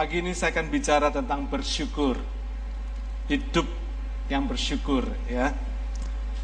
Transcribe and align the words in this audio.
Pagi 0.00 0.24
ini 0.24 0.32
saya 0.32 0.56
akan 0.56 0.72
bicara 0.72 1.12
tentang 1.12 1.44
bersyukur. 1.44 2.16
Hidup 3.28 3.68
yang 4.32 4.48
bersyukur 4.48 5.04
ya. 5.28 5.52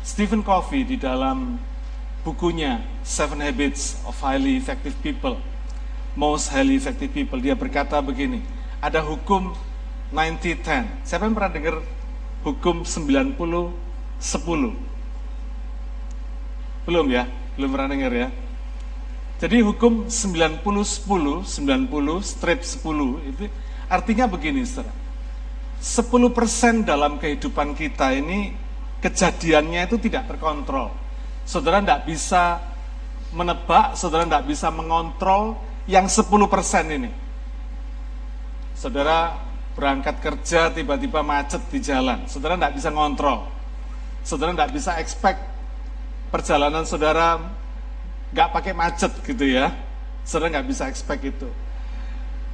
Stephen 0.04 0.44
Covey 0.44 0.84
di 0.84 1.00
dalam 1.00 1.56
bukunya 2.20 2.84
Seven 3.00 3.40
Habits 3.40 3.96
of 4.04 4.12
Highly 4.20 4.60
Effective 4.60 4.92
People, 5.00 5.40
Most 6.12 6.52
Highly 6.52 6.76
Effective 6.76 7.08
People, 7.08 7.40
dia 7.40 7.56
berkata 7.56 7.96
begini, 8.04 8.44
ada 8.76 9.00
hukum 9.00 9.56
90-10. 10.12 11.08
Siapa 11.08 11.24
yang 11.24 11.32
pernah 11.32 11.48
dengar 11.56 11.76
hukum 12.44 12.84
90-10? 12.84 13.72
Belum 16.84 17.06
ya? 17.08 17.24
Belum 17.56 17.72
pernah 17.72 17.88
dengar 17.88 18.12
ya? 18.12 18.28
Jadi 19.36 19.60
hukum 19.60 20.08
90-10, 20.08 20.64
90 20.64 21.44
strip 22.24 22.60
10 22.64 23.28
itu 23.28 23.44
artinya 23.92 24.24
begini 24.24 24.64
saudara. 24.64 24.96
10% 25.76 26.88
dalam 26.88 27.20
kehidupan 27.20 27.76
kita 27.76 28.16
ini 28.16 28.56
kejadiannya 29.04 29.92
itu 29.92 30.00
tidak 30.00 30.32
terkontrol. 30.32 30.88
Saudara 31.44 31.84
tidak 31.84 32.08
bisa 32.08 32.64
menebak, 33.36 33.92
saudara 33.94 34.24
tidak 34.24 34.48
bisa 34.48 34.72
mengontrol 34.72 35.60
yang 35.84 36.08
10% 36.08 36.32
ini. 36.96 37.12
Saudara 38.72 39.36
berangkat 39.76 40.16
kerja 40.24 40.72
tiba-tiba 40.72 41.20
macet 41.20 41.60
di 41.68 41.78
jalan, 41.84 42.24
saudara 42.24 42.56
tidak 42.56 42.80
bisa 42.80 42.88
ngontrol. 42.88 43.44
Saudara 44.24 44.56
tidak 44.56 44.72
bisa 44.72 44.96
expect 44.96 45.38
perjalanan 46.32 46.82
saudara 46.82 47.38
nggak 48.36 48.52
pakai 48.52 48.76
macet 48.76 49.12
gitu 49.24 49.48
ya. 49.48 49.72
Saudara 50.28 50.60
nggak 50.60 50.68
bisa 50.68 50.84
expect 50.92 51.24
itu. 51.24 51.48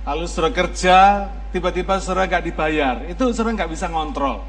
Lalu 0.07 0.31
saudara 0.31 0.55
kerja, 0.55 1.27
tiba-tiba 1.51 1.99
saudara 1.99 2.31
nggak 2.31 2.45
dibayar, 2.47 2.97
itu 3.11 3.35
saudara 3.35 3.59
nggak 3.59 3.71
bisa 3.75 3.91
ngontrol. 3.91 4.47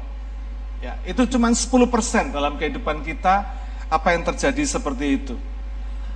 Ya, 0.78 0.94
itu 1.02 1.26
cuma 1.26 1.50
10% 1.50 2.30
dalam 2.30 2.54
kehidupan 2.54 3.02
kita 3.02 3.48
apa 3.90 4.08
yang 4.14 4.22
terjadi 4.22 4.62
seperti 4.62 5.06
itu. 5.18 5.34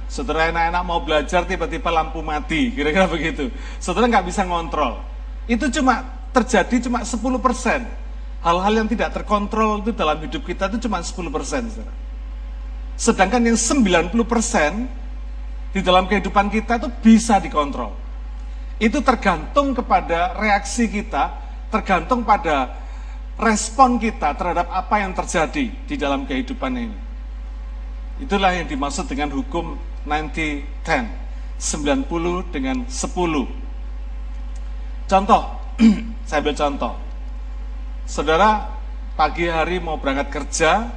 Saudara 0.06 0.50
enak-enak 0.50 0.82
mau 0.86 1.00
belajar 1.02 1.44
tiba-tiba 1.46 1.90
lampu 1.90 2.22
mati, 2.22 2.70
kira-kira 2.74 3.10
begitu. 3.14 3.50
Saudara 3.82 4.06
nggak 4.06 4.26
bisa 4.26 4.46
ngontrol. 4.46 5.02
Itu 5.50 5.66
cuma 5.70 6.06
terjadi 6.30 6.86
cuma 6.86 7.02
10%. 7.02 7.18
Hal-hal 8.38 8.72
yang 8.74 8.86
tidak 8.86 9.10
terkontrol 9.18 9.82
itu 9.82 9.90
dalam 9.94 10.18
hidup 10.22 10.46
kita 10.46 10.70
itu 10.70 10.86
cuma 10.86 11.02
10%. 11.02 11.10
Saudara. 11.14 11.94
Sedangkan 12.98 13.38
yang 13.46 13.54
90% 13.54 14.10
di 15.72 15.80
dalam 15.84 16.08
kehidupan 16.08 16.48
kita 16.48 16.80
itu 16.80 16.88
bisa 17.04 17.38
dikontrol. 17.38 17.92
Itu 18.78 19.02
tergantung 19.02 19.74
kepada 19.74 20.38
reaksi 20.38 20.86
kita, 20.86 21.34
tergantung 21.68 22.22
pada 22.22 22.78
respon 23.38 24.02
kita 24.02 24.34
terhadap 24.34 24.66
apa 24.70 24.98
yang 25.02 25.14
terjadi 25.14 25.70
di 25.86 25.94
dalam 25.94 26.26
kehidupan 26.26 26.72
ini. 26.74 26.98
Itulah 28.18 28.50
yang 28.50 28.66
dimaksud 28.66 29.06
dengan 29.06 29.30
hukum 29.30 29.78
90-10, 30.02 30.74
90 31.58 32.54
dengan 32.54 32.82
10. 32.90 33.46
Contoh, 35.06 35.42
saya 36.26 36.42
ambil 36.42 36.54
contoh. 36.58 36.94
Saudara 38.10 38.74
pagi 39.14 39.46
hari 39.46 39.78
mau 39.78 40.02
berangkat 40.02 40.34
kerja, 40.34 40.90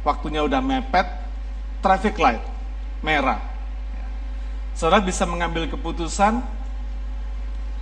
waktunya 0.00 0.40
udah 0.40 0.64
mepet, 0.64 1.04
traffic 1.84 2.16
light, 2.16 2.40
merah. 3.04 3.51
Saudara 4.72 5.04
bisa 5.04 5.28
mengambil 5.28 5.68
keputusan 5.68 6.40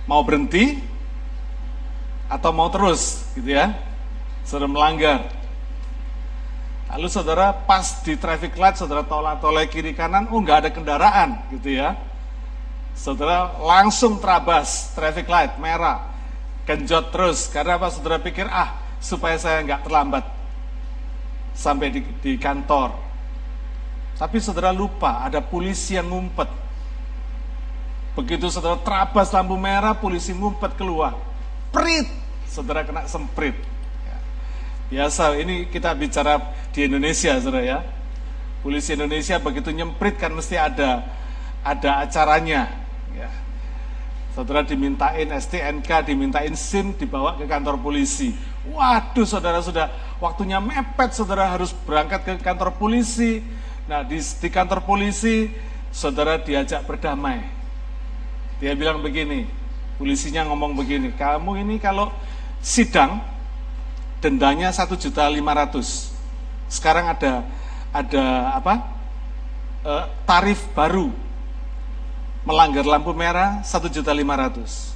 mau 0.05 0.21
berhenti 0.27 0.81
atau 2.31 2.51
mau 2.55 2.71
terus, 2.71 3.27
gitu 3.35 3.51
ya. 3.51 3.75
Saudara 4.43 4.71
melanggar. 4.71 5.19
Lalu 6.91 7.07
saudara 7.07 7.55
pas 7.55 8.03
di 8.03 8.19
traffic 8.19 8.55
light, 8.59 8.75
saudara 8.75 9.07
tolak-tolak 9.07 9.71
kiri 9.71 9.95
kanan, 9.95 10.27
oh 10.27 10.43
nggak 10.43 10.67
ada 10.67 10.69
kendaraan, 10.75 11.39
gitu 11.55 11.79
ya. 11.79 11.95
Saudara 12.91 13.55
langsung 13.63 14.19
terabas 14.19 14.91
traffic 14.91 15.27
light 15.31 15.55
merah, 15.55 16.11
genjot 16.67 17.07
terus. 17.15 17.47
Karena 17.47 17.79
apa? 17.79 17.87
Saudara 17.87 18.19
pikir 18.19 18.43
ah 18.51 18.75
supaya 18.99 19.39
saya 19.39 19.63
nggak 19.63 19.87
terlambat 19.87 20.25
sampai 21.55 21.87
di, 21.95 22.03
di 22.19 22.35
kantor, 22.35 22.95
tapi 24.19 24.39
saudara 24.43 24.75
lupa 24.75 25.23
ada 25.23 25.39
polisi 25.39 25.95
yang 25.95 26.11
ngumpet. 26.11 26.47
Begitu 28.17 28.51
saudara 28.51 28.79
terabas 28.81 29.31
lampu 29.31 29.55
merah, 29.55 29.95
polisi 29.95 30.35
ngumpet 30.35 30.75
keluar. 30.75 31.15
Prit, 31.71 32.07
saudara 32.47 32.83
kena 32.83 33.07
semprit. 33.07 33.55
Ya. 34.03 34.17
Biasa, 34.91 35.39
ini 35.39 35.67
kita 35.71 35.95
bicara 35.95 36.39
di 36.75 36.87
Indonesia, 36.87 37.39
saudara 37.39 37.63
ya. 37.63 37.79
Polisi 38.61 38.93
Indonesia 38.93 39.41
begitu 39.41 39.73
nyemprit 39.73 40.21
kan 40.21 40.29
mesti 40.35 40.59
ada 40.59 41.07
ada 41.63 42.03
acaranya. 42.03 42.69
Ya. 43.15 43.31
Saudara 44.35 44.61
dimintain 44.61 45.27
STNK, 45.31 45.89
dimintain 46.05 46.53
SIM, 46.53 46.93
dibawa 46.93 47.39
ke 47.39 47.47
kantor 47.47 47.79
polisi. 47.79 48.35
Waduh, 48.67 49.25
saudara 49.25 49.63
sudah 49.63 49.89
waktunya 50.21 50.61
mepet, 50.61 51.15
saudara 51.15 51.49
harus 51.49 51.73
berangkat 51.73 52.21
ke 52.27 52.31
kantor 52.43 52.75
polisi 52.75 53.41
Nah 53.91 54.07
di, 54.07 54.23
di 54.23 54.47
kantor 54.47 54.87
polisi 54.87 55.51
saudara 55.91 56.39
diajak 56.39 56.87
berdamai. 56.87 57.60
Dia 58.61 58.77
bilang 58.77 59.01
begini, 59.01 59.49
polisinya 59.97 60.45
ngomong 60.45 60.77
begini, 60.77 61.09
kamu 61.17 61.65
ini 61.65 61.81
kalau 61.81 62.13
sidang 62.61 63.17
dendanya 64.21 64.69
satu 64.69 64.93
juta 64.93 65.25
lima 65.25 65.57
ratus. 65.57 66.13
Sekarang 66.69 67.09
ada 67.09 67.41
ada 67.89 68.23
apa? 68.53 68.75
E, 69.81 69.93
tarif 70.29 70.61
baru 70.77 71.09
melanggar 72.45 72.85
lampu 72.85 73.17
merah 73.17 73.65
satu 73.65 73.89
juta 73.89 74.13
lima 74.13 74.37
ratus. 74.37 74.93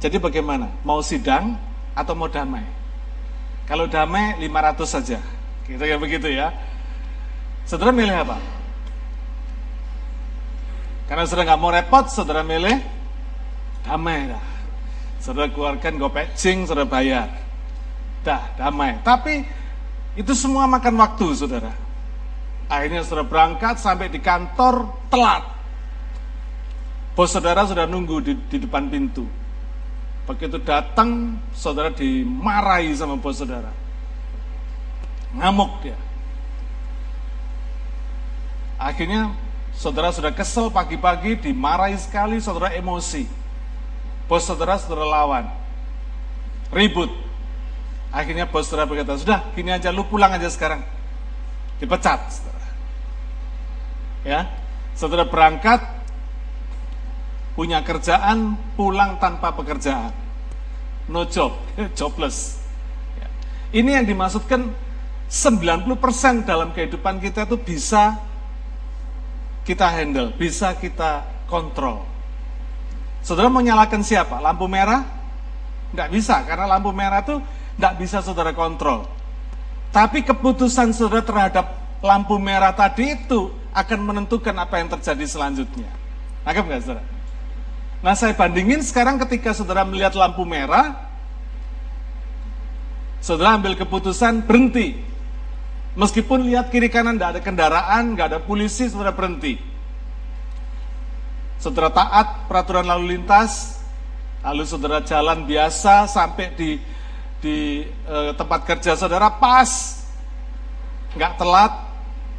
Jadi 0.00 0.16
bagaimana? 0.16 0.72
Mau 0.88 1.04
sidang 1.04 1.60
atau 1.92 2.16
mau 2.16 2.32
damai? 2.32 2.64
Kalau 3.68 3.88
damai 3.88 4.40
500 4.40 4.84
saja. 4.84 5.18
Kira-kira 5.64 5.96
begitu 5.96 6.28
ya. 6.28 6.52
Saudara 7.64 7.92
milih 7.92 8.12
apa? 8.12 8.36
Karena 11.04 11.28
saudara 11.28 11.52
nggak 11.52 11.60
mau 11.60 11.72
repot, 11.72 12.04
saudara 12.08 12.40
milih 12.40 12.80
damai 13.84 14.32
dah. 14.32 14.44
Saudara 15.20 15.52
keluarkan 15.52 16.00
gopek 16.00 16.32
cing, 16.36 16.64
saudara 16.64 16.88
bayar. 16.88 17.28
Dah, 18.24 18.56
damai. 18.56 19.00
Tapi 19.04 19.44
itu 20.16 20.32
semua 20.32 20.64
makan 20.64 20.96
waktu, 20.96 21.26
saudara. 21.36 21.72
Akhirnya 22.72 23.04
saudara 23.04 23.28
berangkat 23.28 23.76
sampai 23.76 24.08
di 24.08 24.20
kantor 24.20 24.88
telat. 25.12 25.44
Bos 27.12 27.30
saudara 27.30 27.68
sudah 27.68 27.84
nunggu 27.84 28.16
di, 28.24 28.32
di 28.48 28.56
depan 28.64 28.88
pintu. 28.88 29.28
Begitu 30.24 30.56
datang, 30.64 31.36
saudara 31.52 31.92
dimarahi 31.92 32.96
sama 32.96 33.20
bos 33.20 33.36
saudara. 33.36 33.68
Ngamuk 35.36 35.84
dia. 35.84 35.98
Akhirnya 38.80 39.43
saudara 39.74 40.14
sudah 40.14 40.30
kesel 40.30 40.70
pagi-pagi, 40.70 41.38
dimarahi 41.38 41.98
sekali, 41.98 42.38
saudara 42.38 42.72
emosi. 42.74 43.26
Bos 44.24 44.46
saudara, 44.46 44.80
saudara 44.80 45.04
lawan. 45.04 45.44
Ribut. 46.72 47.12
Akhirnya 48.14 48.46
bos 48.48 48.70
saudara 48.70 48.88
berkata, 48.88 49.18
sudah 49.18 49.44
gini 49.52 49.74
aja, 49.74 49.90
lu 49.90 50.06
pulang 50.06 50.32
aja 50.32 50.48
sekarang. 50.48 50.80
Dipecat. 51.82 52.20
Saudara. 52.30 52.68
Ya, 54.24 54.48
saudara 54.96 55.28
berangkat, 55.28 55.84
punya 57.52 57.84
kerjaan, 57.84 58.56
pulang 58.78 59.20
tanpa 59.20 59.52
pekerjaan. 59.52 60.14
No 61.04 61.28
job, 61.28 61.52
jobless. 61.98 62.56
Ya. 63.20 63.28
Ini 63.76 64.00
yang 64.00 64.06
dimaksudkan 64.08 64.72
90% 65.28 66.48
dalam 66.48 66.72
kehidupan 66.72 67.20
kita 67.20 67.44
itu 67.44 67.60
bisa 67.60 68.16
kita 69.64 69.88
handle, 69.88 70.30
bisa 70.36 70.76
kita 70.76 71.24
kontrol. 71.48 72.04
Saudara 73.24 73.48
mau 73.48 73.64
nyalakan 73.64 74.04
siapa? 74.04 74.36
Lampu 74.38 74.68
merah? 74.68 75.00
Nggak 75.96 76.08
bisa, 76.12 76.44
karena 76.44 76.68
lampu 76.68 76.92
merah 76.92 77.24
itu 77.24 77.40
nggak 77.80 77.94
bisa 77.96 78.20
saudara 78.20 78.52
kontrol. 78.52 79.08
Tapi 79.88 80.20
keputusan 80.20 80.92
saudara 80.92 81.24
terhadap 81.24 81.66
lampu 82.04 82.36
merah 82.36 82.76
tadi 82.76 83.16
itu 83.16 83.48
akan 83.72 83.98
menentukan 84.04 84.52
apa 84.60 84.78
yang 84.78 84.92
terjadi 84.92 85.24
selanjutnya. 85.24 85.88
Nangkep 86.44 86.64
nggak 86.68 86.82
saudara? 86.84 87.04
Nah 88.04 88.12
saya 88.12 88.36
bandingin 88.36 88.84
sekarang 88.84 89.16
ketika 89.24 89.56
saudara 89.56 89.80
melihat 89.88 90.12
lampu 90.12 90.44
merah, 90.44 91.08
saudara 93.24 93.56
ambil 93.56 93.72
keputusan 93.80 94.44
berhenti. 94.44 95.00
Meskipun 95.94 96.42
lihat 96.50 96.74
kiri 96.74 96.90
kanan 96.90 97.14
tidak 97.14 97.38
ada 97.38 97.40
kendaraan, 97.40 98.18
nggak 98.18 98.26
ada 98.34 98.40
polisi, 98.42 98.90
saudara 98.90 99.14
berhenti. 99.14 99.58
Saudara 101.62 101.88
taat 101.94 102.50
peraturan 102.50 102.84
lalu 102.84 103.14
lintas, 103.14 103.84
Lalu 104.44 104.62
saudara 104.68 105.00
jalan 105.00 105.48
biasa 105.48 106.04
sampai 106.04 106.52
di 106.52 106.76
di 107.40 107.80
eh, 107.88 108.30
tempat 108.36 108.68
kerja 108.68 108.92
saudara 108.92 109.32
pas, 109.32 110.04
nggak 111.16 111.40
telat, 111.40 111.72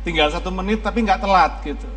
tinggal 0.05 0.29
satu 0.29 0.53
menit 0.53 0.85
tapi 0.85 1.01
nggak 1.01 1.17
telat 1.17 1.65
gitu. 1.65 1.89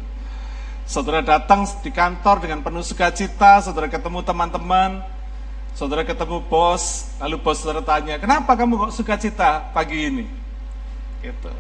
Saudara 0.89 1.21
datang 1.21 1.69
di 1.85 1.93
kantor 1.93 2.41
dengan 2.41 2.65
penuh 2.65 2.81
sukacita, 2.81 3.61
saudara 3.61 3.93
ketemu 3.93 4.25
teman-teman, 4.25 5.05
saudara 5.77 6.01
ketemu 6.09 6.41
bos, 6.49 7.13
lalu 7.21 7.37
bos 7.45 7.61
saudara 7.61 7.85
tanya, 7.85 8.17
kenapa 8.17 8.57
kamu 8.57 8.89
kok 8.89 8.97
sukacita 8.97 9.69
pagi 9.77 10.09
ini? 10.09 10.38
Gitu. 11.23 11.51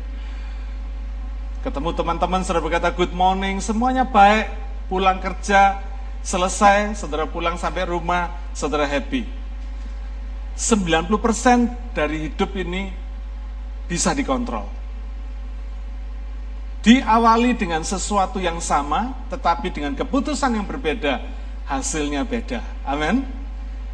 Ketemu 1.66 1.90
teman-teman, 1.90 2.40
saudara 2.46 2.62
berkata 2.62 2.88
good 2.94 3.10
morning, 3.10 3.58
semuanya 3.58 4.06
baik, 4.06 4.46
pulang 4.86 5.18
kerja, 5.18 5.82
selesai, 6.22 6.94
saudara 6.94 7.26
pulang 7.26 7.58
sampai 7.58 7.82
rumah, 7.88 8.30
saudara 8.54 8.86
happy. 8.86 9.26
90% 10.58 11.94
dari 11.94 12.30
hidup 12.30 12.50
ini 12.58 12.90
bisa 13.86 14.14
dikontrol. 14.14 14.66
Diawali 16.82 17.58
dengan 17.58 17.82
sesuatu 17.82 18.38
yang 18.38 18.62
sama, 18.62 19.14
tetapi 19.30 19.74
dengan 19.74 19.98
keputusan 19.98 20.54
yang 20.54 20.66
berbeda, 20.66 21.20
hasilnya 21.66 22.22
beda. 22.22 22.62
Amin. 22.86 23.26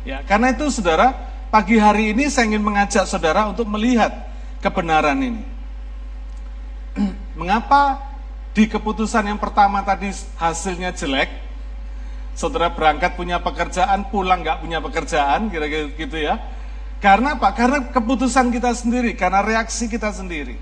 Ya, 0.05 0.21
karena 0.21 0.53
itu 0.53 0.69
saudara, 0.69 1.17
pagi 1.49 1.81
hari 1.81 2.13
ini 2.13 2.29
saya 2.29 2.45
ingin 2.45 2.61
mengajak 2.61 3.09
saudara 3.09 3.49
untuk 3.49 3.65
melihat 3.65 4.13
kebenaran 4.61 5.17
ini. 5.17 5.54
Mengapa 7.35 7.99
di 8.55 8.71
keputusan 8.71 9.27
yang 9.27 9.43
pertama 9.43 9.83
tadi 9.83 10.15
hasilnya 10.39 10.95
jelek, 10.95 11.27
saudara 12.39 12.71
berangkat 12.71 13.19
punya 13.19 13.43
pekerjaan, 13.43 14.07
pulang 14.07 14.47
nggak 14.47 14.63
punya 14.63 14.79
pekerjaan, 14.79 15.51
kira-kira 15.51 15.91
gitu 15.99 16.17
ya. 16.19 16.39
Karena 17.03 17.35
apa? 17.35 17.51
Karena 17.51 17.91
keputusan 17.91 18.55
kita 18.55 18.71
sendiri, 18.71 19.19
karena 19.19 19.43
reaksi 19.43 19.91
kita 19.91 20.15
sendiri. 20.15 20.55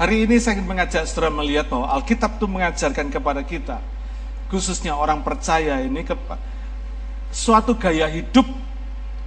Hari 0.00 0.24
ini 0.24 0.40
saya 0.40 0.56
ingin 0.56 0.64
mengajak 0.64 1.04
saudara 1.04 1.28
melihat 1.28 1.68
bahwa 1.68 1.92
Alkitab 1.92 2.40
itu 2.40 2.48
mengajarkan 2.48 3.12
kepada 3.12 3.44
kita, 3.44 3.84
khususnya 4.48 4.96
orang 4.96 5.20
percaya 5.20 5.80
ini, 5.84 6.00
suatu 7.30 7.78
gaya 7.78 8.10
hidup 8.10 8.46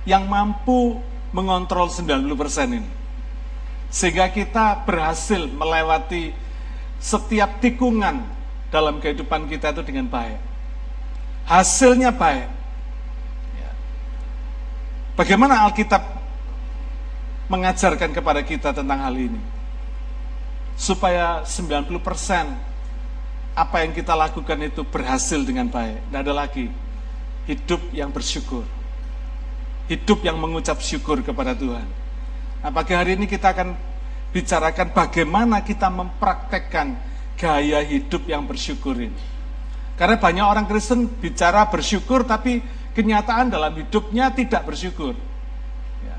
yang 0.03 0.27
mampu 0.27 0.99
mengontrol 1.31 1.87
90% 1.87 2.77
ini. 2.77 2.91
Sehingga 3.89 4.29
kita 4.29 4.83
berhasil 4.83 5.47
melewati 5.47 6.35
setiap 6.99 7.59
tikungan 7.63 8.23
dalam 8.69 8.99
kehidupan 8.99 9.47
kita 9.47 9.71
itu 9.71 9.81
dengan 9.83 10.07
baik. 10.11 10.39
Hasilnya 11.47 12.11
baik. 12.15 12.47
Ya. 13.59 13.71
Bagaimana 15.19 15.67
Alkitab 15.67 16.01
mengajarkan 17.51 18.11
kepada 18.15 18.41
kita 18.41 18.71
tentang 18.71 18.99
hal 19.03 19.15
ini? 19.15 19.41
Supaya 20.73 21.45
90% 21.45 21.93
apa 23.53 23.85
yang 23.85 23.93
kita 23.93 24.17
lakukan 24.17 24.57
itu 24.65 24.81
berhasil 24.81 25.37
dengan 25.45 25.69
baik. 25.69 26.01
Tidak 26.09 26.21
ada 26.25 26.33
lagi 26.33 26.82
hidup 27.49 27.81
yang 27.91 28.09
bersyukur. 28.09 28.63
Hidup 29.91 30.23
yang 30.23 30.39
mengucap 30.39 30.79
syukur 30.79 31.19
kepada 31.19 31.51
Tuhan. 31.51 31.85
Nah, 32.63 32.71
pagi 32.71 32.95
hari 32.95 33.19
ini 33.19 33.27
kita 33.27 33.51
akan 33.51 33.75
bicarakan 34.31 34.95
bagaimana 34.95 35.59
kita 35.61 35.91
mempraktekkan 35.91 36.95
gaya 37.35 37.83
hidup 37.83 38.23
yang 38.25 38.47
bersyukur 38.47 38.95
ini. 38.95 39.19
Karena 39.99 40.17
banyak 40.17 40.45
orang 40.47 40.65
Kristen 40.65 41.05
bicara 41.05 41.69
bersyukur 41.69 42.25
tapi 42.25 42.63
kenyataan 42.97 43.53
dalam 43.53 43.75
hidupnya 43.77 44.33
tidak 44.33 44.65
bersyukur. 44.65 45.13
Ya. 46.01 46.15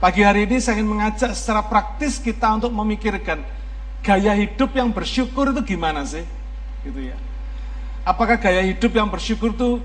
Pagi 0.00 0.24
hari 0.24 0.48
ini 0.48 0.62
saya 0.62 0.80
ingin 0.80 0.96
mengajak 0.96 1.36
secara 1.36 1.66
praktis 1.66 2.16
kita 2.22 2.56
untuk 2.56 2.72
memikirkan 2.72 3.44
gaya 4.00 4.32
hidup 4.32 4.72
yang 4.72 4.88
bersyukur 4.94 5.52
itu 5.52 5.76
gimana 5.76 6.06
sih? 6.08 6.24
Gitu 6.86 7.12
ya. 7.12 7.16
Apakah 8.02 8.40
gaya 8.40 8.64
hidup 8.64 8.96
yang 8.96 9.12
bersyukur 9.12 9.52
itu 9.52 9.78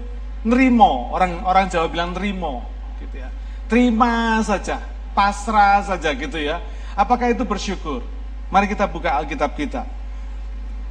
nerimo? 0.45 1.13
Orang 1.13 1.41
orang 1.45 1.69
Jawa 1.71 1.87
bilang 1.89 2.13
nerimo, 2.13 2.65
gitu 3.01 3.21
ya. 3.21 3.29
Terima 3.71 4.41
saja, 4.45 4.81
pasrah 5.15 5.83
saja 5.83 6.13
gitu 6.13 6.39
ya 6.39 6.61
Apakah 6.97 7.29
itu 7.29 7.45
bersyukur? 7.45 8.01
Mari 8.49 8.65
kita 8.65 8.89
buka 8.89 9.13
Alkitab 9.13 9.53
kita. 9.53 9.85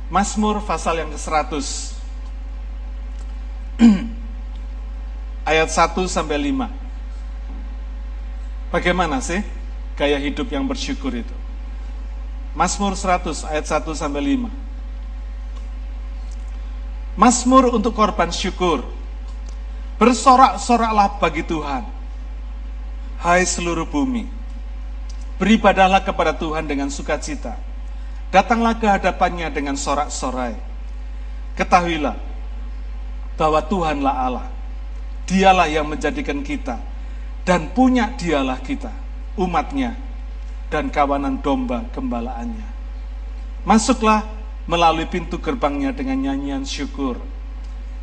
Mazmur 0.06 0.62
pasal 0.62 1.02
yang 1.02 1.10
ke-100. 1.10 1.66
Ayat 5.50 5.66
1 5.66 5.98
sampai 6.06 6.54
5. 6.54 6.70
Bagaimana 8.70 9.18
sih 9.18 9.42
gaya 9.98 10.14
hidup 10.22 10.46
yang 10.46 10.62
bersyukur 10.62 11.10
itu? 11.10 11.34
Mazmur 12.54 12.94
100 12.96 13.44
ayat 13.52 13.68
1 13.68 13.84
sampai 13.92 14.38
5. 14.38 14.48
Mazmur 17.18 17.74
untuk 17.74 17.92
korban 17.92 18.32
syukur. 18.32 18.86
Bersorak-soraklah 19.96 21.16
bagi 21.16 21.40
Tuhan. 21.40 21.84
Hai 23.16 23.48
seluruh 23.48 23.88
bumi 23.88 24.28
Beribadahlah 25.36 26.00
kepada 26.00 26.32
Tuhan 26.36 26.64
dengan 26.64 26.88
sukacita. 26.88 27.56
Datanglah 28.32 28.76
ke 28.76 28.88
hadapannya 28.88 29.52
dengan 29.52 29.76
sorak-sorai. 29.76 30.56
Ketahuilah 31.56 32.16
bahwa 33.36 33.60
Tuhanlah 33.64 34.14
Allah. 34.16 34.46
Dialah 35.28 35.68
yang 35.68 35.88
menjadikan 35.88 36.40
kita 36.40 36.80
dan 37.42 37.68
punya 37.74 38.14
dialah 38.14 38.62
kita, 38.62 38.94
umatnya 39.34 39.98
dan 40.70 40.88
kawanan 40.88 41.42
domba 41.42 41.82
gembalaannya. 41.90 42.68
Masuklah 43.66 44.22
melalui 44.70 45.04
pintu 45.10 45.42
gerbangnya 45.42 45.90
dengan 45.90 46.22
nyanyian 46.22 46.62
syukur, 46.62 47.18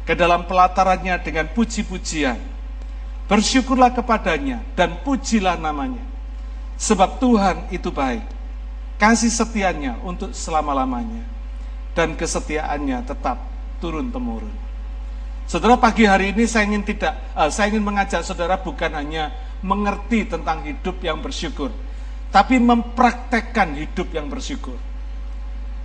ke 0.03 0.13
dalam 0.13 0.47
pelatarannya 0.47 1.19
dengan 1.23 1.47
puji-pujian. 1.51 2.39
Bersyukurlah 3.27 3.95
kepadanya 3.95 4.59
dan 4.75 4.99
pujilah 4.99 5.55
namanya 5.55 6.13
Sebab 6.79 7.21
Tuhan 7.21 7.69
itu 7.69 7.93
baik, 7.93 8.25
kasih 8.97 9.29
setianya 9.29 10.01
untuk 10.01 10.33
selama-lamanya, 10.33 11.23
dan 11.93 12.17
kesetiaannya 12.17 13.05
tetap 13.05 13.39
turun-temurun. 13.77 14.51
Saudara 15.45 15.79
pagi 15.79 16.07
hari 16.07 16.35
ini 16.35 16.43
saya 16.43 16.65
ingin 16.65 16.83
tidak, 16.87 17.13
uh, 17.35 17.51
saya 17.51 17.69
ingin 17.69 17.83
mengajak 17.83 18.19
saudara 18.25 18.57
bukan 18.57 18.89
hanya 18.95 19.29
mengerti 19.63 20.27
tentang 20.27 20.65
hidup 20.65 20.97
yang 21.03 21.21
bersyukur, 21.21 21.69
tapi 22.33 22.57
mempraktekkan 22.57 23.75
hidup 23.77 24.09
yang 24.11 24.31
bersyukur. 24.31 24.79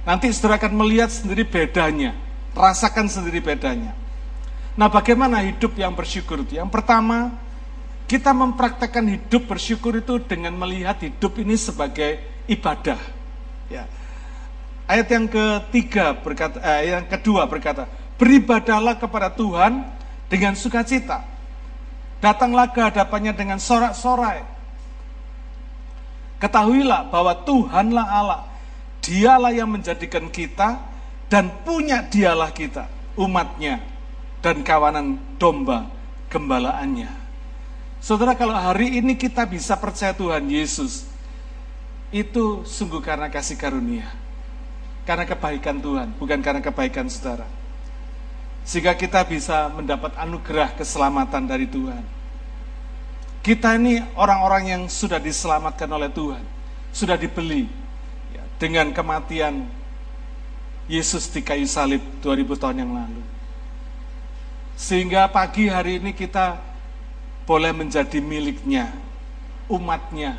Nanti 0.08 0.32
saudara 0.32 0.56
akan 0.56 0.72
melihat 0.72 1.12
sendiri 1.12 1.44
bedanya, 1.44 2.16
rasakan 2.56 3.12
sendiri 3.12 3.44
bedanya. 3.44 3.92
Nah, 4.78 4.86
bagaimana 4.86 5.42
hidup 5.42 5.74
yang 5.74 5.90
bersyukur 5.90 6.46
itu? 6.46 6.54
Yang 6.54 6.70
pertama, 6.70 7.34
kita 8.06 8.30
mempraktekkan 8.30 9.10
hidup 9.10 9.50
bersyukur 9.50 9.98
itu 9.98 10.22
dengan 10.22 10.54
melihat 10.54 11.02
hidup 11.02 11.34
ini 11.42 11.58
sebagai 11.58 12.22
ibadah. 12.46 12.94
Ya. 13.66 13.90
Ayat 14.86 15.10
yang 15.10 15.26
ketiga 15.26 16.14
berkata, 16.14 16.62
eh, 16.62 16.94
yang 16.94 17.10
kedua 17.10 17.50
berkata, 17.50 17.90
beribadahlah 18.22 18.94
kepada 19.02 19.34
Tuhan 19.34 19.82
dengan 20.30 20.54
sukacita. 20.54 21.26
Datanglah 22.22 22.70
ke 22.70 22.78
hadapannya 22.78 23.34
dengan 23.34 23.58
sorak-sorai. 23.58 24.46
Ketahuilah 26.38 27.10
bahwa 27.10 27.34
Tuhanlah 27.42 28.06
Allah. 28.06 28.42
Dialah 29.02 29.50
yang 29.50 29.74
menjadikan 29.74 30.30
kita 30.30 30.78
dan 31.26 31.50
punya 31.66 32.06
dialah 32.06 32.54
kita, 32.54 32.86
umatnya 33.18 33.97
dan 34.44 34.62
kawanan 34.62 35.18
domba 35.36 35.90
gembalaannya. 36.30 37.10
Saudara 37.98 38.38
kalau 38.38 38.54
hari 38.54 39.02
ini 39.02 39.18
kita 39.18 39.42
bisa 39.42 39.74
percaya 39.74 40.14
Tuhan 40.14 40.46
Yesus, 40.46 41.08
itu 42.14 42.62
sungguh 42.62 43.02
karena 43.02 43.26
kasih 43.26 43.58
karunia. 43.58 44.06
Karena 45.02 45.24
kebaikan 45.24 45.80
Tuhan, 45.80 46.14
bukan 46.20 46.38
karena 46.44 46.60
kebaikan 46.60 47.08
saudara. 47.08 47.48
Sehingga 48.62 48.92
kita 48.92 49.24
bisa 49.24 49.72
mendapat 49.72 50.12
anugerah 50.20 50.76
keselamatan 50.76 51.48
dari 51.48 51.64
Tuhan. 51.64 52.04
Kita 53.40 53.80
ini 53.80 54.04
orang-orang 54.12 54.76
yang 54.76 54.82
sudah 54.92 55.16
diselamatkan 55.16 55.88
oleh 55.88 56.12
Tuhan. 56.12 56.44
Sudah 56.92 57.16
dibeli 57.16 57.64
ya, 58.36 58.44
dengan 58.60 58.92
kematian 58.92 59.64
Yesus 60.84 61.32
di 61.32 61.40
kayu 61.40 61.64
salib 61.64 62.04
2000 62.20 62.60
tahun 62.60 62.76
yang 62.84 62.92
lalu. 62.92 63.37
Sehingga 64.78 65.26
pagi 65.26 65.66
hari 65.66 65.98
ini 65.98 66.14
kita 66.14 66.54
boleh 67.42 67.74
menjadi 67.74 68.22
miliknya, 68.22 68.94
umatnya. 69.66 70.38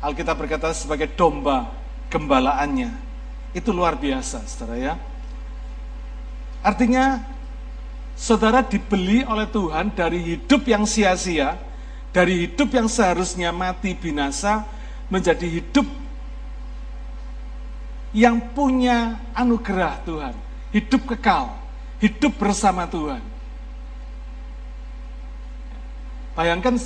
Alkitab 0.00 0.40
berkata 0.40 0.72
sebagai 0.72 1.12
domba 1.12 1.68
gembalaannya. 2.08 2.88
Itu 3.52 3.76
luar 3.76 4.00
biasa, 4.00 4.48
saudara 4.48 4.80
ya. 4.80 4.94
Artinya, 6.64 7.20
saudara 8.16 8.64
dibeli 8.64 9.28
oleh 9.28 9.44
Tuhan 9.44 9.92
dari 9.92 10.24
hidup 10.24 10.64
yang 10.64 10.88
sia-sia, 10.88 11.60
dari 12.16 12.48
hidup 12.48 12.72
yang 12.72 12.88
seharusnya 12.88 13.52
mati 13.52 13.92
binasa, 13.92 14.64
menjadi 15.12 15.44
hidup 15.44 15.84
yang 18.16 18.40
punya 18.56 19.20
anugerah 19.36 20.00
Tuhan, 20.08 20.34
hidup 20.72 21.12
kekal, 21.12 21.52
hidup 22.00 22.32
bersama 22.40 22.88
Tuhan. 22.88 23.20
Bayangkan 26.40 26.80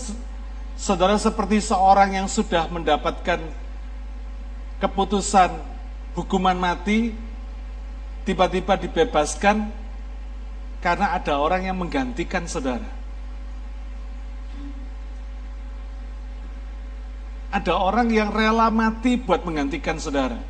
saudara 0.75 1.15
seperti 1.15 1.63
seorang 1.63 2.19
yang 2.19 2.27
sudah 2.27 2.67
mendapatkan 2.75 3.39
keputusan 4.83 5.55
hukuman 6.19 6.59
mati, 6.59 7.15
tiba-tiba 8.27 8.75
dibebaskan 8.75 9.71
karena 10.83 11.15
ada 11.15 11.39
orang 11.39 11.71
yang 11.71 11.79
menggantikan 11.79 12.51
saudara. 12.51 12.83
Ada 17.55 17.79
orang 17.79 18.11
yang 18.11 18.35
rela 18.35 18.75
mati 18.75 19.15
buat 19.15 19.47
menggantikan 19.47 20.03
saudara. 20.03 20.43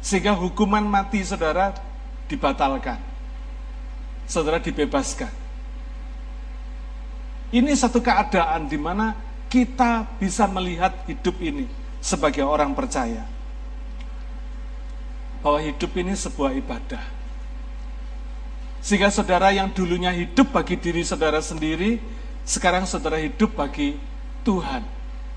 Sehingga 0.00 0.32
hukuman 0.32 0.80
mati 0.80 1.20
saudara 1.20 1.76
dibatalkan. 2.24 3.04
Saudara 4.24 4.56
dibebaskan. 4.64 5.44
Ini 7.56 7.72
satu 7.72 8.04
keadaan 8.04 8.68
di 8.68 8.76
mana 8.76 9.16
kita 9.48 10.04
bisa 10.20 10.44
melihat 10.44 10.92
hidup 11.08 11.40
ini 11.40 11.64
sebagai 12.04 12.44
orang 12.44 12.76
percaya. 12.76 13.24
Bahwa 15.40 15.64
hidup 15.64 15.88
ini 15.96 16.12
sebuah 16.12 16.52
ibadah. 16.52 17.00
Sehingga 18.84 19.08
saudara 19.08 19.56
yang 19.56 19.72
dulunya 19.72 20.12
hidup 20.12 20.52
bagi 20.52 20.76
diri 20.76 21.00
saudara 21.00 21.40
sendiri, 21.40 21.96
sekarang 22.44 22.84
saudara 22.84 23.16
hidup 23.16 23.56
bagi 23.56 23.96
Tuhan 24.44 24.84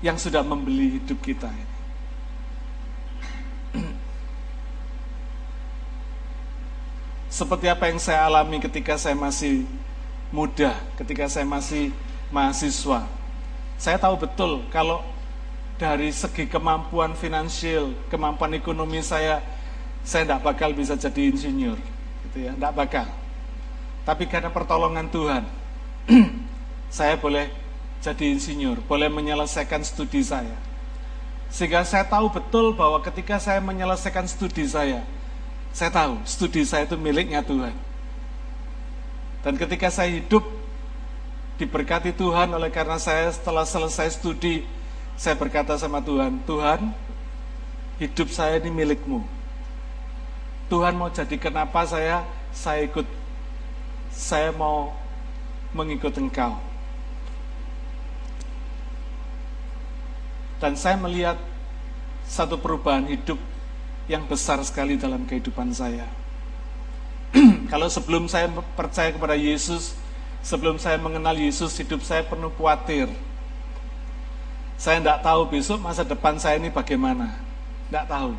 yang 0.04 0.20
sudah 0.20 0.44
membeli 0.44 1.00
hidup 1.00 1.24
kita 1.24 1.48
ini. 1.48 1.78
Seperti 7.32 7.64
apa 7.72 7.88
yang 7.88 7.96
saya 7.96 8.28
alami 8.28 8.60
ketika 8.60 9.00
saya 9.00 9.16
masih 9.16 9.64
muda, 10.28 10.76
ketika 11.00 11.24
saya 11.26 11.48
masih 11.48 11.96
mahasiswa. 12.30 13.06
Saya 13.76 13.96
tahu 13.98 14.16
betul 14.18 14.64
kalau 14.70 15.02
dari 15.80 16.12
segi 16.12 16.44
kemampuan 16.44 17.16
finansial, 17.16 17.96
kemampuan 18.12 18.52
ekonomi 18.52 19.00
saya, 19.00 19.40
saya 20.04 20.28
tidak 20.28 20.44
bakal 20.44 20.70
bisa 20.76 20.92
jadi 20.96 21.32
insinyur, 21.32 21.80
gitu 22.28 22.38
ya, 22.44 22.52
tidak 22.52 22.72
bakal. 22.76 23.06
Tapi 24.04 24.28
karena 24.28 24.52
pertolongan 24.52 25.08
Tuhan, 25.08 25.44
saya 26.92 27.16
boleh 27.16 27.48
jadi 28.04 28.36
insinyur, 28.36 28.84
boleh 28.84 29.08
menyelesaikan 29.08 29.80
studi 29.80 30.20
saya. 30.20 30.56
Sehingga 31.48 31.82
saya 31.82 32.04
tahu 32.04 32.28
betul 32.28 32.76
bahwa 32.76 33.00
ketika 33.00 33.40
saya 33.40 33.64
menyelesaikan 33.64 34.28
studi 34.28 34.68
saya, 34.68 35.00
saya 35.72 35.88
tahu 35.88 36.20
studi 36.28 36.62
saya 36.68 36.84
itu 36.84 37.00
miliknya 37.00 37.40
Tuhan. 37.40 37.72
Dan 39.40 39.56
ketika 39.56 39.88
saya 39.88 40.12
hidup 40.12 40.44
diberkati 41.60 42.16
Tuhan 42.16 42.48
oleh 42.56 42.72
karena 42.72 42.96
saya 42.96 43.28
setelah 43.28 43.68
selesai 43.68 44.16
studi, 44.16 44.64
saya 45.20 45.36
berkata 45.36 45.76
sama 45.76 46.00
Tuhan, 46.00 46.40
Tuhan, 46.48 46.96
hidup 48.00 48.32
saya 48.32 48.56
ini 48.56 48.72
milikmu. 48.72 49.20
Tuhan 50.72 50.96
mau 50.96 51.12
jadi 51.12 51.36
kenapa 51.36 51.84
saya, 51.84 52.24
saya 52.48 52.88
ikut, 52.88 53.04
saya 54.08 54.48
mau 54.56 54.96
mengikut 55.76 56.16
engkau. 56.16 56.56
Dan 60.56 60.80
saya 60.80 60.96
melihat 60.96 61.36
satu 62.24 62.56
perubahan 62.56 63.04
hidup 63.04 63.36
yang 64.08 64.24
besar 64.24 64.60
sekali 64.64 64.96
dalam 64.96 65.28
kehidupan 65.28 65.76
saya. 65.76 66.08
Kalau 67.72 67.88
sebelum 67.92 68.28
saya 68.28 68.48
percaya 68.76 69.12
kepada 69.12 69.36
Yesus, 69.36 69.96
sebelum 70.44 70.76
saya 70.76 70.96
mengenal 71.00 71.36
Yesus, 71.36 71.76
hidup 71.78 72.00
saya 72.04 72.24
penuh 72.24 72.52
khawatir. 72.56 73.08
Saya 74.80 75.00
tidak 75.00 75.20
tahu 75.20 75.40
besok 75.52 75.78
masa 75.84 76.02
depan 76.04 76.40
saya 76.40 76.56
ini 76.56 76.72
bagaimana. 76.72 77.36
Tidak 77.88 78.06
tahu. 78.08 78.32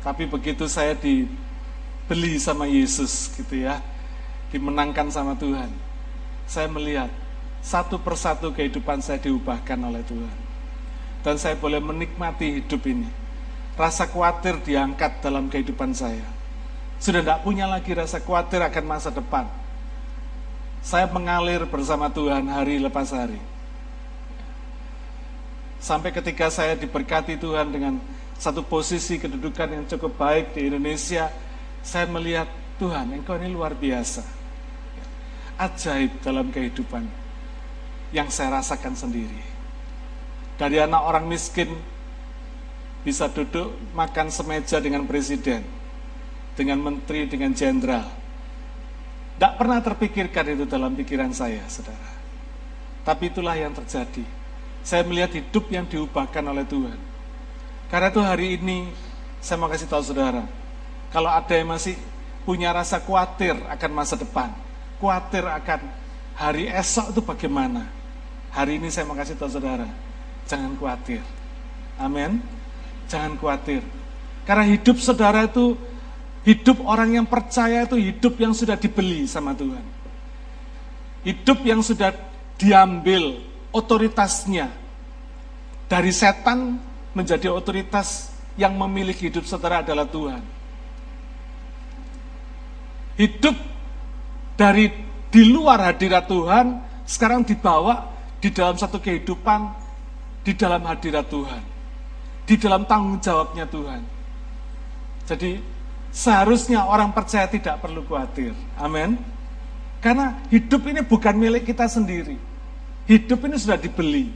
Tapi 0.00 0.24
begitu 0.24 0.64
saya 0.70 0.96
dibeli 0.96 2.40
sama 2.40 2.64
Yesus 2.64 3.28
gitu 3.36 3.60
ya, 3.68 3.82
dimenangkan 4.48 5.12
sama 5.12 5.36
Tuhan. 5.36 5.68
Saya 6.48 6.70
melihat 6.72 7.12
satu 7.60 8.00
persatu 8.00 8.54
kehidupan 8.54 9.04
saya 9.04 9.20
diubahkan 9.20 9.76
oleh 9.84 10.00
Tuhan 10.06 10.48
dan 11.22 11.36
saya 11.38 11.58
boleh 11.58 11.82
menikmati 11.82 12.62
hidup 12.62 12.82
ini. 12.86 13.08
Rasa 13.78 14.10
khawatir 14.10 14.58
diangkat 14.64 15.22
dalam 15.22 15.46
kehidupan 15.46 15.94
saya. 15.94 16.26
Sudah 16.98 17.22
tidak 17.22 17.46
punya 17.46 17.68
lagi 17.70 17.94
rasa 17.94 18.18
khawatir 18.18 18.58
akan 18.58 18.84
masa 18.88 19.14
depan. 19.14 19.46
Saya 20.88 21.04
mengalir 21.04 21.68
bersama 21.68 22.08
Tuhan 22.08 22.48
hari 22.48 22.80
lepas 22.80 23.12
hari. 23.12 23.36
Sampai 25.76 26.16
ketika 26.16 26.48
saya 26.48 26.80
diberkati 26.80 27.36
Tuhan 27.36 27.68
dengan 27.68 28.00
satu 28.40 28.64
posisi 28.64 29.20
kedudukan 29.20 29.68
yang 29.68 29.84
cukup 29.84 30.16
baik 30.16 30.56
di 30.56 30.64
Indonesia, 30.64 31.28
saya 31.84 32.08
melihat 32.08 32.48
Tuhan, 32.80 33.12
Engkau 33.12 33.36
ini 33.36 33.52
luar 33.52 33.76
biasa. 33.76 34.24
Ajaib 35.60 36.24
dalam 36.24 36.48
kehidupan 36.48 37.04
yang 38.16 38.32
saya 38.32 38.56
rasakan 38.56 38.96
sendiri. 38.96 39.44
Dari 40.56 40.80
anak 40.80 41.04
orang 41.04 41.28
miskin 41.28 41.68
bisa 43.04 43.28
duduk 43.28 43.76
makan 43.92 44.32
semeja 44.32 44.80
dengan 44.80 45.04
presiden, 45.04 45.68
dengan 46.56 46.80
menteri, 46.80 47.28
dengan 47.28 47.52
jenderal. 47.52 48.08
Tidak 49.38 49.54
pernah 49.54 49.78
terpikirkan 49.78 50.44
itu 50.50 50.66
dalam 50.66 50.98
pikiran 50.98 51.30
saya, 51.30 51.62
saudara. 51.70 52.10
Tapi 53.06 53.30
itulah 53.30 53.54
yang 53.54 53.70
terjadi. 53.70 54.26
Saya 54.82 55.06
melihat 55.06 55.30
hidup 55.30 55.70
yang 55.70 55.86
diubahkan 55.86 56.42
oleh 56.42 56.66
Tuhan. 56.66 56.98
Karena 57.86 58.10
itu 58.10 58.18
hari 58.18 58.58
ini 58.58 58.90
saya 59.38 59.62
mau 59.62 59.70
kasih 59.70 59.86
tahu 59.86 60.02
saudara, 60.02 60.42
kalau 61.14 61.30
ada 61.30 61.54
yang 61.54 61.70
masih 61.70 61.94
punya 62.42 62.74
rasa 62.74 62.98
khawatir 62.98 63.54
akan 63.54 63.90
masa 63.94 64.18
depan, 64.18 64.50
khawatir 64.98 65.46
akan 65.46 65.86
hari 66.34 66.66
esok 66.66 67.14
itu 67.14 67.20
bagaimana. 67.22 67.86
Hari 68.50 68.82
ini 68.82 68.90
saya 68.90 69.06
mau 69.06 69.14
kasih 69.14 69.38
tahu 69.38 69.54
saudara, 69.54 69.86
Jangan 70.48 70.74
khawatir. 70.80 71.20
Amin. 72.00 72.40
Jangan 73.06 73.36
khawatir. 73.36 73.84
Karena 74.48 74.64
hidup 74.64 74.96
saudara 74.96 75.44
itu, 75.44 75.76
hidup 76.46 76.82
orang 76.86 77.18
yang 77.18 77.26
percaya 77.26 77.86
itu 77.86 77.96
hidup 77.98 78.34
yang 78.38 78.54
sudah 78.54 78.78
dibeli 78.78 79.26
sama 79.26 79.56
Tuhan. 79.56 79.84
Hidup 81.26 81.58
yang 81.66 81.82
sudah 81.82 82.14
diambil 82.58 83.42
otoritasnya 83.74 84.70
dari 85.88 86.12
setan 86.12 86.78
menjadi 87.16 87.50
otoritas 87.50 88.30
yang 88.58 88.74
memiliki 88.74 89.30
hidup 89.30 89.46
saudara 89.46 89.82
adalah 89.82 90.06
Tuhan. 90.06 90.42
Hidup 93.18 93.56
dari 94.54 94.90
di 95.28 95.42
luar 95.50 95.90
hadirat 95.90 96.30
Tuhan 96.30 96.66
sekarang 97.06 97.42
dibawa 97.42 98.10
di 98.38 98.54
dalam 98.54 98.78
satu 98.78 99.02
kehidupan 99.02 99.88
di 100.46 100.54
dalam 100.54 100.80
hadirat 100.86 101.26
Tuhan, 101.28 101.62
di 102.46 102.54
dalam 102.56 102.86
tanggung 102.86 103.18
jawabnya 103.18 103.68
Tuhan. 103.68 104.00
Jadi 105.28 105.60
seharusnya 106.12 106.84
orang 106.84 107.12
percaya 107.12 107.48
tidak 107.48 107.80
perlu 107.80 108.04
khawatir. 108.04 108.52
Amin. 108.78 109.18
Karena 109.98 110.38
hidup 110.48 110.86
ini 110.86 111.02
bukan 111.02 111.34
milik 111.34 111.66
kita 111.66 111.90
sendiri. 111.90 112.38
Hidup 113.08 113.44
ini 113.48 113.56
sudah 113.58 113.80
dibeli. 113.80 114.30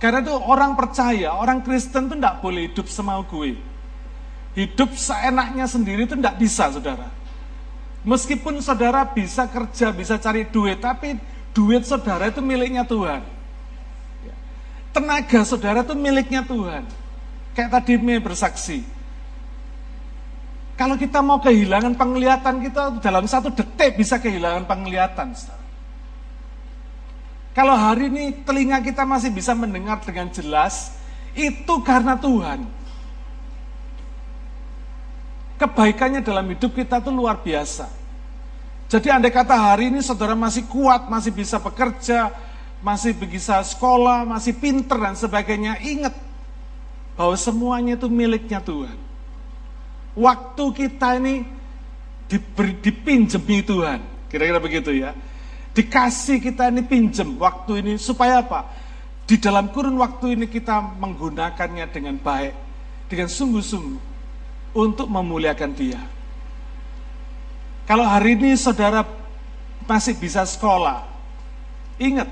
Karena 0.00 0.20
itu 0.20 0.34
orang 0.36 0.76
percaya, 0.76 1.32
orang 1.32 1.64
Kristen 1.64 2.08
itu 2.08 2.14
tidak 2.16 2.40
boleh 2.44 2.68
hidup 2.70 2.86
semau 2.88 3.24
gue. 3.24 3.56
Hidup 4.54 4.94
seenaknya 4.94 5.66
sendiri 5.66 6.06
itu 6.06 6.14
tidak 6.14 6.36
bisa, 6.38 6.70
saudara. 6.70 7.10
Meskipun 8.04 8.60
saudara 8.60 9.02
bisa 9.08 9.48
kerja, 9.48 9.90
bisa 9.90 10.20
cari 10.20 10.44
duit, 10.46 10.78
tapi 10.78 11.16
duit 11.56 11.82
saudara 11.88 12.28
itu 12.28 12.44
miliknya 12.44 12.84
Tuhan. 12.84 13.24
Tenaga 14.94 15.40
saudara 15.42 15.82
itu 15.82 15.96
miliknya 15.98 16.46
Tuhan. 16.46 16.86
Kayak 17.56 17.70
tadi 17.80 17.98
Mei 17.98 18.22
bersaksi. 18.22 18.86
Kalau 20.74 20.98
kita 20.98 21.22
mau 21.22 21.38
kehilangan 21.38 21.94
penglihatan 21.94 22.58
kita 22.66 22.98
dalam 22.98 23.24
satu 23.30 23.54
detik 23.54 23.94
bisa 23.94 24.18
kehilangan 24.18 24.66
penglihatan. 24.66 25.30
Kalau 27.54 27.78
hari 27.78 28.10
ini 28.10 28.42
telinga 28.42 28.82
kita 28.82 29.06
masih 29.06 29.30
bisa 29.30 29.54
mendengar 29.54 30.02
dengan 30.02 30.26
jelas, 30.34 30.98
itu 31.38 31.74
karena 31.86 32.18
Tuhan. 32.18 32.66
kebaikannya 35.54 36.20
dalam 36.20 36.44
hidup 36.50 36.74
kita 36.74 36.98
itu 36.98 37.10
luar 37.14 37.38
biasa. 37.40 37.86
Jadi 38.90 39.08
andai 39.08 39.32
kata 39.32 39.54
hari 39.56 39.88
ini 39.88 40.04
saudara 40.04 40.36
masih 40.36 40.66
kuat, 40.68 41.08
masih 41.08 41.32
bisa 41.32 41.56
bekerja, 41.56 42.30
masih 42.84 43.16
bisa 43.16 43.62
sekolah, 43.64 44.28
masih 44.28 44.52
pinter 44.54 45.00
dan 45.00 45.16
sebagainya, 45.16 45.80
ingat 45.80 46.14
bahwa 47.16 47.34
semuanya 47.38 47.96
itu 47.96 48.10
miliknya 48.10 48.60
Tuhan. 48.60 48.98
Waktu 50.14 50.64
kita 50.74 51.18
ini 51.18 51.42
diberi, 52.30 52.78
dipinjemi 52.78 53.66
Tuhan, 53.66 54.30
kira-kira 54.30 54.62
begitu 54.62 54.94
ya. 54.94 55.14
Dikasih 55.74 56.38
kita 56.38 56.70
ini 56.70 56.86
pinjem 56.86 57.34
waktu 57.34 57.82
ini 57.82 57.92
supaya 57.98 58.46
apa? 58.46 58.70
Di 59.26 59.42
dalam 59.42 59.74
kurun 59.74 59.98
waktu 59.98 60.38
ini 60.38 60.46
kita 60.46 60.78
menggunakannya 61.02 61.90
dengan 61.90 62.14
baik, 62.22 62.54
dengan 63.10 63.26
sungguh-sungguh 63.26 64.02
untuk 64.78 65.10
memuliakan 65.10 65.70
Dia. 65.74 65.98
Kalau 67.90 68.06
hari 68.06 68.38
ini 68.38 68.54
saudara 68.54 69.02
masih 69.84 70.14
bisa 70.14 70.46
sekolah, 70.46 71.02
ingat 71.98 72.30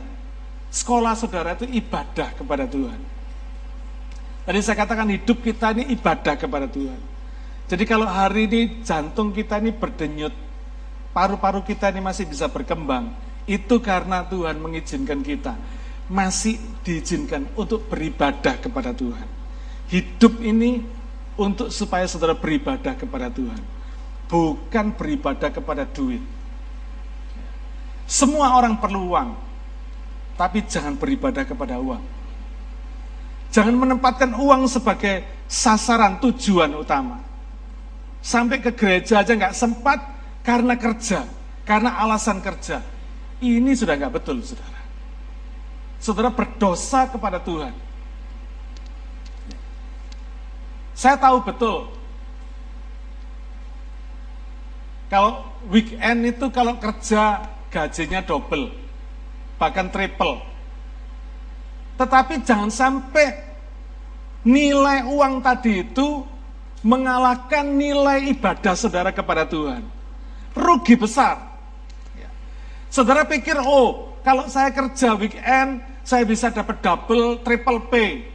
Sekolah 0.72 1.12
saudara 1.12 1.52
itu 1.52 1.68
ibadah 1.68 2.32
kepada 2.32 2.64
Tuhan. 2.64 2.96
Tadi 4.48 4.58
saya 4.64 4.76
katakan 4.80 5.04
hidup 5.12 5.44
kita 5.44 5.76
ini 5.76 5.92
ibadah 5.92 6.32
kepada 6.40 6.64
Tuhan. 6.64 6.96
Jadi 7.72 7.88
kalau 7.88 8.04
hari 8.04 8.44
ini 8.44 8.84
jantung 8.84 9.32
kita 9.32 9.56
ini 9.56 9.72
berdenyut, 9.72 10.36
paru-paru 11.16 11.64
kita 11.64 11.88
ini 11.88 12.04
masih 12.04 12.28
bisa 12.28 12.44
berkembang, 12.44 13.16
itu 13.48 13.80
karena 13.80 14.28
Tuhan 14.28 14.60
mengizinkan 14.60 15.24
kita 15.24 15.56
masih 16.04 16.60
diizinkan 16.84 17.48
untuk 17.56 17.88
beribadah 17.88 18.60
kepada 18.60 18.92
Tuhan. 18.92 19.24
Hidup 19.88 20.36
ini 20.44 20.84
untuk 21.40 21.72
supaya 21.72 22.04
saudara 22.04 22.36
beribadah 22.36 22.92
kepada 22.92 23.32
Tuhan, 23.32 23.64
bukan 24.28 24.86
beribadah 24.92 25.48
kepada 25.48 25.88
duit. 25.88 26.20
Semua 28.04 28.52
orang 28.52 28.76
perlu 28.76 29.16
uang, 29.16 29.32
tapi 30.36 30.60
jangan 30.68 30.92
beribadah 30.92 31.48
kepada 31.48 31.80
uang. 31.80 32.04
Jangan 33.48 33.72
menempatkan 33.72 34.36
uang 34.36 34.68
sebagai 34.68 35.24
sasaran 35.48 36.20
tujuan 36.20 36.68
utama. 36.76 37.31
Sampai 38.22 38.62
ke 38.62 38.70
gereja 38.70 39.20
aja 39.20 39.34
nggak 39.34 39.52
sempat 39.52 39.98
karena 40.46 40.78
kerja, 40.78 41.26
karena 41.66 41.98
alasan 41.98 42.38
kerja. 42.38 42.78
Ini 43.42 43.74
sudah 43.74 43.98
nggak 43.98 44.14
betul, 44.22 44.38
saudara. 44.46 44.80
Saudara 45.98 46.30
berdosa 46.30 47.10
kepada 47.10 47.42
Tuhan. 47.42 47.74
Saya 50.94 51.18
tahu 51.18 51.42
betul 51.42 51.90
kalau 55.10 55.44
weekend 55.68 56.24
itu 56.24 56.46
kalau 56.48 56.78
kerja 56.80 57.44
gajinya 57.68 58.24
double 58.24 58.72
bahkan 59.60 59.92
triple. 59.92 60.40
Tetapi 62.00 62.40
jangan 62.46 62.72
sampai 62.72 63.34
nilai 64.42 65.04
uang 65.06 65.44
tadi 65.44 65.84
itu 65.84 66.24
mengalahkan 66.82 67.62
nilai 67.62 68.34
ibadah 68.34 68.74
saudara 68.74 69.14
kepada 69.14 69.46
Tuhan. 69.46 69.86
Rugi 70.52 70.98
besar. 70.98 71.38
Ya. 72.18 72.28
Saudara 72.90 73.24
pikir, 73.24 73.56
oh 73.62 74.12
kalau 74.26 74.50
saya 74.50 74.74
kerja 74.74 75.14
weekend, 75.16 75.80
saya 76.02 76.26
bisa 76.26 76.50
dapat 76.50 76.82
double, 76.82 77.40
triple 77.40 77.80
pay. 77.88 78.26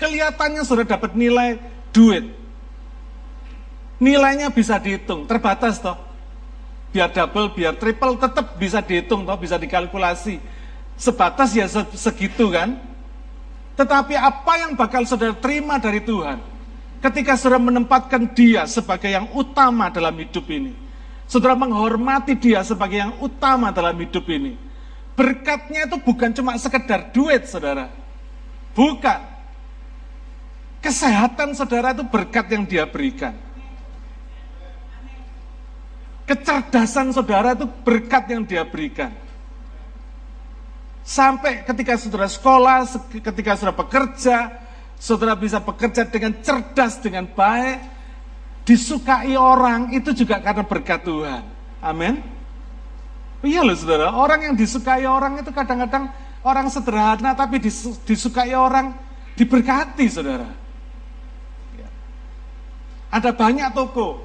Kelihatannya 0.00 0.64
sudah 0.64 0.88
dapat 0.88 1.14
nilai 1.14 1.60
duit. 1.94 2.26
Nilainya 4.02 4.50
bisa 4.50 4.80
dihitung, 4.80 5.28
terbatas 5.28 5.78
toh. 5.78 5.94
Biar 6.90 7.12
double, 7.14 7.54
biar 7.54 7.78
triple, 7.78 8.18
tetap 8.18 8.58
bisa 8.58 8.82
dihitung 8.82 9.22
toh, 9.22 9.38
bisa 9.38 9.60
dikalkulasi 9.60 10.40
sebatas 10.98 11.54
ya 11.54 11.68
segitu 11.94 12.50
kan. 12.50 12.80
Tetapi 13.78 14.14
apa 14.18 14.52
yang 14.66 14.72
bakal 14.74 15.06
saudara 15.06 15.34
terima 15.34 15.78
dari 15.78 16.02
Tuhan 16.02 16.53
ketika 17.04 17.36
saudara 17.36 17.60
menempatkan 17.60 18.32
dia 18.32 18.64
sebagai 18.64 19.12
yang 19.12 19.28
utama 19.36 19.92
dalam 19.92 20.16
hidup 20.16 20.48
ini. 20.48 20.72
Saudara 21.28 21.52
menghormati 21.52 22.32
dia 22.36 22.64
sebagai 22.64 23.00
yang 23.00 23.12
utama 23.20 23.68
dalam 23.68 23.92
hidup 24.00 24.24
ini. 24.32 24.56
Berkatnya 25.12 25.84
itu 25.84 26.00
bukan 26.00 26.32
cuma 26.32 26.56
sekedar 26.56 27.12
duit 27.12 27.44
saudara. 27.44 27.92
Bukan. 28.72 29.20
Kesehatan 30.80 31.52
saudara 31.56 31.92
itu 31.92 32.04
berkat 32.08 32.44
yang 32.52 32.64
dia 32.64 32.84
berikan. 32.88 33.36
Kecerdasan 36.24 37.12
saudara 37.12 37.52
itu 37.52 37.68
berkat 37.84 38.32
yang 38.32 38.48
dia 38.48 38.64
berikan. 38.64 39.12
Sampai 41.04 41.68
ketika 41.68 42.00
saudara 42.00 42.28
sekolah, 42.28 42.88
ketika 43.12 43.60
saudara 43.60 43.76
bekerja, 43.76 44.63
saudara 44.98 45.36
bisa 45.36 45.60
bekerja 45.60 46.08
dengan 46.08 46.38
cerdas, 46.40 46.98
dengan 47.00 47.28
baik, 47.28 47.78
disukai 48.64 49.36
orang, 49.36 49.92
itu 49.92 50.10
juga 50.16 50.40
karena 50.40 50.64
berkat 50.64 51.04
Tuhan. 51.04 51.42
Amin. 51.84 52.24
Iya 53.44 53.60
loh 53.60 53.76
saudara, 53.76 54.08
orang 54.16 54.40
yang 54.50 54.54
disukai 54.56 55.04
orang 55.04 55.36
itu 55.36 55.52
kadang-kadang 55.52 56.08
orang 56.40 56.72
sederhana 56.72 57.36
tapi 57.36 57.60
disukai 58.08 58.56
orang 58.56 58.96
diberkati 59.36 60.08
saudara. 60.08 60.48
Ya. 61.76 61.88
Ada 63.12 63.36
banyak 63.36 63.68
toko, 63.76 64.24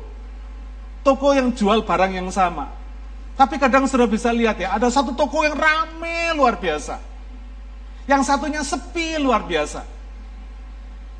toko 1.04 1.36
yang 1.36 1.52
jual 1.52 1.84
barang 1.84 2.16
yang 2.16 2.32
sama. 2.32 2.72
Tapi 3.36 3.60
kadang 3.60 3.88
sudah 3.92 4.08
bisa 4.08 4.32
lihat 4.32 4.56
ya, 4.56 4.76
ada 4.76 4.88
satu 4.88 5.12
toko 5.12 5.44
yang 5.44 5.56
rame 5.56 6.32
luar 6.40 6.56
biasa. 6.56 7.00
Yang 8.08 8.22
satunya 8.24 8.64
sepi 8.64 9.20
luar 9.20 9.44
biasa. 9.44 9.99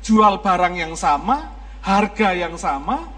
Jual 0.00 0.40
barang 0.40 0.74
yang 0.76 0.94
sama, 0.96 1.52
harga 1.84 2.32
yang 2.32 2.56
sama. 2.56 3.08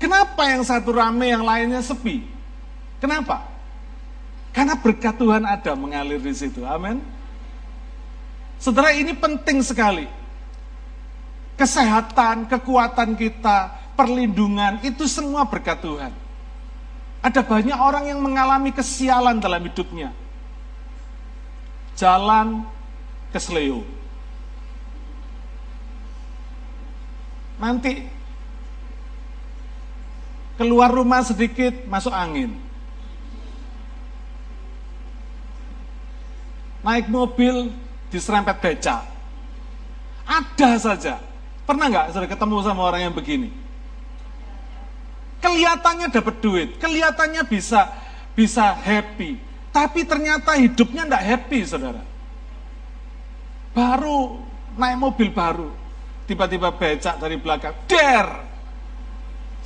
Kenapa 0.00 0.48
yang 0.48 0.64
satu 0.64 0.96
rame, 0.96 1.28
yang 1.28 1.44
lainnya 1.44 1.80
sepi? 1.84 2.24
Kenapa? 3.00 3.44
Karena 4.50 4.74
berkat 4.76 5.16
Tuhan 5.16 5.44
ada 5.46 5.72
mengalir 5.76 6.20
di 6.20 6.34
situ. 6.34 6.64
Amin. 6.66 7.00
Saudara 8.60 8.92
ini 8.92 9.16
penting 9.16 9.64
sekali. 9.64 10.04
Kesehatan, 11.56 12.48
kekuatan 12.48 13.16
kita, 13.16 13.92
perlindungan, 13.96 14.80
itu 14.80 15.04
semua 15.04 15.44
berkat 15.44 15.80
Tuhan. 15.80 16.12
Ada 17.20 17.44
banyak 17.44 17.76
orang 17.76 18.08
yang 18.08 18.20
mengalami 18.24 18.72
kesialan 18.72 19.40
dalam 19.44 19.60
hidupnya. 19.60 20.12
Jalan 22.00 22.64
ke 23.28 23.36
Nanti 27.60 28.08
keluar 30.56 30.88
rumah 30.88 31.20
sedikit 31.20 31.84
masuk 31.84 32.10
angin. 32.10 32.56
Naik 36.80 37.12
mobil 37.12 37.68
diserempet 38.08 38.56
beca. 38.64 39.04
Ada 40.24 40.70
saja. 40.80 41.14
Pernah 41.68 41.86
nggak 41.92 42.06
sudah 42.16 42.28
ketemu 42.28 42.56
sama 42.64 42.82
orang 42.88 43.06
yang 43.06 43.14
begini? 43.14 43.52
Kelihatannya 45.40 46.12
dapat 46.12 46.36
duit, 46.44 46.68
kelihatannya 46.76 47.44
bisa 47.48 47.88
bisa 48.36 48.76
happy, 48.76 49.40
tapi 49.72 50.04
ternyata 50.04 50.52
hidupnya 50.56 51.08
tidak 51.08 51.24
happy, 51.24 51.58
saudara. 51.64 52.02
Baru 53.72 54.44
naik 54.76 54.98
mobil 55.00 55.28
baru, 55.32 55.72
tiba-tiba 56.30 56.70
becak 56.70 57.18
dari 57.18 57.34
belakang, 57.34 57.74
der. 57.90 58.46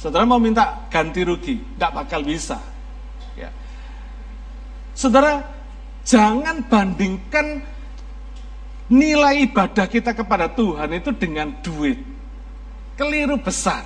Saudara 0.01 0.25
mau 0.25 0.41
minta 0.41 0.89
ganti 0.89 1.21
rugi, 1.21 1.61
tidak 1.77 1.93
bakal 1.93 2.25
bisa. 2.25 2.57
Ya. 3.37 3.53
Saudara, 4.97 5.45
jangan 6.09 6.65
bandingkan 6.65 7.61
nilai 8.89 9.45
ibadah 9.45 9.85
kita 9.85 10.17
kepada 10.17 10.49
Tuhan 10.49 10.89
itu 10.97 11.13
dengan 11.13 11.53
duit. 11.61 12.01
Keliru 12.97 13.37
besar. 13.37 13.85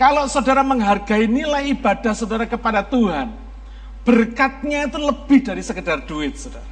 Kalau 0.00 0.26
saudara 0.26 0.64
menghargai 0.64 1.28
nilai 1.28 1.76
ibadah 1.76 2.16
saudara 2.16 2.48
kepada 2.48 2.80
Tuhan, 2.82 3.36
berkatnya 4.02 4.88
itu 4.88 4.98
lebih 4.98 5.44
dari 5.44 5.62
sekedar 5.62 6.02
duit, 6.08 6.34
saudara. 6.40 6.71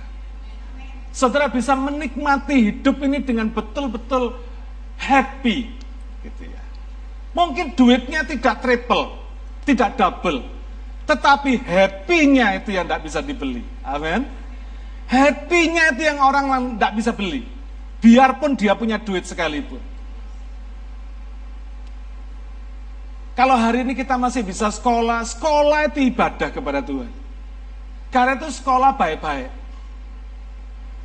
Saudara 1.10 1.50
bisa 1.50 1.74
menikmati 1.74 2.70
hidup 2.70 3.02
ini 3.02 3.18
dengan 3.18 3.50
betul-betul 3.50 4.38
happy, 4.94 5.66
gitu 6.22 6.42
ya. 6.46 6.62
Mungkin 7.34 7.74
duitnya 7.74 8.22
tidak 8.22 8.62
triple, 8.62 9.18
tidak 9.66 9.98
double, 9.98 10.46
tetapi 11.10 11.58
happy-nya 11.66 12.62
itu 12.62 12.74
yang 12.74 12.86
tidak 12.86 13.02
bisa 13.10 13.18
dibeli. 13.18 13.66
Amin. 13.82 14.22
Happy-nya 15.10 15.90
itu 15.90 16.06
yang 16.06 16.22
orang 16.22 16.78
tidak 16.78 16.92
bisa 16.94 17.10
beli. 17.10 17.42
Biarpun 17.98 18.54
dia 18.54 18.78
punya 18.78 18.96
duit 18.96 19.26
sekalipun. 19.26 19.82
Kalau 23.34 23.56
hari 23.58 23.82
ini 23.82 23.98
kita 23.98 24.14
masih 24.20 24.44
bisa 24.46 24.70
sekolah, 24.70 25.26
sekolah 25.26 25.90
itu 25.90 26.12
ibadah 26.12 26.52
kepada 26.52 26.84
Tuhan. 26.84 27.10
Karena 28.12 28.36
itu 28.36 28.52
sekolah 28.52 28.94
baik-baik. 28.94 29.59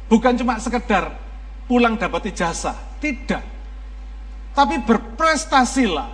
Bukan 0.05 0.37
cuma 0.37 0.61
sekedar 0.61 1.17
pulang 1.65 1.97
dapat 1.97 2.29
ijazah, 2.29 2.77
tidak. 3.01 3.41
Tapi 4.53 4.79
berprestasilah 4.85 6.13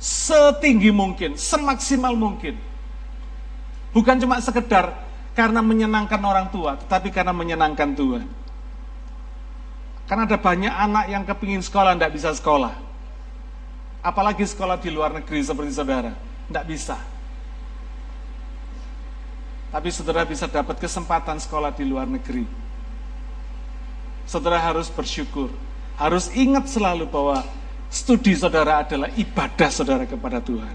setinggi 0.00 0.88
mungkin, 0.90 1.36
semaksimal 1.36 2.16
mungkin. 2.16 2.56
Bukan 3.92 4.16
cuma 4.16 4.40
sekedar 4.40 4.96
karena 5.36 5.60
menyenangkan 5.60 6.18
orang 6.24 6.48
tua, 6.48 6.80
tetapi 6.80 7.12
karena 7.12 7.36
menyenangkan 7.36 7.92
Tuhan. 7.92 8.26
Karena 10.08 10.26
ada 10.26 10.38
banyak 10.40 10.74
anak 10.74 11.04
yang 11.06 11.22
kepingin 11.22 11.62
sekolah, 11.62 11.94
tidak 11.94 12.12
bisa 12.18 12.34
sekolah. 12.34 12.74
Apalagi 14.02 14.42
sekolah 14.42 14.80
di 14.80 14.90
luar 14.90 15.14
negeri 15.14 15.38
seperti 15.44 15.70
saudara. 15.70 16.10
Tidak 16.50 16.64
bisa. 16.66 16.98
Tapi 19.70 19.88
saudara 19.94 20.26
bisa 20.26 20.50
dapat 20.50 20.82
kesempatan 20.82 21.38
sekolah 21.38 21.70
di 21.70 21.86
luar 21.86 22.10
negeri. 22.10 22.59
Saudara 24.30 24.62
harus 24.62 24.86
bersyukur. 24.86 25.50
Harus 25.98 26.30
ingat 26.30 26.70
selalu 26.70 27.10
bahwa 27.10 27.42
studi 27.90 28.38
saudara 28.38 28.86
adalah 28.86 29.10
ibadah 29.18 29.68
saudara 29.74 30.06
kepada 30.06 30.38
Tuhan. 30.38 30.70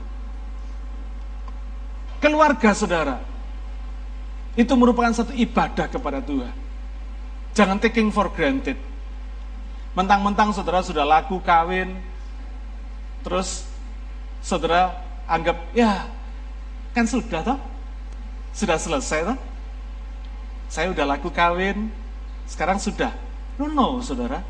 Keluarga 2.20 2.76
saudara, 2.76 3.24
itu 4.60 4.74
merupakan 4.76 5.16
satu 5.16 5.32
ibadah 5.32 5.88
kepada 5.88 6.20
Tuhan. 6.20 6.52
Jangan 7.56 7.80
taking 7.80 8.12
for 8.12 8.28
granted. 8.36 8.76
Mentang-mentang 9.96 10.52
saudara 10.52 10.84
sudah 10.84 11.08
laku 11.08 11.40
kawin, 11.40 11.96
terus 13.24 13.64
saudara 14.44 15.00
anggap, 15.32 15.56
ya 15.72 16.12
kan 16.92 17.08
sudah 17.08 17.40
toh, 17.40 17.60
sudah 18.52 18.76
selesai 18.76 19.32
toh. 19.32 19.40
Saya 20.68 20.92
udah 20.92 21.08
laku 21.08 21.32
kawin, 21.32 21.88
sekarang 22.52 22.76
sudah. 22.84 23.25
No, 23.56 23.72
no, 23.72 23.88
saudara. 24.04 24.44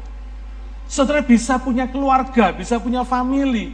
Saudara 0.85 1.21
bisa 1.25 1.57
punya 1.57 1.89
keluarga, 1.89 2.53
bisa 2.53 2.77
punya 2.77 3.01
family, 3.01 3.73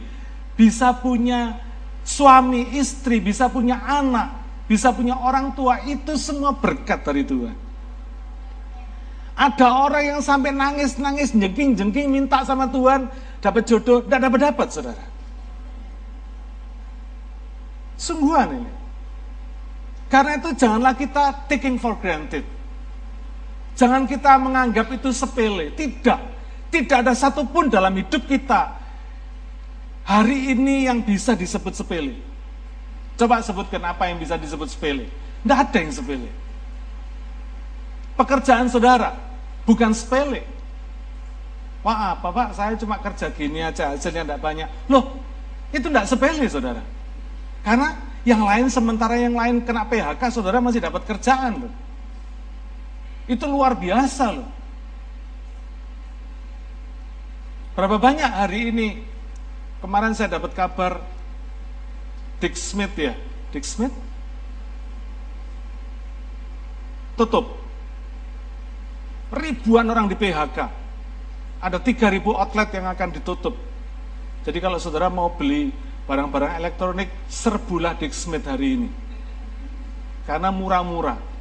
bisa 0.56 0.96
punya 0.96 1.60
suami, 2.04 2.72
istri, 2.76 3.20
bisa 3.20 3.52
punya 3.52 3.80
anak, 3.84 4.32
bisa 4.64 4.92
punya 4.92 5.16
orang 5.20 5.52
tua, 5.52 5.84
itu 5.84 6.16
semua 6.16 6.56
berkat 6.56 7.04
dari 7.04 7.24
Tuhan. 7.24 7.56
Ada 9.32 9.68
orang 9.88 10.04
yang 10.16 10.20
sampai 10.20 10.52
nangis-nangis, 10.52 11.32
jengking-jengking 11.32 12.08
minta 12.12 12.44
sama 12.44 12.68
Tuhan 12.68 13.08
dapat 13.40 13.64
jodoh, 13.64 14.04
tidak 14.04 14.28
dapat-dapat, 14.28 14.68
saudara. 14.68 15.04
Sungguhan 17.96 18.48
ini. 18.60 18.72
Karena 20.12 20.36
itu 20.36 20.52
janganlah 20.52 20.92
kita 20.92 21.48
taking 21.48 21.80
for 21.80 21.96
granted. 21.96 22.44
Jangan 23.76 24.04
kita 24.04 24.36
menganggap 24.36 24.92
itu 24.92 25.10
sepele. 25.12 25.72
Tidak. 25.72 26.20
Tidak 26.72 26.96
ada 27.04 27.12
satupun 27.12 27.68
dalam 27.68 27.92
hidup 27.92 28.24
kita 28.24 28.80
hari 30.02 30.56
ini 30.56 30.88
yang 30.88 31.04
bisa 31.04 31.36
disebut 31.36 31.72
sepele. 31.76 32.16
Coba 33.16 33.44
sebutkan 33.44 33.80
apa 33.84 34.08
yang 34.08 34.16
bisa 34.18 34.40
disebut 34.40 34.68
sepele. 34.72 35.06
Tidak 35.44 35.58
ada 35.58 35.78
yang 35.78 35.92
sepele. 35.92 36.30
Pekerjaan 38.16 38.68
saudara 38.72 39.16
bukan 39.64 39.92
sepele. 39.92 40.44
Wah 41.82 42.14
apa 42.14 42.30
pak, 42.30 42.48
saya 42.54 42.78
cuma 42.78 42.94
kerja 43.02 43.26
gini 43.34 43.58
aja, 43.58 43.90
hasilnya 43.90 44.22
tidak 44.22 44.38
banyak. 44.38 44.68
Loh, 44.86 45.18
itu 45.74 45.90
tidak 45.90 46.06
sepele 46.06 46.46
saudara. 46.46 46.82
Karena 47.66 47.98
yang 48.22 48.46
lain 48.46 48.70
sementara 48.70 49.18
yang 49.18 49.34
lain 49.34 49.66
kena 49.66 49.82
PHK, 49.90 50.22
saudara 50.30 50.62
masih 50.62 50.78
dapat 50.78 51.02
kerjaan 51.02 51.66
loh. 51.66 51.72
Itu 53.30 53.46
luar 53.46 53.78
biasa 53.78 54.24
loh. 54.34 54.48
Berapa 57.72 57.96
banyak 57.96 58.28
hari 58.28 58.68
ini, 58.68 58.88
kemarin 59.80 60.12
saya 60.12 60.36
dapat 60.36 60.52
kabar 60.52 61.00
Dick 62.42 62.58
Smith 62.58 62.92
ya, 62.98 63.16
Dick 63.54 63.64
Smith 63.64 63.94
tutup 67.16 67.60
ribuan 69.32 69.88
orang 69.88 70.10
di 70.10 70.16
PHK. 70.16 70.58
Ada 71.62 71.78
3.000 71.78 72.18
outlet 72.26 72.68
yang 72.74 72.86
akan 72.90 73.08
ditutup. 73.14 73.54
Jadi 74.42 74.58
kalau 74.58 74.82
saudara 74.82 75.06
mau 75.06 75.30
beli 75.30 75.70
barang-barang 76.10 76.58
elektronik, 76.58 77.30
serbulah 77.30 77.94
Dick 77.94 78.10
Smith 78.10 78.42
hari 78.50 78.74
ini. 78.74 78.90
Karena 80.26 80.50
murah-murah. 80.50 81.31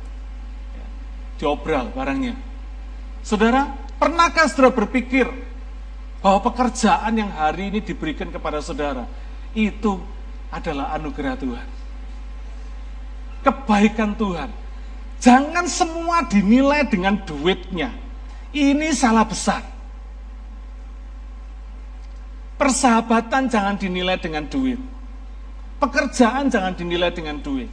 Diobral 1.41 1.89
barangnya. 1.89 2.38
Saudara, 3.25 3.73
pernahkah 3.97 4.45
saudara 4.45 4.69
berpikir 4.69 5.25
bahwa 6.21 6.45
pekerjaan 6.45 7.17
yang 7.17 7.34
hari 7.34 7.73
ini 7.73 7.82
diberikan 7.82 8.30
kepada 8.30 8.62
saudara, 8.62 9.10
itu 9.58 9.97
adalah 10.54 10.93
anugerah 10.93 11.34
Tuhan. 11.41 11.67
Kebaikan 13.41 14.13
Tuhan 14.13 14.62
Jangan 15.21 15.69
semua 15.69 16.25
dinilai 16.25 16.82
dengan 16.89 17.21
duitnya. 17.21 17.93
Ini 18.51 18.89
salah 18.89 19.21
besar. 19.21 19.62
Persahabatan 22.58 23.45
jangan 23.45 23.77
dinilai 23.77 24.17
dengan 24.17 24.49
duit. 24.49 24.82
Pekerjaan 25.77 26.49
jangan 26.49 26.73
dinilai 26.73 27.13
dengan 27.13 27.38
duit. 27.38 27.69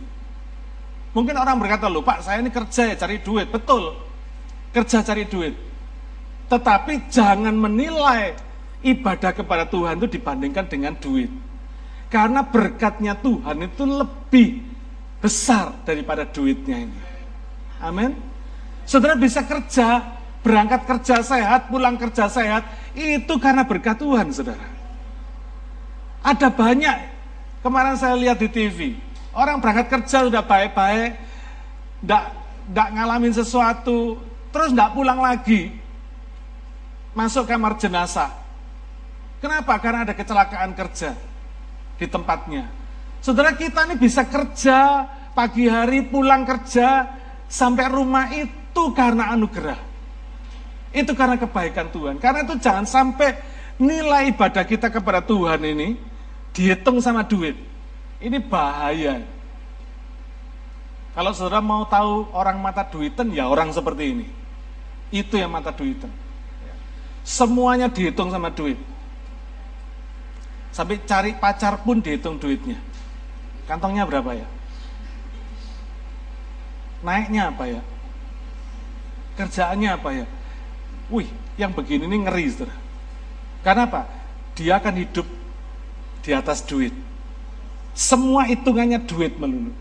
Mungkin 1.18 1.34
orang 1.34 1.58
berkata, 1.58 1.90
loh 1.90 2.06
Pak, 2.06 2.22
saya 2.22 2.38
ini 2.38 2.46
kerja 2.46 2.94
ya 2.94 2.94
cari 2.94 3.18
duit. 3.18 3.50
Betul, 3.50 3.90
kerja 4.70 5.02
cari 5.02 5.26
duit. 5.26 5.50
Tetapi 6.46 7.10
jangan 7.10 7.58
menilai 7.58 8.38
ibadah 8.86 9.34
kepada 9.34 9.66
Tuhan 9.66 9.98
itu 9.98 10.14
dibandingkan 10.14 10.70
dengan 10.70 10.94
duit. 10.94 11.26
Karena 12.06 12.46
berkatnya 12.46 13.18
Tuhan 13.18 13.66
itu 13.66 13.82
lebih 13.82 14.62
besar 15.18 15.74
daripada 15.82 16.22
duitnya 16.22 16.86
ini. 16.86 16.98
Amin. 17.82 18.14
Saudara 18.86 19.18
bisa 19.18 19.42
kerja, 19.42 20.06
berangkat 20.46 20.86
kerja 20.86 21.18
sehat, 21.18 21.66
pulang 21.66 21.98
kerja 21.98 22.30
sehat, 22.30 22.62
itu 22.94 23.34
karena 23.42 23.66
berkat 23.66 23.98
Tuhan, 23.98 24.30
saudara. 24.30 24.70
Ada 26.22 26.46
banyak, 26.46 26.96
kemarin 27.66 27.98
saya 27.98 28.14
lihat 28.14 28.38
di 28.38 28.46
TV, 28.46 28.94
orang 29.38 29.62
berangkat 29.62 29.86
kerja 29.86 30.26
sudah 30.26 30.42
baik-baik, 30.42 31.14
tidak 32.02 32.88
ngalamin 32.90 33.30
sesuatu, 33.30 34.18
terus 34.50 34.74
tidak 34.74 34.98
pulang 34.98 35.22
lagi, 35.22 35.70
masuk 37.14 37.46
kamar 37.46 37.78
jenazah. 37.78 38.34
Kenapa? 39.38 39.78
Karena 39.78 40.02
ada 40.02 40.18
kecelakaan 40.18 40.74
kerja 40.74 41.14
di 41.94 42.06
tempatnya. 42.10 42.66
Saudara 43.22 43.54
kita 43.54 43.86
ini 43.86 43.94
bisa 43.94 44.26
kerja, 44.26 45.06
pagi 45.30 45.70
hari 45.70 46.02
pulang 46.02 46.42
kerja, 46.42 47.06
sampai 47.46 47.86
rumah 47.86 48.34
itu 48.34 48.82
karena 48.98 49.30
anugerah. 49.38 49.78
Itu 50.90 51.14
karena 51.14 51.38
kebaikan 51.38 51.94
Tuhan. 51.94 52.18
Karena 52.18 52.42
itu 52.42 52.58
jangan 52.58 52.88
sampai 52.88 53.38
nilai 53.78 54.34
ibadah 54.34 54.66
kita 54.66 54.90
kepada 54.90 55.22
Tuhan 55.22 55.62
ini 55.62 55.94
dihitung 56.50 56.98
sama 56.98 57.22
duit. 57.22 57.54
Ini 58.18 58.38
bahaya. 58.42 59.22
Kalau 61.14 61.34
saudara 61.34 61.62
mau 61.62 61.86
tahu 61.86 62.30
orang 62.34 62.58
mata 62.58 62.86
duitan, 62.86 63.30
ya 63.34 63.46
orang 63.46 63.70
seperti 63.70 64.04
ini. 64.14 64.26
Itu 65.10 65.38
yang 65.38 65.50
mata 65.50 65.70
duitan. 65.70 66.10
Semuanya 67.22 67.90
dihitung 67.90 68.30
sama 68.30 68.50
duit. 68.50 68.78
Sampai 70.70 71.02
cari 71.02 71.34
pacar 71.34 71.82
pun 71.82 71.98
dihitung 71.98 72.38
duitnya. 72.38 72.78
Kantongnya 73.66 74.06
berapa 74.06 74.30
ya? 74.34 74.46
Naiknya 77.02 77.50
apa 77.50 77.64
ya? 77.66 77.82
Kerjaannya 79.38 79.90
apa 79.94 80.10
ya? 80.22 80.26
Wih, 81.10 81.30
yang 81.54 81.70
begini 81.74 82.06
ini 82.10 82.26
ngeri, 82.26 82.46
saudara. 82.50 82.74
Karena 83.62 83.82
apa? 83.86 84.02
Dia 84.54 84.78
akan 84.78 84.94
hidup 84.98 85.26
di 86.22 86.30
atas 86.34 86.62
duit. 86.66 86.94
Semua 87.98 88.46
hitungannya 88.46 89.02
duit 89.02 89.34
melulu. 89.42 89.74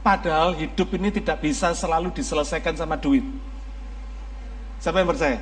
Padahal 0.00 0.56
hidup 0.56 0.88
ini 0.96 1.12
tidak 1.12 1.44
bisa 1.44 1.76
selalu 1.76 2.08
diselesaikan 2.16 2.72
sama 2.72 2.96
duit. 2.96 3.20
Siapa 4.80 5.04
yang 5.04 5.12
percaya? 5.12 5.36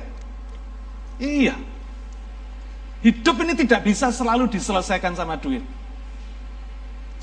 Iya. 1.23 1.55
Hidup 2.99 3.39
ini 3.47 3.55
tidak 3.55 3.87
bisa 3.87 4.11
selalu 4.11 4.51
diselesaikan 4.51 5.15
sama 5.15 5.39
duit. 5.39 5.63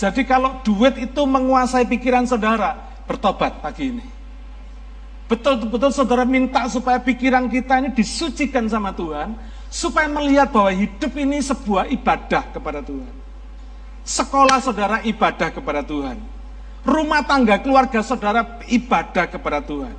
Jadi 0.00 0.24
kalau 0.24 0.64
duit 0.64 0.96
itu 0.96 1.22
menguasai 1.28 1.84
pikiran 1.84 2.24
saudara, 2.24 2.80
bertobat 3.04 3.60
pagi 3.60 3.92
ini. 3.92 4.06
Betul-betul 5.28 5.92
saudara 5.92 6.24
minta 6.24 6.64
supaya 6.72 6.96
pikiran 6.96 7.52
kita 7.52 7.76
ini 7.84 7.92
disucikan 7.92 8.72
sama 8.72 8.96
Tuhan, 8.96 9.36
supaya 9.68 10.08
melihat 10.08 10.48
bahwa 10.48 10.72
hidup 10.72 11.12
ini 11.12 11.44
sebuah 11.44 11.92
ibadah 11.92 12.56
kepada 12.56 12.80
Tuhan. 12.80 13.23
Sekolah 14.04 14.60
saudara 14.60 15.00
ibadah 15.00 15.48
kepada 15.48 15.80
Tuhan. 15.80 16.20
Rumah 16.84 17.24
tangga 17.24 17.56
keluarga 17.56 18.04
saudara 18.04 18.60
ibadah 18.68 19.24
kepada 19.24 19.64
Tuhan. 19.64 19.96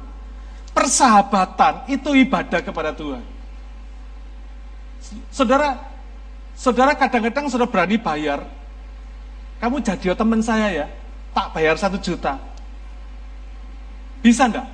Persahabatan 0.69 1.89
itu 1.89 2.13
ibadah 2.13 2.61
kepada 2.61 2.93
Tuhan. 2.93 3.25
Saudara, 5.33 5.81
saudara 6.53 6.93
kadang-kadang 6.93 7.49
sudah 7.49 7.65
berani 7.65 7.97
bayar. 7.97 8.45
Kamu 9.57 9.81
jadi 9.81 10.13
teman 10.13 10.45
saya 10.45 10.69
ya, 10.69 10.87
tak 11.33 11.57
bayar 11.57 11.73
satu 11.81 11.97
juta. 11.97 12.37
Bisa 14.21 14.45
enggak? 14.45 14.69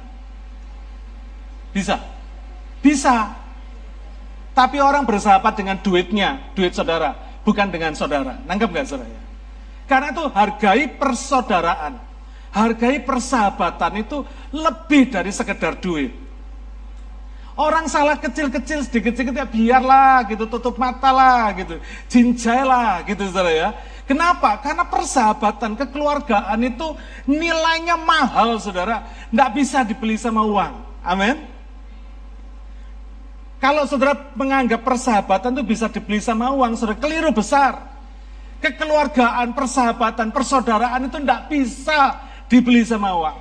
Bisa? 1.71 1.95
Bisa. 2.83 3.31
Tapi 4.51 4.83
orang 4.83 5.07
bersahabat 5.07 5.55
dengan 5.55 5.79
duitnya, 5.79 6.51
duit 6.51 6.75
saudara, 6.75 7.15
bukan 7.47 7.71
dengan 7.71 7.95
saudara. 7.95 8.35
Nanggap 8.43 8.67
nggak 8.67 8.87
saudara? 8.87 9.07
Ya? 9.07 9.20
Karena 9.91 10.15
itu 10.15 10.23
hargai 10.31 10.87
persaudaraan, 10.95 11.99
hargai 12.55 13.03
persahabatan 13.03 13.99
itu 13.99 14.23
lebih 14.55 15.11
dari 15.11 15.35
sekedar 15.35 15.83
duit. 15.83 16.15
Orang 17.59 17.91
salah 17.91 18.15
kecil-kecil 18.15 18.87
sedikit-sedikit 18.87 19.35
ya 19.35 19.43
biarlah 19.43 20.23
gitu, 20.31 20.47
tutup 20.47 20.79
mata 20.79 21.11
lah 21.11 21.51
gitu, 21.59 21.75
jinjai 22.07 22.63
lah 22.63 23.03
gitu 23.03 23.27
saudara 23.27 23.51
ya. 23.51 23.69
Kenapa? 24.07 24.63
Karena 24.63 24.87
persahabatan, 24.87 25.75
kekeluargaan 25.75 26.59
itu 26.63 26.95
nilainya 27.27 27.99
mahal 27.99 28.63
saudara, 28.63 29.03
nggak 29.27 29.49
bisa 29.59 29.83
dibeli 29.83 30.15
sama 30.15 30.47
uang. 30.47 31.03
Amin. 31.03 31.35
Kalau 33.59 33.83
saudara 33.91 34.15
menganggap 34.39 34.87
persahabatan 34.87 35.51
itu 35.59 35.63
bisa 35.67 35.91
dibeli 35.91 36.23
sama 36.23 36.47
uang, 36.55 36.79
saudara 36.79 36.95
keliru 36.95 37.35
besar. 37.35 37.90
Kekeluargaan, 38.61 39.57
persahabatan, 39.57 40.29
persaudaraan 40.29 41.09
itu 41.09 41.17
tidak 41.17 41.49
bisa 41.49 42.21
dibeli 42.45 42.85
sama 42.85 43.09
uang. 43.17 43.37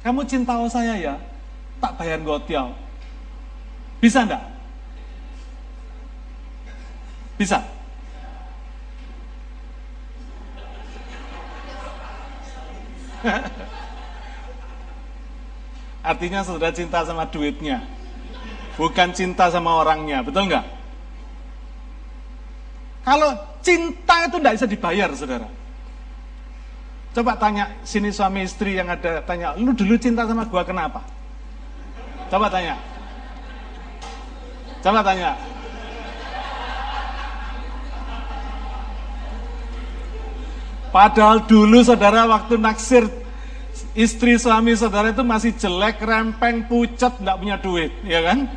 Kamu 0.00 0.24
cinta 0.24 0.56
saya 0.72 0.96
ya, 0.96 1.14
tak 1.80 2.00
bayar 2.00 2.20
gotial. 2.24 2.72
Bisa 4.00 4.24
enggak? 4.24 4.40
Bisa? 7.36 7.60
Artinya 16.04 16.44
saudara 16.44 16.72
cinta 16.72 17.00
sama 17.04 17.24
duitnya. 17.24 17.80
Bukan 18.76 19.16
cinta 19.16 19.48
sama 19.48 19.80
orangnya, 19.80 20.20
betul 20.20 20.52
nggak? 20.52 20.83
Kalau 23.04 23.30
cinta 23.60 24.24
itu 24.24 24.36
tidak 24.40 24.54
bisa 24.56 24.66
dibayar, 24.66 25.08
saudara. 25.12 25.48
Coba 27.14 27.38
tanya 27.38 27.70
sini 27.86 28.10
suami 28.10 28.42
istri 28.42 28.74
yang 28.74 28.90
ada 28.90 29.22
tanya, 29.22 29.54
lu 29.54 29.70
dulu 29.70 29.94
cinta 29.94 30.26
sama 30.26 30.48
gua 30.50 30.66
kenapa? 30.66 30.98
Coba 32.26 32.50
tanya. 32.50 32.74
Coba 34.82 35.00
tanya. 35.06 35.38
Padahal 40.90 41.42
dulu 41.46 41.82
saudara 41.86 42.26
waktu 42.26 42.54
naksir 42.58 43.06
istri 43.94 44.38
suami 44.38 44.74
saudara 44.74 45.10
itu 45.10 45.22
masih 45.22 45.54
jelek, 45.54 46.02
rempeng, 46.02 46.66
pucat, 46.66 47.18
nggak 47.18 47.38
punya 47.38 47.56
duit, 47.58 47.90
ya 48.06 48.22
kan? 48.26 48.50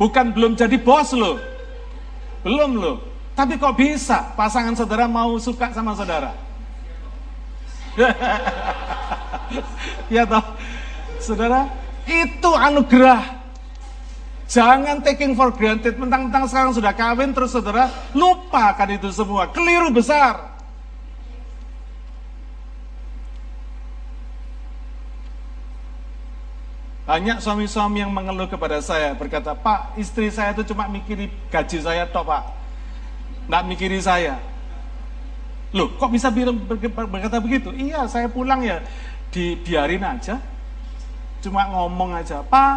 Bukan 0.00 0.32
belum 0.32 0.56
jadi 0.56 0.76
bos 0.80 1.12
loh, 1.12 1.36
belum 2.44 2.80
loh. 2.80 3.09
Tapi 3.40 3.56
kok 3.56 3.72
bisa 3.72 4.36
pasangan 4.36 4.76
saudara 4.76 5.08
mau 5.08 5.32
suka 5.40 5.72
sama 5.72 5.96
saudara? 5.96 6.36
ya 10.12 10.28
toh, 10.28 10.44
saudara, 11.16 11.64
itu 12.04 12.50
anugerah. 12.52 13.40
Jangan 14.44 15.00
taking 15.00 15.32
for 15.32 15.56
granted, 15.56 15.96
mentang-mentang 15.96 16.52
sekarang 16.52 16.76
sudah 16.76 16.92
kawin 16.92 17.32
terus 17.32 17.56
saudara 17.56 17.88
lupakan 18.12 18.84
itu 18.92 19.08
semua, 19.08 19.48
keliru 19.48 19.88
besar. 19.88 20.60
Banyak 27.08 27.40
suami-suami 27.40 28.04
yang 28.04 28.12
mengeluh 28.12 28.52
kepada 28.52 28.84
saya 28.84 29.16
berkata, 29.16 29.56
Pak, 29.56 29.96
istri 29.96 30.28
saya 30.28 30.52
itu 30.52 30.68
cuma 30.68 30.92
mikiri 30.92 31.32
gaji 31.48 31.80
saya 31.80 32.04
tok, 32.04 32.28
Pak. 32.28 32.59
Nggak 33.50 33.66
mikiri 33.66 33.98
saya. 33.98 34.38
Loh, 35.74 35.90
kok 35.98 36.14
bisa 36.14 36.30
berkata 36.30 37.42
begitu? 37.42 37.74
Iya, 37.74 38.06
saya 38.06 38.30
pulang 38.30 38.62
ya 38.62 38.78
dibiarin 39.34 40.06
aja. 40.06 40.38
Cuma 41.42 41.66
ngomong 41.66 42.14
aja, 42.14 42.46
Pak, 42.46 42.76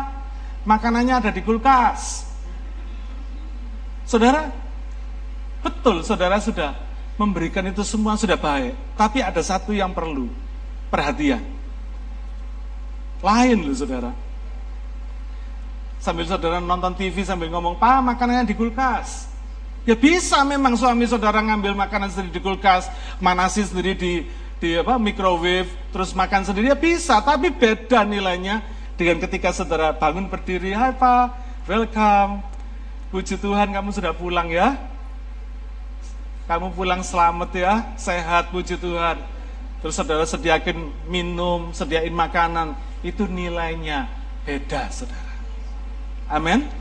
makanannya 0.66 1.22
ada 1.22 1.30
di 1.30 1.46
kulkas. 1.46 2.26
Saudara, 4.10 4.50
betul 5.62 6.02
saudara 6.02 6.42
sudah 6.42 6.74
memberikan 7.22 7.66
itu 7.70 7.86
semua 7.86 8.18
sudah 8.18 8.38
baik. 8.38 8.74
Tapi 8.98 9.22
ada 9.22 9.42
satu 9.46 9.78
yang 9.78 9.94
perlu, 9.94 10.30
perhatian. 10.90 11.46
Lain 13.22 13.58
loh 13.62 13.78
saudara. 13.78 14.12
Sambil 16.02 16.26
saudara 16.26 16.58
nonton 16.60 16.94
TV 16.98 17.22
sambil 17.26 17.50
ngomong, 17.54 17.78
Pak 17.78 18.00
makanannya 18.06 18.50
di 18.50 18.56
kulkas. 18.58 19.33
Ya 19.84 20.00
bisa 20.00 20.40
memang 20.48 20.80
suami 20.80 21.04
saudara 21.04 21.44
ngambil 21.44 21.76
makanan 21.76 22.08
sendiri 22.08 22.40
di 22.40 22.42
kulkas, 22.42 22.88
manasi 23.20 23.68
sendiri 23.68 23.92
di 24.00 24.14
di 24.64 24.80
apa 24.80 24.96
microwave, 24.96 25.68
terus 25.92 26.16
makan 26.16 26.48
sendiri 26.48 26.72
ya 26.72 26.78
bisa, 26.80 27.20
tapi 27.20 27.52
beda 27.52 28.08
nilainya 28.08 28.64
dengan 28.96 29.20
ketika 29.20 29.52
saudara 29.52 29.92
bangun 29.92 30.32
berdiri, 30.32 30.72
Hai 30.72 30.96
Pak, 30.96 31.26
welcome. 31.68 32.40
Puji 33.12 33.36
Tuhan 33.38 33.76
kamu 33.76 33.92
sudah 33.92 34.16
pulang 34.16 34.48
ya. 34.48 34.80
Kamu 36.48 36.72
pulang 36.72 37.04
selamat 37.04 37.52
ya, 37.52 37.74
sehat 38.00 38.56
puji 38.56 38.80
Tuhan. 38.80 39.20
Terus 39.84 40.00
saudara 40.00 40.24
sediakan 40.24 40.96
minum, 41.12 41.76
sediain 41.76 42.16
makanan 42.16 42.80
itu 43.04 43.28
nilainya 43.28 44.08
beda, 44.48 44.88
saudara. 44.96 45.36
Amin. 46.32 46.72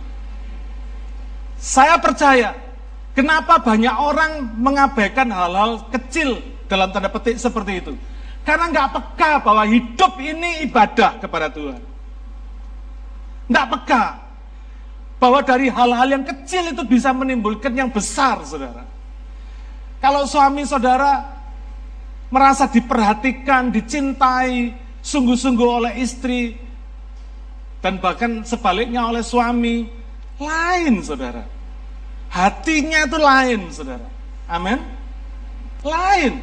Saya 1.59 1.99
percaya, 1.99 2.55
kenapa 3.13 3.61
banyak 3.61 3.93
orang 3.93 4.57
mengabaikan 4.57 5.29
hal-hal 5.29 5.87
kecil 5.93 6.41
dalam 6.67 6.89
tanda 6.93 7.13
petik 7.13 7.37
seperti 7.37 7.73
itu. 7.85 7.93
Karena 8.43 8.73
nggak 8.73 8.89
peka 8.91 9.33
bahwa 9.45 9.63
hidup 9.69 10.19
ini 10.19 10.67
ibadah 10.67 11.23
kepada 11.23 11.47
Tuhan. 11.53 11.79
Nggak 13.47 13.67
peka 13.79 14.05
bahwa 15.23 15.39
dari 15.47 15.71
hal-hal 15.71 16.09
yang 16.19 16.25
kecil 16.27 16.75
itu 16.75 16.83
bisa 16.83 17.15
menimbulkan 17.15 17.71
yang 17.71 17.87
besar, 17.87 18.43
saudara. 18.43 18.83
Kalau 20.03 20.27
suami 20.27 20.67
saudara 20.67 21.23
merasa 22.27 22.67
diperhatikan, 22.67 23.71
dicintai, 23.71 24.75
sungguh-sungguh 24.99 25.69
oleh 25.69 25.93
istri, 26.03 26.59
dan 27.79 28.03
bahkan 28.03 28.43
sebaliknya 28.43 29.07
oleh 29.07 29.23
suami, 29.23 29.87
lain 30.41 30.95
saudara. 31.07 31.47
Hatinya 32.33 33.05
itu 33.05 33.19
lain 33.21 33.61
saudara. 33.69 34.09
Amin. 34.49 34.81
Lain. 35.85 36.41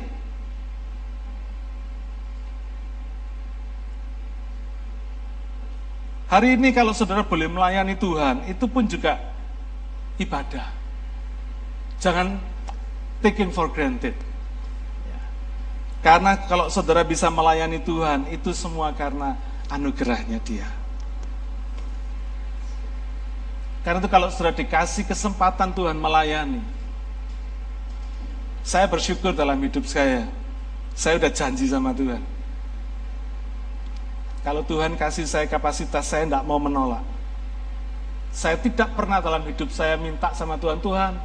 Hari 6.29 6.61
ini 6.61 6.69
kalau 6.69 6.93
saudara 6.93 7.25
boleh 7.25 7.49
melayani 7.49 7.97
Tuhan, 7.97 8.45
itu 8.45 8.69
pun 8.69 8.85
juga 8.85 9.17
ibadah. 10.21 10.69
Jangan 11.97 12.37
taking 13.25 13.49
for 13.49 13.65
granted. 13.73 14.13
Karena 16.05 16.37
kalau 16.45 16.69
saudara 16.69 17.01
bisa 17.01 17.33
melayani 17.33 17.81
Tuhan, 17.81 18.29
itu 18.29 18.53
semua 18.53 18.93
karena 18.93 19.35
anugerahnya 19.73 20.37
dia. 20.45 20.69
Karena 23.89 24.05
itu 24.05 24.11
kalau 24.13 24.29
sudah 24.29 24.53
dikasih 24.53 25.01
kesempatan 25.01 25.73
Tuhan 25.73 25.97
melayani, 25.97 26.61
saya 28.61 28.85
bersyukur 28.85 29.33
dalam 29.33 29.57
hidup 29.65 29.81
saya. 29.89 30.29
Saya 30.93 31.17
udah 31.17 31.33
janji 31.33 31.65
sama 31.65 31.89
Tuhan. 31.97 32.21
Kalau 34.45 34.61
Tuhan 34.61 34.93
kasih 34.93 35.25
saya 35.25 35.49
kapasitas, 35.49 36.05
saya 36.05 36.29
tidak 36.29 36.45
mau 36.45 36.61
menolak. 36.61 37.01
Saya 38.29 38.61
tidak 38.61 38.93
pernah 38.93 39.25
dalam 39.25 39.41
hidup 39.49 39.73
saya 39.73 39.97
minta 39.97 40.37
sama 40.37 40.61
Tuhan, 40.61 40.77
Tuhan, 40.85 41.17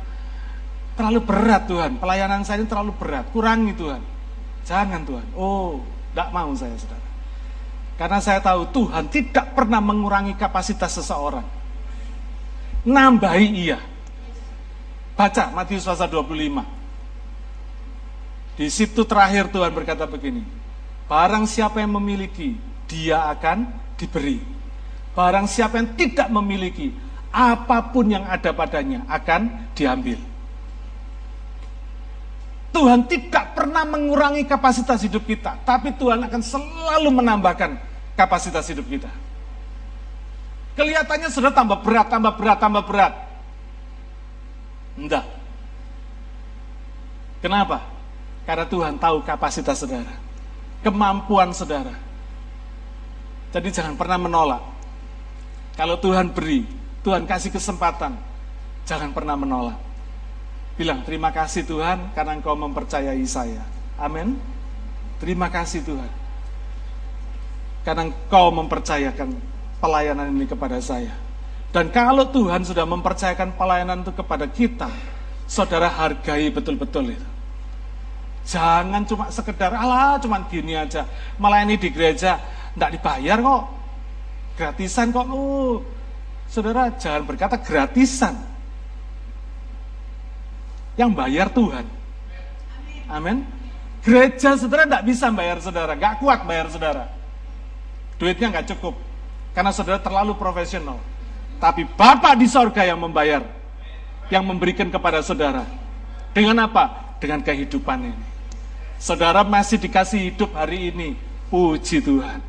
terlalu 0.96 1.20
berat 1.20 1.68
Tuhan, 1.68 2.00
pelayanan 2.00 2.48
saya 2.48 2.64
ini 2.64 2.68
terlalu 2.72 2.96
berat, 2.96 3.28
kurangi 3.28 3.76
Tuhan. 3.76 4.00
Jangan 4.64 5.04
Tuhan. 5.04 5.26
Oh, 5.36 5.84
tidak 5.84 6.32
mau 6.32 6.48
saya 6.56 6.72
saudara. 6.80 7.04
Karena 8.00 8.18
saya 8.24 8.40
tahu 8.40 8.72
Tuhan 8.72 9.12
tidak 9.12 9.52
pernah 9.52 9.84
mengurangi 9.84 10.32
kapasitas 10.32 10.96
seseorang. 10.96 11.63
Nambahi 12.84 13.48
iya. 13.56 13.80
Baca 15.16 15.48
Matius 15.56 15.88
pasal 15.88 16.12
25. 16.12 16.60
Di 18.54 18.70
situ 18.70 19.02
terakhir 19.08 19.50
Tuhan 19.50 19.72
berkata 19.72 20.06
begini, 20.06 20.44
Barang 21.08 21.48
siapa 21.48 21.80
yang 21.80 21.96
memiliki, 21.96 22.56
dia 22.88 23.24
akan 23.32 23.66
diberi. 23.96 24.40
Barang 25.16 25.48
siapa 25.48 25.78
yang 25.80 25.96
tidak 25.96 26.28
memiliki, 26.28 26.92
apa 27.34 27.82
pun 27.90 28.12
yang 28.12 28.28
ada 28.28 28.52
padanya 28.54 29.02
akan 29.10 29.74
diambil. 29.74 30.18
Tuhan 32.74 33.06
tidak 33.06 33.54
pernah 33.54 33.86
mengurangi 33.86 34.42
kapasitas 34.50 34.98
hidup 35.06 35.22
kita, 35.22 35.62
tapi 35.62 35.94
Tuhan 35.94 36.26
akan 36.26 36.42
selalu 36.42 37.22
menambahkan 37.22 37.78
kapasitas 38.18 38.66
hidup 38.66 38.82
kita. 38.90 39.06
Kelihatannya 40.74 41.30
sudah 41.30 41.54
tambah 41.54 41.78
berat, 41.86 42.10
tambah 42.10 42.34
berat, 42.34 42.58
tambah 42.58 42.82
berat. 42.82 43.14
Enggak. 44.98 45.26
Kenapa? 47.38 47.78
Karena 48.44 48.66
Tuhan 48.66 48.98
tahu 48.98 49.22
kapasitas 49.22 49.78
saudara, 49.78 50.14
kemampuan 50.82 51.54
saudara. 51.54 51.94
Jadi 53.54 53.68
jangan 53.70 53.94
pernah 53.94 54.18
menolak. 54.18 54.62
Kalau 55.78 55.94
Tuhan 56.02 56.34
beri, 56.34 56.66
Tuhan 57.06 57.22
kasih 57.26 57.54
kesempatan, 57.54 58.18
jangan 58.82 59.14
pernah 59.14 59.38
menolak. 59.38 59.78
Bilang, 60.74 61.06
terima 61.06 61.30
kasih 61.30 61.62
Tuhan 61.62 62.10
karena 62.18 62.34
engkau 62.34 62.58
mempercayai 62.58 63.22
saya. 63.30 63.62
Amin. 63.94 64.34
Terima 65.22 65.46
kasih 65.46 65.86
Tuhan. 65.86 66.10
Karena 67.86 68.10
engkau 68.10 68.50
mempercayakan 68.50 69.53
pelayanan 69.84 70.32
ini 70.32 70.48
kepada 70.48 70.80
saya. 70.80 71.12
Dan 71.68 71.92
kalau 71.92 72.24
Tuhan 72.32 72.64
sudah 72.64 72.88
mempercayakan 72.88 73.52
pelayanan 73.60 74.00
itu 74.00 74.16
kepada 74.16 74.48
kita, 74.48 74.88
saudara 75.44 75.92
hargai 75.92 76.48
betul-betul 76.48 77.12
itu. 77.12 77.28
Jangan 78.48 79.04
cuma 79.04 79.28
sekedar, 79.28 79.76
Allah 79.76 80.16
cuma 80.24 80.40
gini 80.48 80.72
aja. 80.72 81.04
Melayani 81.36 81.76
di 81.76 81.92
gereja, 81.92 82.40
tidak 82.72 82.90
dibayar 82.96 83.36
kok. 83.40 83.62
Gratisan 84.56 85.12
kok. 85.12 85.26
Oh, 85.28 85.84
saudara 86.48 86.88
jangan 86.96 87.24
berkata 87.28 87.60
gratisan 87.60 88.36
yang 90.96 91.10
bayar 91.12 91.50
Tuhan. 91.50 91.84
Amin. 93.10 93.44
Gereja 94.04 94.56
saudara 94.56 94.84
tidak 94.84 95.04
bisa 95.08 95.26
bayar 95.32 95.58
saudara, 95.64 95.92
gak 95.96 96.20
kuat 96.20 96.44
bayar 96.44 96.68
saudara. 96.68 97.08
Duitnya 98.20 98.52
nggak 98.52 98.76
cukup, 98.76 98.94
karena 99.54 99.70
saudara 99.70 100.02
terlalu 100.02 100.34
profesional. 100.34 100.98
Tapi 101.62 101.86
Bapak 101.86 102.36
di 102.36 102.50
sorga 102.50 102.82
yang 102.82 102.98
membayar, 103.00 103.46
yang 104.28 104.42
memberikan 104.44 104.90
kepada 104.90 105.22
saudara. 105.22 105.64
Dengan 106.34 106.66
apa? 106.66 107.16
Dengan 107.22 107.40
kehidupan 107.40 108.10
ini. 108.10 108.24
Saudara 108.98 109.46
masih 109.46 109.78
dikasih 109.78 110.34
hidup 110.34 110.50
hari 110.52 110.90
ini, 110.90 111.14
puji 111.48 112.02
Tuhan. 112.02 112.42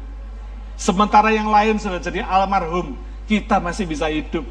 Sementara 0.76 1.32
yang 1.32 1.48
lain 1.48 1.80
sudah 1.80 2.02
jadi 2.02 2.26
almarhum, 2.26 2.98
kita 3.30 3.62
masih 3.62 3.86
bisa 3.86 4.10
hidup. 4.10 4.44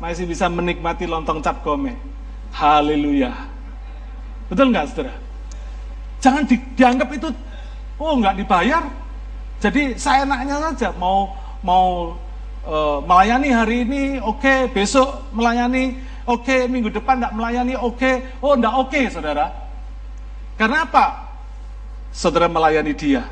Masih 0.00 0.26
bisa 0.28 0.48
menikmati 0.50 1.08
lontong 1.08 1.40
cap 1.40 1.64
gome 1.64 1.96
Haleluya. 2.52 3.32
Betul 4.48 4.72
nggak 4.72 4.86
saudara? 4.92 5.14
Jangan 6.24 6.42
di, 6.48 6.56
dianggap 6.74 7.08
itu, 7.12 7.28
oh 8.00 8.16
nggak 8.16 8.40
dibayar. 8.40 8.82
Jadi 9.60 9.96
saya 9.96 10.24
enaknya 10.24 10.56
saja 10.72 10.88
mau 10.96 11.32
mau 11.62 12.18
uh, 12.66 12.98
melayani 13.04 13.48
hari 13.52 13.76
ini, 13.86 14.02
oke, 14.20 14.42
okay. 14.42 14.58
besok 14.68 15.30
melayani, 15.32 15.96
oke, 16.26 16.44
okay. 16.44 16.60
minggu 16.66 16.90
depan 16.90 17.22
nggak 17.22 17.34
melayani, 17.36 17.74
oke, 17.78 17.96
okay. 17.96 18.14
oh 18.42 18.58
nggak 18.58 18.74
oke 18.74 18.90
okay, 18.90 19.04
saudara. 19.08 19.46
Karena 20.56 20.88
apa? 20.88 21.06
Saudara 22.10 22.48
melayani 22.48 22.96
dia, 22.96 23.28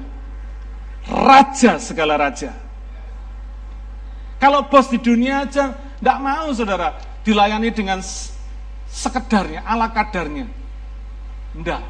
raja 1.08 1.80
segala 1.80 2.20
raja. 2.20 2.52
Kalau 4.36 4.68
bos 4.68 4.92
di 4.92 5.00
dunia 5.00 5.48
aja 5.48 5.72
nggak 6.04 6.18
mau 6.20 6.52
saudara 6.52 7.00
dilayani 7.24 7.72
dengan 7.72 8.04
sekedarnya, 8.92 9.64
ala 9.64 9.88
kadarnya. 9.88 10.44
Enggak. 11.56 11.82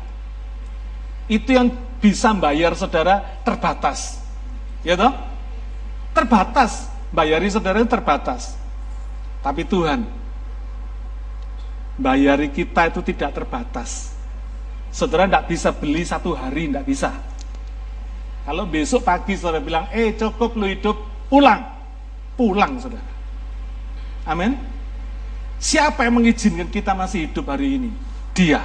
Itu 1.27 1.51
yang 1.57 1.73
bisa 1.99 2.31
bayar 2.37 2.79
saudara 2.79 3.42
terbatas. 3.42 4.23
Ya 4.87 4.94
toh? 4.94 5.11
Terbatas. 6.14 6.88
Bayari 7.11 7.50
saudara 7.50 7.79
itu 7.79 7.90
terbatas. 7.90 8.59
Tapi 9.44 9.62
Tuhan, 9.68 10.09
bayari 12.00 12.48
kita 12.48 12.88
itu 12.88 13.05
tidak 13.05 13.37
terbatas. 13.37 14.16
Saudara 14.88 15.29
tidak 15.29 15.46
bisa 15.53 15.68
beli 15.74 16.03
satu 16.07 16.33
hari, 16.33 16.70
tidak 16.70 16.87
bisa. 16.88 17.11
Kalau 18.48 18.64
besok 18.64 19.05
pagi 19.05 19.37
saudara 19.37 19.61
bilang, 19.61 19.87
eh 19.92 20.16
cukup 20.16 20.57
lu 20.57 20.66
hidup, 20.70 20.96
pulang. 21.29 21.61
Pulang 22.35 22.81
saudara. 22.81 23.12
Amin. 24.24 24.57
Siapa 25.61 26.09
yang 26.09 26.18
mengizinkan 26.18 26.72
kita 26.72 26.96
masih 26.96 27.31
hidup 27.31 27.46
hari 27.53 27.79
ini? 27.79 27.90
Dia. 28.33 28.64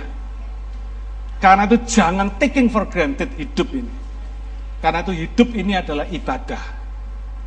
Karena 1.39 1.63
itu 1.67 1.79
jangan 1.88 2.35
taking 2.39 2.67
for 2.67 2.88
granted 2.88 3.31
hidup 3.39 3.71
ini. 3.71 3.91
Karena 4.79 5.03
itu 5.03 5.12
hidup 5.15 5.49
ini 5.55 5.75
adalah 5.75 6.07
ibadah. 6.07 6.79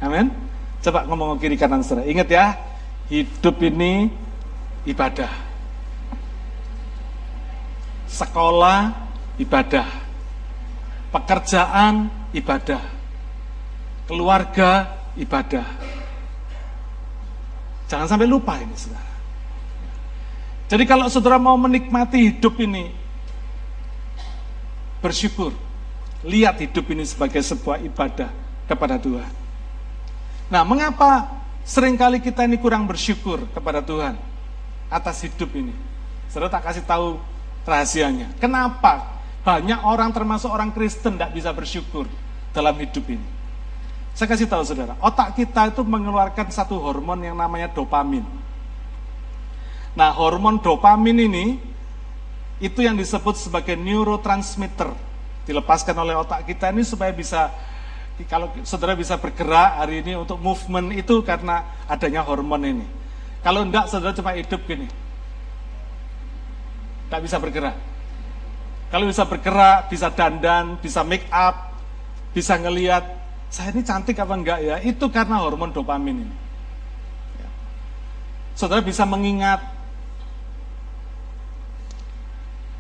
Amin. 0.03 0.35
Coba 0.83 1.07
ngomong 1.07 1.39
kiri 1.39 1.55
kanan 1.55 1.87
saudara. 1.87 2.11
Ingat 2.11 2.27
ya, 2.27 2.59
hidup 3.07 3.63
ini 3.63 4.11
ibadah. 4.83 5.31
Sekolah 8.11 8.91
ibadah. 9.39 9.87
Pekerjaan 11.15 12.11
ibadah. 12.35 12.83
Keluarga 14.11 14.99
ibadah. 15.15 15.67
Jangan 17.87 18.11
sampai 18.11 18.27
lupa 18.27 18.59
ini 18.59 18.75
saudara. 18.75 19.13
Jadi 20.67 20.83
kalau 20.89 21.07
saudara 21.07 21.39
mau 21.39 21.55
menikmati 21.55 22.33
hidup 22.33 22.59
ini, 22.59 22.91
bersyukur. 24.99 25.55
Lihat 26.27 26.59
hidup 26.59 26.91
ini 26.91 27.07
sebagai 27.07 27.45
sebuah 27.45 27.79
ibadah 27.87 28.33
kepada 28.67 28.97
Tuhan. 28.99 29.42
Nah, 30.53 30.69
mengapa 30.69 31.33
sering 31.65 31.97
kali 31.97 32.21
kita 32.21 32.45
ini 32.45 32.61
kurang 32.61 32.85
bersyukur 32.85 33.49
kepada 33.57 33.81
Tuhan 33.81 34.21
atas 34.93 35.25
hidup 35.25 35.49
ini? 35.57 35.73
Saudara 36.29 36.53
tak 36.53 36.69
kasih 36.69 36.85
tahu 36.85 37.17
rahasianya. 37.65 38.29
Kenapa 38.37 39.17
banyak 39.49 39.81
orang 39.81 40.13
termasuk 40.13 40.53
orang 40.53 40.69
Kristen 40.69 41.17
tidak 41.17 41.33
bisa 41.33 41.57
bersyukur 41.57 42.05
dalam 42.53 42.77
hidup 42.77 43.01
ini? 43.09 43.25
Saya 44.13 44.29
kasih 44.29 44.45
tahu 44.45 44.61
saudara, 44.61 44.93
otak 45.01 45.41
kita 45.41 45.73
itu 45.73 45.81
mengeluarkan 45.89 46.53
satu 46.53 46.77
hormon 46.77 47.25
yang 47.25 47.33
namanya 47.33 47.73
dopamin. 47.73 48.29
Nah, 49.97 50.13
hormon 50.13 50.61
dopamin 50.61 51.17
ini 51.33 51.57
itu 52.61 52.85
yang 52.85 52.93
disebut 52.93 53.41
sebagai 53.41 53.73
neurotransmitter. 53.73 54.93
Dilepaskan 55.49 55.97
oleh 55.97 56.13
otak 56.13 56.45
kita 56.45 56.69
ini 56.69 56.85
supaya 56.85 57.09
bisa 57.09 57.49
kalau 58.29 58.53
saudara 58.67 58.93
bisa 58.93 59.17
bergerak 59.17 59.81
hari 59.81 60.05
ini 60.05 60.19
untuk 60.19 60.37
movement 60.37 60.93
itu 60.93 61.23
karena 61.25 61.65
adanya 61.89 62.21
hormon 62.23 62.63
ini. 62.63 62.87
Kalau 63.43 63.67
enggak 63.67 63.89
saudara 63.91 64.15
cuma 64.15 64.37
hidup 64.37 64.63
gini. 64.69 64.87
Enggak 67.09 67.21
bisa 67.25 67.37
bergerak. 67.43 67.77
Kalau 68.93 69.09
bisa 69.09 69.25
bergerak, 69.25 69.89
bisa 69.89 70.13
dandan, 70.13 70.77
bisa 70.77 71.01
make 71.01 71.25
up, 71.33 71.73
bisa 72.37 72.61
ngelihat 72.61 73.03
saya 73.49 73.73
ini 73.73 73.81
cantik 73.85 74.17
apa 74.21 74.35
enggak 74.37 74.59
ya, 74.61 74.77
itu 74.85 75.09
karena 75.09 75.41
hormon 75.41 75.73
dopamin 75.73 76.29
ini. 76.29 76.37
Ya. 77.41 77.49
Saudara 78.57 78.85
bisa 78.85 79.09
mengingat 79.09 79.65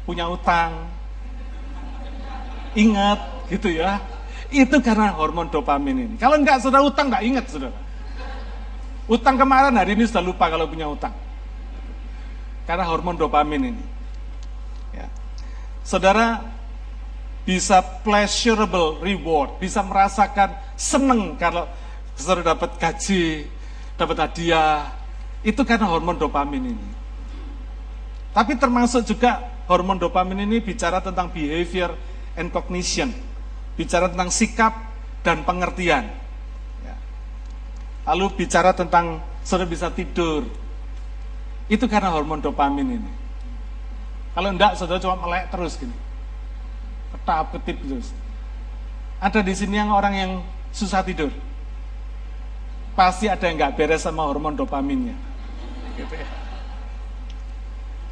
punya 0.04 0.28
utang. 0.28 0.88
Ingat 2.72 3.20
gitu 3.52 3.68
ya. 3.68 4.11
Itu 4.52 4.84
karena 4.84 5.16
hormon 5.16 5.48
dopamin 5.48 5.96
ini. 6.04 6.14
Kalau 6.20 6.36
enggak 6.36 6.60
sudah 6.60 6.84
utang 6.84 7.08
enggak 7.08 7.24
ingat 7.24 7.44
saudara. 7.48 7.72
Utang 9.08 9.40
kemarin 9.40 9.74
hari 9.74 9.96
ini 9.96 10.04
sudah 10.04 10.20
lupa 10.20 10.52
kalau 10.52 10.68
punya 10.68 10.86
utang. 10.86 11.16
Karena 12.68 12.84
hormon 12.84 13.16
dopamin 13.16 13.72
ini. 13.72 13.84
Ya. 14.92 15.08
Saudara 15.82 16.44
bisa 17.42 17.82
pleasurable 18.06 19.02
reward, 19.02 19.58
bisa 19.58 19.82
merasakan 19.82 20.54
seneng 20.78 21.34
kalau 21.40 21.66
saudara 22.14 22.54
dapat 22.54 22.78
gaji, 22.78 23.48
dapat 23.98 24.16
hadiah, 24.20 24.94
itu 25.42 25.58
karena 25.66 25.90
hormon 25.90 26.14
dopamin 26.14 26.76
ini. 26.76 26.88
Tapi 28.30 28.54
termasuk 28.56 29.02
juga 29.02 29.42
hormon 29.66 29.98
dopamin 29.98 30.46
ini 30.46 30.62
bicara 30.62 31.02
tentang 31.02 31.34
behavior 31.34 31.98
and 32.38 32.54
cognition, 32.54 33.10
bicara 33.76 34.08
tentang 34.12 34.30
sikap 34.30 34.72
dan 35.24 35.46
pengertian. 35.46 36.10
Ya. 36.84 36.96
Lalu 38.12 38.44
bicara 38.44 38.74
tentang 38.76 39.22
sudah 39.42 39.66
bisa 39.66 39.88
tidur. 39.90 40.46
Itu 41.70 41.88
karena 41.88 42.12
hormon 42.12 42.42
dopamin 42.42 43.00
ini. 43.00 43.10
Kalau 44.32 44.48
enggak, 44.48 44.76
saudara 44.80 45.00
cuma 45.00 45.16
melek 45.20 45.52
terus 45.52 45.76
gini. 45.76 45.94
Ketap 47.12 47.52
ketip 47.56 47.76
terus. 47.84 48.08
Ada 49.22 49.44
di 49.44 49.54
sini 49.54 49.78
yang 49.78 49.92
orang 49.92 50.14
yang 50.16 50.32
susah 50.72 51.04
tidur. 51.04 51.30
Pasti 52.92 53.28
ada 53.28 53.44
yang 53.48 53.56
nggak 53.56 53.76
beres 53.76 54.04
sama 54.04 54.24
hormon 54.24 54.56
dopaminnya. 54.56 55.16
Gitu 55.96 56.12
ya. 56.16 56.28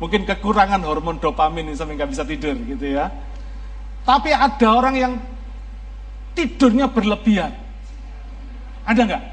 Mungkin 0.01 0.25
kekurangan 0.25 0.81
hormon 0.81 1.21
dopamin 1.21 1.73
ini 1.73 1.77
sampai 1.77 1.97
nggak 2.01 2.11
bisa 2.13 2.25
tidur 2.25 2.57
gitu 2.57 2.97
ya. 2.97 3.13
Tapi 4.05 4.33
ada 4.33 4.69
orang 4.73 4.95
yang 4.97 5.13
tidurnya 6.35 6.91
berlebihan. 6.91 7.53
Ada 8.85 9.01
nggak? 9.07 9.25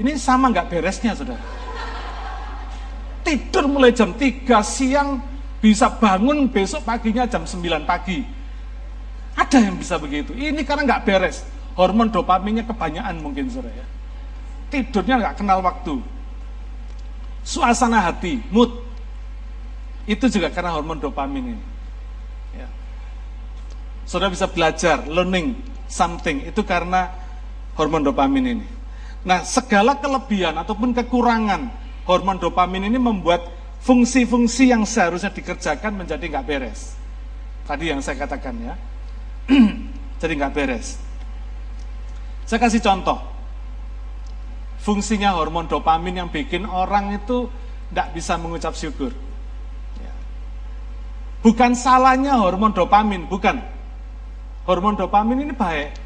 Ini 0.00 0.10
sama 0.16 0.48
nggak 0.48 0.68
beresnya, 0.72 1.12
saudara? 1.12 1.60
tidur 3.30 3.70
mulai 3.70 3.94
jam 3.94 4.10
3 4.10 4.42
siang, 4.64 5.22
bisa 5.62 5.86
bangun 5.86 6.50
besok 6.50 6.82
paginya 6.82 7.28
jam 7.30 7.46
9 7.46 7.86
pagi. 7.86 8.26
Ada 9.38 9.70
yang 9.70 9.78
bisa 9.78 9.96
begitu. 10.02 10.34
Ini 10.34 10.66
karena 10.66 10.82
nggak 10.82 11.02
beres. 11.06 11.46
Hormon 11.78 12.10
dopaminnya 12.10 12.66
kebanyakan 12.66 13.22
mungkin 13.22 13.46
saudara 13.46 13.72
ya. 13.72 13.86
Tidurnya 14.74 15.14
nggak 15.22 15.36
kenal 15.38 15.62
waktu. 15.62 16.02
Suasana 17.46 18.10
hati, 18.10 18.42
mood. 18.50 18.74
Itu 20.04 20.26
juga 20.26 20.50
karena 20.50 20.74
hormon 20.74 20.98
dopamin 20.98 21.54
ini. 21.54 21.64
Saudara 24.10 24.34
bisa 24.34 24.50
belajar, 24.50 25.06
learning 25.06 25.54
something. 25.86 26.42
Itu 26.42 26.66
karena 26.66 27.14
hormon 27.78 28.02
dopamin 28.02 28.58
ini. 28.58 28.66
Nah, 29.22 29.46
segala 29.46 30.02
kelebihan 30.02 30.58
ataupun 30.58 30.90
kekurangan 30.98 31.70
hormon 32.10 32.42
dopamin 32.42 32.90
ini 32.90 32.98
membuat 32.98 33.46
fungsi-fungsi 33.86 34.74
yang 34.74 34.82
seharusnya 34.82 35.30
dikerjakan 35.30 35.94
menjadi 35.94 36.26
nggak 36.26 36.42
beres. 36.42 36.98
Tadi 37.62 37.86
yang 37.86 38.02
saya 38.02 38.18
katakan 38.18 38.58
ya, 38.58 38.74
jadi 40.20 40.32
nggak 40.42 40.54
beres. 40.58 40.98
Saya 42.50 42.58
kasih 42.58 42.82
contoh, 42.82 43.22
fungsinya 44.82 45.38
hormon 45.38 45.70
dopamin 45.70 46.18
yang 46.18 46.28
bikin 46.34 46.66
orang 46.66 47.14
itu 47.14 47.46
nggak 47.94 48.10
bisa 48.10 48.34
mengucap 48.42 48.74
syukur. 48.74 49.14
Ya. 50.02 50.12
Bukan 51.46 51.78
salahnya 51.78 52.34
hormon 52.42 52.74
dopamin, 52.74 53.30
bukan. 53.30 53.78
Hormon 54.68 54.96
dopamin 54.96 55.44
ini 55.44 55.54
baik 55.56 55.96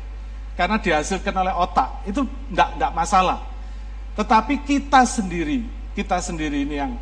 karena 0.54 0.78
dihasilkan 0.78 1.34
oleh 1.34 1.54
otak, 1.54 2.06
itu 2.06 2.22
nggak 2.54 2.92
masalah. 2.94 3.42
Tetapi 4.14 4.62
kita 4.62 5.02
sendiri 5.02 5.84
kita 5.94 6.18
sendiri 6.18 6.66
ini 6.66 6.74
yang 6.76 6.92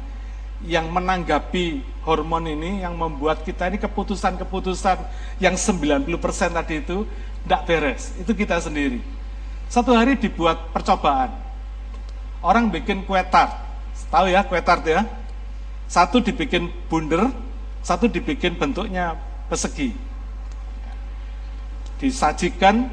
yang 0.63 0.87
menanggapi 0.95 1.83
hormon 2.07 2.47
ini 2.47 2.87
yang 2.87 2.95
membuat 2.95 3.43
kita 3.43 3.67
ini 3.67 3.83
keputusan-keputusan 3.83 4.95
yang 5.43 5.59
90% 5.59 6.07
tadi 6.55 6.75
itu 6.79 7.03
tidak 7.43 7.63
beres. 7.67 8.15
Itu 8.15 8.31
kita 8.31 8.63
sendiri. 8.63 9.03
Satu 9.67 9.91
hari 9.91 10.15
dibuat 10.15 10.71
percobaan. 10.71 11.35
Orang 12.45 12.71
bikin 12.71 13.03
kue 13.03 13.19
tart. 13.27 13.59
Tahu 14.07 14.31
ya 14.31 14.47
kue 14.47 14.63
tart 14.63 14.87
ya? 14.87 15.03
Satu 15.91 16.23
dibikin 16.23 16.71
bunder, 16.87 17.27
satu 17.83 18.07
dibikin 18.07 18.55
bentuknya 18.55 19.19
persegi. 19.51 20.12
Disajikan, 22.03 22.91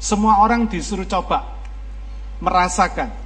semua 0.00 0.40
orang 0.40 0.64
disuruh 0.64 1.04
coba, 1.04 1.44
merasakan 2.40 3.22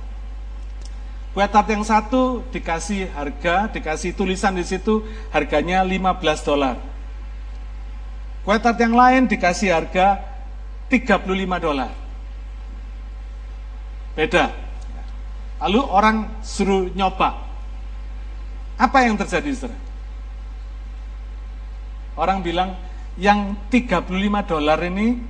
Kue 1.37 1.45
tart 1.53 1.69
yang 1.69 1.85
satu 1.85 2.49
dikasih 2.49 3.13
harga, 3.13 3.69
dikasih 3.69 4.17
tulisan 4.17 4.57
di 4.57 4.65
situ 4.65 5.05
harganya 5.29 5.85
15 5.85 6.41
dolar. 6.41 6.81
Kue 8.41 8.57
tart 8.57 8.81
yang 8.81 8.97
lain 8.97 9.29
dikasih 9.29 9.69
harga 9.69 10.17
35 10.89 11.29
dolar. 11.61 11.93
Beda. 14.17 14.49
Lalu 15.61 15.81
orang 15.85 16.41
suruh 16.41 16.89
nyoba. 16.97 17.37
Apa 18.81 19.05
yang 19.05 19.21
terjadi, 19.21 19.53
saudara? 19.53 19.77
Orang 22.17 22.41
bilang 22.41 22.81
yang 23.17 23.57
35 23.73 24.13
dolar 24.49 24.81
ini 24.85 25.21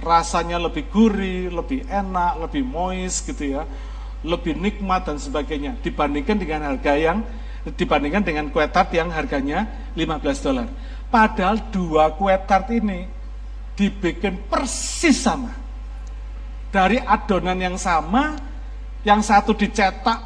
rasanya 0.00 0.60
lebih 0.60 0.88
gurih, 0.88 1.52
lebih 1.52 1.84
enak, 1.88 2.40
lebih 2.48 2.64
moist 2.64 3.24
gitu 3.28 3.60
ya 3.60 3.64
lebih 4.24 4.56
nikmat 4.56 5.04
dan 5.04 5.20
sebagainya 5.20 5.76
dibandingkan 5.84 6.40
dengan 6.40 6.60
harga 6.72 6.96
yang 6.96 7.20
dibandingkan 7.76 8.24
dengan 8.24 8.48
kue 8.48 8.64
tart 8.68 8.92
yang 8.96 9.12
harganya 9.12 9.68
15 9.92 10.44
dolar. 10.44 10.68
Padahal 11.12 11.60
dua 11.68 12.12
kue 12.16 12.32
tart 12.48 12.72
ini 12.72 13.04
dibikin 13.76 14.40
persis 14.48 15.20
sama. 15.20 15.52
Dari 16.72 16.98
adonan 16.98 17.60
yang 17.60 17.76
sama, 17.78 18.34
yang 19.06 19.22
satu 19.22 19.54
dicetak 19.54 20.18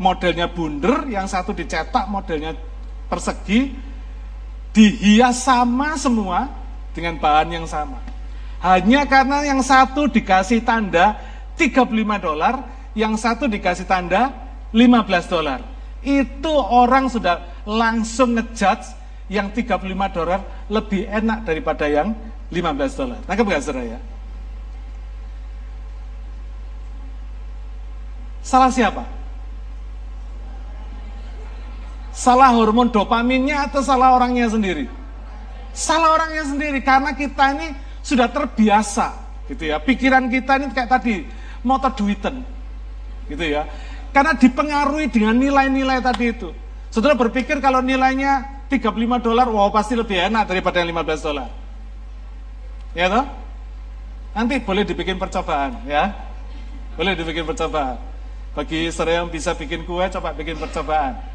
modelnya 0.00 0.50
bunder, 0.50 1.06
yang 1.06 1.30
satu 1.30 1.54
dicetak 1.54 2.10
modelnya 2.10 2.58
persegi, 3.06 3.70
dihias 4.72 5.44
sama 5.44 5.94
semua 6.00 6.48
dengan 6.96 7.16
bahan 7.20 7.48
yang 7.62 7.66
sama. 7.68 8.00
Hanya 8.60 9.04
karena 9.04 9.44
yang 9.44 9.60
satu 9.60 10.08
dikasih 10.08 10.64
tanda 10.64 11.18
35 11.58 11.92
dolar, 12.20 12.64
yang 12.96 13.16
satu 13.18 13.48
dikasih 13.48 13.84
tanda 13.84 14.32
15 14.72 15.28
dolar. 15.28 15.60
Itu 16.02 16.50
orang 16.50 17.06
sudah 17.12 17.64
langsung 17.68 18.34
ngejudge 18.34 18.98
yang 19.30 19.52
35 19.54 19.86
dolar 20.12 20.40
lebih 20.66 21.06
enak 21.06 21.46
daripada 21.46 21.86
yang 21.86 22.14
15 22.50 22.98
dolar. 22.98 23.20
Nangkep 23.28 23.44
gak 23.48 23.62
saudara 23.62 23.96
ya? 23.96 24.00
Salah 28.42 28.70
siapa? 28.74 29.21
Salah 32.12 32.52
hormon 32.52 32.92
dopaminnya 32.92 33.72
atau 33.72 33.80
salah 33.80 34.12
orangnya 34.12 34.52
sendiri? 34.52 34.84
Salah 35.72 36.12
orangnya 36.12 36.44
sendiri 36.44 36.84
karena 36.84 37.16
kita 37.16 37.56
ini 37.56 37.72
sudah 38.04 38.28
terbiasa 38.28 39.16
gitu 39.48 39.72
ya. 39.72 39.80
Pikiran 39.80 40.28
kita 40.28 40.60
ini 40.60 40.68
kayak 40.76 40.90
tadi 40.92 41.24
motor 41.64 41.96
duiten. 41.96 42.44
Gitu 43.32 43.44
ya. 43.48 43.64
Karena 44.12 44.36
dipengaruhi 44.36 45.08
dengan 45.08 45.40
nilai-nilai 45.40 46.04
tadi 46.04 46.36
itu. 46.36 46.52
Saudara 46.92 47.16
berpikir 47.16 47.56
kalau 47.64 47.80
nilainya 47.80 48.68
35 48.68 48.92
dolar, 49.24 49.48
wow 49.48 49.72
pasti 49.72 49.96
lebih 49.96 50.20
enak 50.28 50.44
daripada 50.52 50.84
yang 50.84 50.92
15 50.92 51.24
dolar. 51.24 51.48
Ya 52.92 53.08
toh? 53.08 53.24
Nanti 54.36 54.60
boleh 54.60 54.84
dibikin 54.84 55.16
percobaan 55.16 55.80
ya. 55.88 56.12
Boleh 56.92 57.16
dibikin 57.16 57.48
percobaan. 57.48 57.96
Bagi 58.52 58.92
saudara 58.92 59.24
yang 59.24 59.32
bisa 59.32 59.56
bikin 59.56 59.88
kue, 59.88 60.04
coba 60.12 60.36
bikin 60.36 60.60
percobaan. 60.60 61.31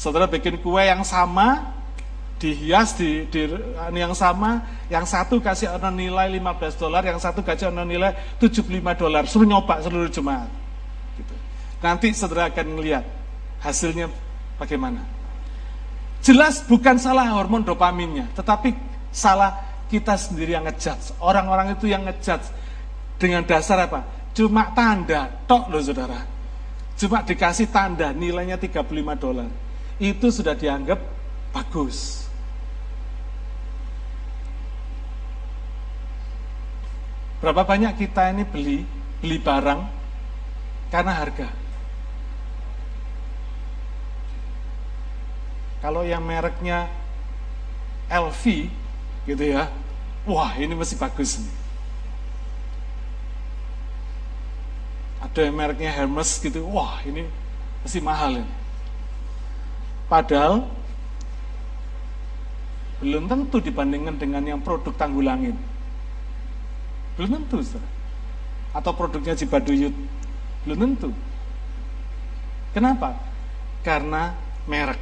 Saudara 0.00 0.24
bikin 0.24 0.56
kue 0.64 0.80
yang 0.80 1.04
sama, 1.04 1.76
dihias 2.40 2.96
di, 2.96 3.28
di 3.28 3.52
yang 3.92 4.16
sama, 4.16 4.64
yang 4.88 5.04
satu 5.04 5.44
kasih 5.44 5.76
ono 5.76 5.92
nilai 5.92 6.32
15 6.40 6.80
dolar, 6.80 7.04
yang 7.04 7.20
satu 7.20 7.44
kasih 7.44 7.68
ono 7.68 7.84
nilai 7.84 8.16
75 8.40 8.64
dolar, 8.96 9.28
suruh 9.28 9.44
nyoba 9.44 9.84
seluruh 9.84 10.08
jemaat. 10.08 10.48
Gitu. 11.20 11.34
Nanti 11.84 12.16
saudara 12.16 12.48
akan 12.48 12.80
melihat 12.80 13.04
hasilnya 13.60 14.08
bagaimana. 14.56 15.04
Jelas 16.24 16.64
bukan 16.64 16.96
salah 16.96 17.28
hormon 17.36 17.60
dopaminnya, 17.60 18.32
tetapi 18.32 18.72
salah 19.12 19.84
kita 19.92 20.16
sendiri 20.16 20.56
yang 20.56 20.64
ngejudge. 20.64 21.20
Orang-orang 21.20 21.76
itu 21.76 21.92
yang 21.92 22.08
ngejudge 22.08 22.48
dengan 23.20 23.44
dasar 23.44 23.84
apa? 23.84 24.00
Cuma 24.32 24.72
tanda, 24.72 25.28
tok 25.44 25.68
loh 25.68 25.84
saudara. 25.84 26.24
Cuma 26.96 27.20
dikasih 27.20 27.68
tanda 27.68 28.16
nilainya 28.16 28.56
35 28.56 28.80
dolar. 29.20 29.68
Itu 30.00 30.32
sudah 30.32 30.56
dianggap 30.56 30.96
bagus. 31.52 32.24
Berapa 37.44 37.68
banyak 37.68 38.00
kita 38.00 38.32
ini 38.32 38.48
beli 38.48 38.84
beli 39.20 39.36
barang 39.36 39.80
karena 40.88 41.12
harga. 41.12 41.48
Kalau 45.80 46.04
yang 46.04 46.20
mereknya 46.24 46.88
LV 48.12 48.68
gitu 49.24 49.44
ya, 49.44 49.72
wah 50.28 50.52
ini 50.56 50.76
masih 50.76 51.00
bagus 51.00 51.40
nih. 51.40 51.56
Ada 55.24 55.48
yang 55.48 55.56
mereknya 55.56 55.92
Hermes 55.92 56.36
gitu, 56.40 56.64
wah 56.68 57.00
ini 57.04 57.24
masih 57.80 58.04
mahal 58.04 58.44
ini. 58.44 58.59
Padahal 60.10 60.66
belum 62.98 63.30
tentu 63.30 63.62
dibandingkan 63.62 64.18
dengan 64.18 64.42
yang 64.42 64.60
produk 64.60 64.90
tanggulangin. 64.98 65.54
Belum 67.14 67.30
tentu, 67.38 67.62
saudara. 67.62 67.86
Atau 68.74 68.92
produknya 68.98 69.38
Cibaduyut. 69.38 69.94
Belum 70.66 70.78
tentu. 70.82 71.14
Kenapa? 72.74 73.14
Karena 73.86 74.34
merek. 74.66 74.98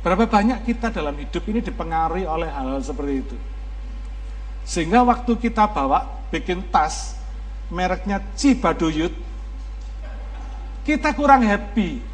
Berapa 0.00 0.24
banyak 0.24 0.64
kita 0.64 0.88
dalam 0.88 1.12
hidup 1.18 1.44
ini 1.50 1.60
dipengaruhi 1.60 2.24
oleh 2.24 2.48
hal-hal 2.48 2.80
seperti 2.80 3.14
itu. 3.20 3.36
Sehingga 4.64 5.04
waktu 5.04 5.36
kita 5.36 5.68
bawa 5.68 6.24
bikin 6.32 6.64
tas 6.72 7.18
mereknya 7.68 8.22
Cibaduyut, 8.38 9.12
kita 10.88 11.12
kurang 11.12 11.44
happy. 11.44 12.09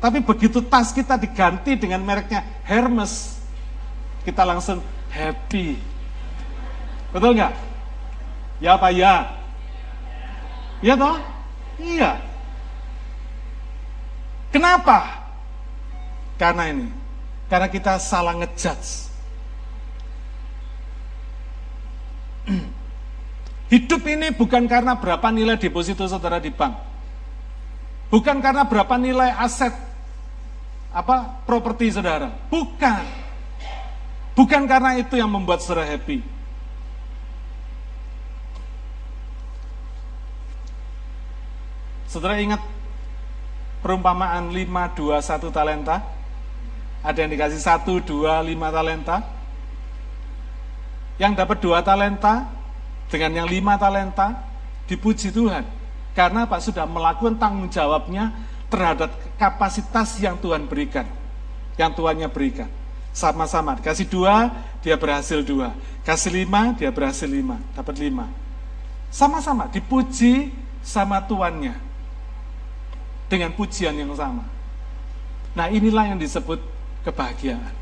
Tapi 0.00 0.24
begitu 0.24 0.64
tas 0.64 0.96
kita 0.96 1.20
diganti 1.20 1.76
dengan 1.76 2.00
mereknya 2.00 2.40
Hermes, 2.64 3.36
kita 4.24 4.48
langsung 4.48 4.80
happy. 5.12 5.76
Betul 7.12 7.36
nggak? 7.36 7.52
Ya 8.64 8.80
apa 8.80 8.88
ya? 8.88 9.28
Iya 10.80 10.96
toh? 10.96 11.16
Iya. 11.76 12.16
Kenapa? 14.48 15.20
Karena 16.40 16.72
ini, 16.72 16.88
karena 17.52 17.68
kita 17.68 18.00
salah 18.00 18.32
ngejudge. 18.40 19.12
Hidup 23.72 24.02
ini 24.08 24.32
bukan 24.32 24.64
karena 24.64 24.96
berapa 24.96 25.28
nilai 25.28 25.60
deposito 25.60 26.08
saudara 26.08 26.40
di 26.40 26.48
bank. 26.48 26.72
Bukan 28.10 28.40
karena 28.42 28.64
berapa 28.66 28.96
nilai 28.96 29.30
aset 29.36 29.89
apa 30.90 31.46
properti 31.46 31.94
saudara. 31.94 32.34
Bukan. 32.50 33.02
Bukan 34.34 34.62
karena 34.66 34.98
itu 34.98 35.14
yang 35.18 35.30
membuat 35.30 35.62
saudara 35.62 35.86
happy. 35.86 36.22
Saudara 42.10 42.42
ingat 42.42 42.58
perumpamaan 43.86 44.50
5, 44.50 44.66
2, 44.98 45.22
1 45.22 45.54
talenta? 45.54 46.02
Ada 47.00 47.24
yang 47.24 47.30
dikasih 47.32 47.62
satu, 47.62 47.96
dua, 48.02 48.44
lima 48.44 48.68
talenta. 48.68 49.24
Yang 51.16 51.32
dapat 51.36 51.58
dua 51.64 51.78
talenta 51.80 52.48
dengan 53.08 53.44
yang 53.44 53.48
lima 53.48 53.80
talenta 53.80 54.36
dipuji 54.84 55.32
Tuhan. 55.32 55.64
Karena 56.12 56.44
Pak 56.44 56.60
sudah 56.60 56.84
melakukan 56.84 57.40
tanggung 57.40 57.72
jawabnya 57.72 58.34
terhadap 58.70 59.10
kapasitas 59.36 60.16
yang 60.22 60.38
Tuhan 60.38 60.64
berikan. 60.70 61.04
Yang 61.74 62.00
Tuhannya 62.00 62.28
berikan. 62.30 62.70
Sama-sama. 63.10 63.74
Kasih 63.82 64.06
dua, 64.06 64.54
dia 64.80 64.94
berhasil 64.94 65.42
dua. 65.42 65.74
Kasih 66.06 66.30
lima, 66.30 66.72
dia 66.78 66.88
berhasil 66.94 67.26
lima. 67.26 67.58
Dapat 67.74 67.98
lima. 67.98 68.30
Sama-sama. 69.10 69.66
Dipuji 69.68 70.54
sama 70.80 71.18
Tuannya. 71.26 71.74
Dengan 73.26 73.50
pujian 73.52 73.92
yang 73.98 74.14
sama. 74.14 74.46
Nah 75.50 75.66
inilah 75.66 76.14
yang 76.14 76.18
disebut 76.18 76.62
kebahagiaan. 77.02 77.74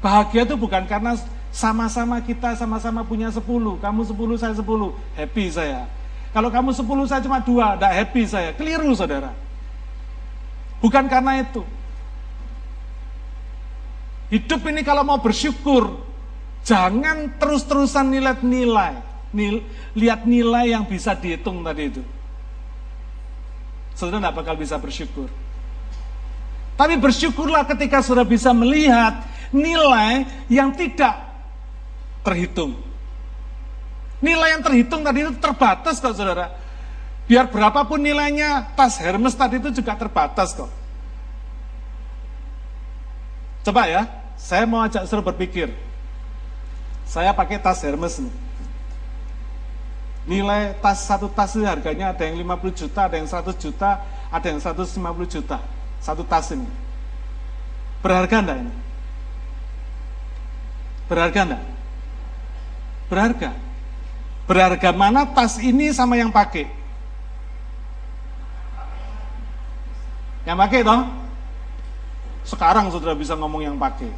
Bahagia 0.00 0.48
itu 0.48 0.56
bukan 0.56 0.88
karena 0.88 1.12
sama-sama 1.52 2.16
kita 2.24 2.56
sama-sama 2.56 3.04
punya 3.04 3.28
sepuluh, 3.28 3.76
kamu 3.76 4.06
sepuluh, 4.08 4.36
saya 4.40 4.56
sepuluh, 4.56 4.96
happy 5.12 5.52
saya. 5.52 5.84
Kalau 6.30 6.48
kamu 6.48 6.70
sepuluh, 6.72 7.04
saya 7.10 7.20
cuma 7.20 7.42
dua, 7.42 7.74
tidak 7.74 7.92
happy 7.92 8.22
saya. 8.24 8.50
Keliru 8.54 8.94
saudara. 8.94 9.34
Bukan 10.80 11.04
karena 11.12 11.44
itu. 11.44 11.62
Hidup 14.32 14.62
ini 14.70 14.80
kalau 14.80 15.02
mau 15.04 15.18
bersyukur, 15.20 16.00
jangan 16.64 17.36
terus-terusan 17.36 18.08
nilai-nilai. 18.08 19.08
Nil, 19.30 19.62
lihat 19.94 20.26
nilai 20.26 20.74
yang 20.74 20.86
bisa 20.90 21.14
dihitung 21.14 21.62
tadi 21.62 21.82
itu. 21.86 22.02
Saudara 23.94 24.26
tidak 24.30 24.34
bakal 24.42 24.54
bisa 24.58 24.74
bersyukur. 24.80 25.28
Tapi 26.74 26.96
bersyukurlah 26.96 27.68
ketika 27.68 28.00
sudah 28.00 28.24
bisa 28.24 28.50
melihat 28.56 29.22
nilai 29.52 30.24
yang 30.48 30.72
tidak 30.72 31.14
terhitung. 32.24 32.78
Nilai 34.20 34.56
yang 34.56 34.62
terhitung 34.64 35.04
tadi 35.04 35.28
itu 35.28 35.32
terbatas 35.36 36.00
saudara. 36.00 36.59
Biar 37.30 37.46
berapapun 37.46 38.02
nilainya, 38.02 38.74
tas 38.74 38.98
Hermes 38.98 39.38
tadi 39.38 39.62
itu 39.62 39.70
juga 39.70 39.94
terbatas 39.94 40.50
kok. 40.50 40.66
Coba 43.62 43.86
ya, 43.86 44.10
saya 44.34 44.66
mau 44.66 44.82
ajak 44.82 45.06
saudara 45.06 45.30
berpikir. 45.30 45.70
Saya 47.06 47.30
pakai 47.30 47.62
tas 47.62 47.86
Hermes 47.86 48.18
nih. 48.18 48.34
Nilai 50.26 50.74
tas 50.82 51.06
satu 51.06 51.30
tas 51.30 51.54
itu 51.54 51.62
harganya 51.62 52.10
ada 52.10 52.26
yang 52.26 52.34
50 52.34 52.74
juta, 52.74 53.06
ada 53.06 53.14
yang 53.14 53.30
100 53.30 53.62
juta, 53.62 54.02
ada 54.26 54.46
yang 54.50 54.58
150 54.58 54.90
juta 55.30 55.62
satu 56.02 56.26
tas 56.26 56.50
ini. 56.50 56.66
Berharga 58.02 58.42
enggak 58.42 58.58
ini? 58.58 58.74
Berharga 61.06 61.40
enggak? 61.46 61.62
Berharga. 63.06 63.50
Berharga 64.50 64.90
mana 64.90 65.30
tas 65.30 65.62
ini 65.62 65.94
sama 65.94 66.18
yang 66.18 66.34
pakai? 66.34 66.79
Yang 70.50 70.58
pakai 70.66 70.80
toh? 70.82 71.00
Sekarang 72.42 72.90
sudah 72.90 73.14
bisa 73.14 73.38
ngomong 73.38 73.62
yang 73.62 73.78
pakai. 73.78 74.10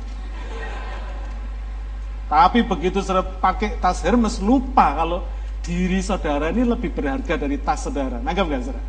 Tapi 2.32 2.64
begitu 2.64 3.04
sudah 3.04 3.20
pakai 3.20 3.76
tas 3.76 4.00
Hermes 4.00 4.40
lupa 4.40 4.96
kalau 4.96 5.20
diri 5.60 6.00
saudara 6.00 6.48
ini 6.48 6.64
lebih 6.64 6.88
berharga 6.88 7.36
dari 7.36 7.60
tas 7.60 7.84
saudara. 7.84 8.16
Nanggap 8.24 8.48
gak 8.48 8.64
saudara? 8.64 8.84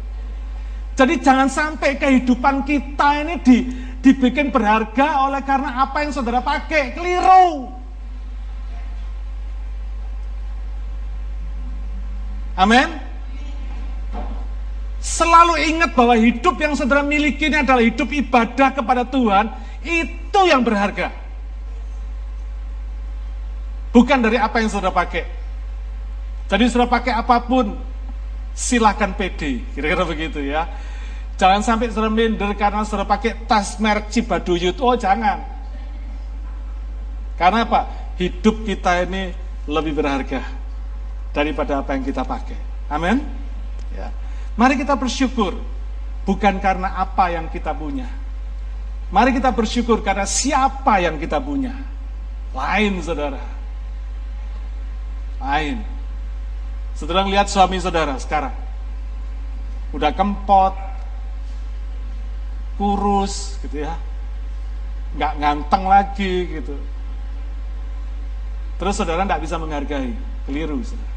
Jadi 0.96 1.14
jangan 1.20 1.52
sampai 1.52 2.00
kehidupan 2.00 2.64
kita 2.64 3.28
ini 3.28 3.36
di, 3.44 3.68
dibikin 4.00 4.48
berharga 4.48 5.28
oleh 5.28 5.44
karena 5.44 5.84
apa 5.84 6.00
yang 6.00 6.16
saudara 6.16 6.40
pakai. 6.40 6.96
Keliru. 6.96 7.76
Amin. 12.56 13.03
Selalu 15.04 15.60
ingat 15.68 15.92
bahwa 16.00 16.16
hidup 16.16 16.56
yang 16.64 16.80
saudara 16.80 17.04
miliki 17.04 17.52
ini 17.52 17.60
adalah 17.60 17.84
hidup 17.84 18.08
ibadah 18.08 18.72
kepada 18.72 19.04
Tuhan. 19.04 19.52
Itu 19.84 20.48
yang 20.48 20.64
berharga. 20.64 21.12
Bukan 23.92 24.24
dari 24.24 24.40
apa 24.40 24.64
yang 24.64 24.72
saudara 24.72 24.96
pakai. 24.96 25.28
Jadi 26.48 26.72
saudara 26.72 26.88
pakai 26.88 27.20
apa 27.20 27.36
pun, 27.44 27.76
silahkan 28.56 29.12
pede, 29.12 29.68
kira-kira 29.76 30.08
begitu 30.08 30.40
ya. 30.40 30.72
Jangan 31.36 31.60
sampai 31.60 31.92
sudah 31.92 32.08
minder 32.08 32.56
karena 32.56 32.88
sudah 32.88 33.04
pakai 33.04 33.44
tas 33.44 33.76
merek 33.84 34.08
Cibaduyut. 34.08 34.80
Oh 34.80 34.96
jangan. 34.96 35.44
Karena 37.36 37.68
apa? 37.68 37.92
Hidup 38.16 38.64
kita 38.64 39.04
ini 39.04 39.36
lebih 39.68 40.00
berharga 40.00 40.48
daripada 41.36 41.84
apa 41.84 41.92
yang 41.92 42.08
kita 42.08 42.24
pakai. 42.24 42.56
Amin. 42.88 43.20
Ya. 43.92 44.23
Mari 44.54 44.78
kita 44.78 44.94
bersyukur 44.94 45.58
bukan 46.30 46.62
karena 46.62 46.94
apa 47.02 47.34
yang 47.34 47.50
kita 47.50 47.74
punya. 47.74 48.06
Mari 49.14 49.34
kita 49.34 49.54
bersyukur 49.54 50.02
karena 50.02 50.26
siapa 50.26 51.02
yang 51.02 51.18
kita 51.22 51.38
punya. 51.38 51.74
Lain 52.54 53.02
saudara. 53.02 53.42
Lain. 55.42 55.82
Saudara 56.94 57.26
lihat 57.26 57.50
suami 57.50 57.78
saudara 57.82 58.18
sekarang. 58.22 58.54
Udah 59.94 60.14
kempot, 60.14 60.74
kurus 62.78 63.62
gitu 63.62 63.86
ya. 63.86 63.98
Nggak 65.18 65.34
nganteng 65.38 65.84
lagi 65.86 66.34
gitu. 66.62 66.74
Terus 68.82 68.98
saudara 68.98 69.26
nggak 69.26 69.42
bisa 69.46 69.62
menghargai. 69.62 70.14
Keliru 70.50 70.82
saudara. 70.82 71.14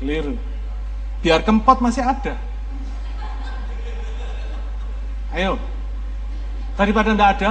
Keliru. 0.00 0.51
Biar 1.22 1.46
kempot 1.46 1.78
masih 1.78 2.02
ada. 2.02 2.34
Ayo. 5.32 5.56
Daripada 6.76 7.14
ndak 7.14 7.30
ada, 7.38 7.50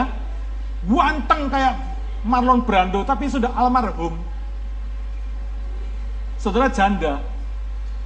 ganteng 0.86 1.48
kayak 1.48 1.76
Marlon 2.22 2.62
Brando 2.62 3.02
tapi 3.02 3.26
sudah 3.32 3.50
almarhum 3.58 4.32
saudara 6.42 6.74
janda, 6.74 7.22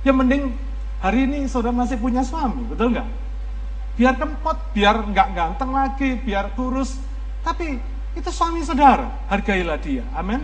ya 0.04 0.12
mending 0.12 0.52
hari 1.00 1.24
ini 1.24 1.48
saudara 1.48 1.72
masih 1.72 1.96
punya 1.96 2.20
suami, 2.20 2.68
betul 2.68 2.92
nggak? 2.92 3.08
Biar 3.96 4.20
kempot, 4.20 4.58
biar 4.76 5.08
nggak 5.08 5.28
ganteng 5.32 5.72
lagi, 5.72 6.20
biar 6.20 6.52
kurus, 6.52 7.00
tapi 7.48 7.80
itu 8.12 8.28
suami 8.28 8.60
saudara, 8.60 9.08
hargailah 9.32 9.80
dia, 9.80 10.04
amin. 10.12 10.44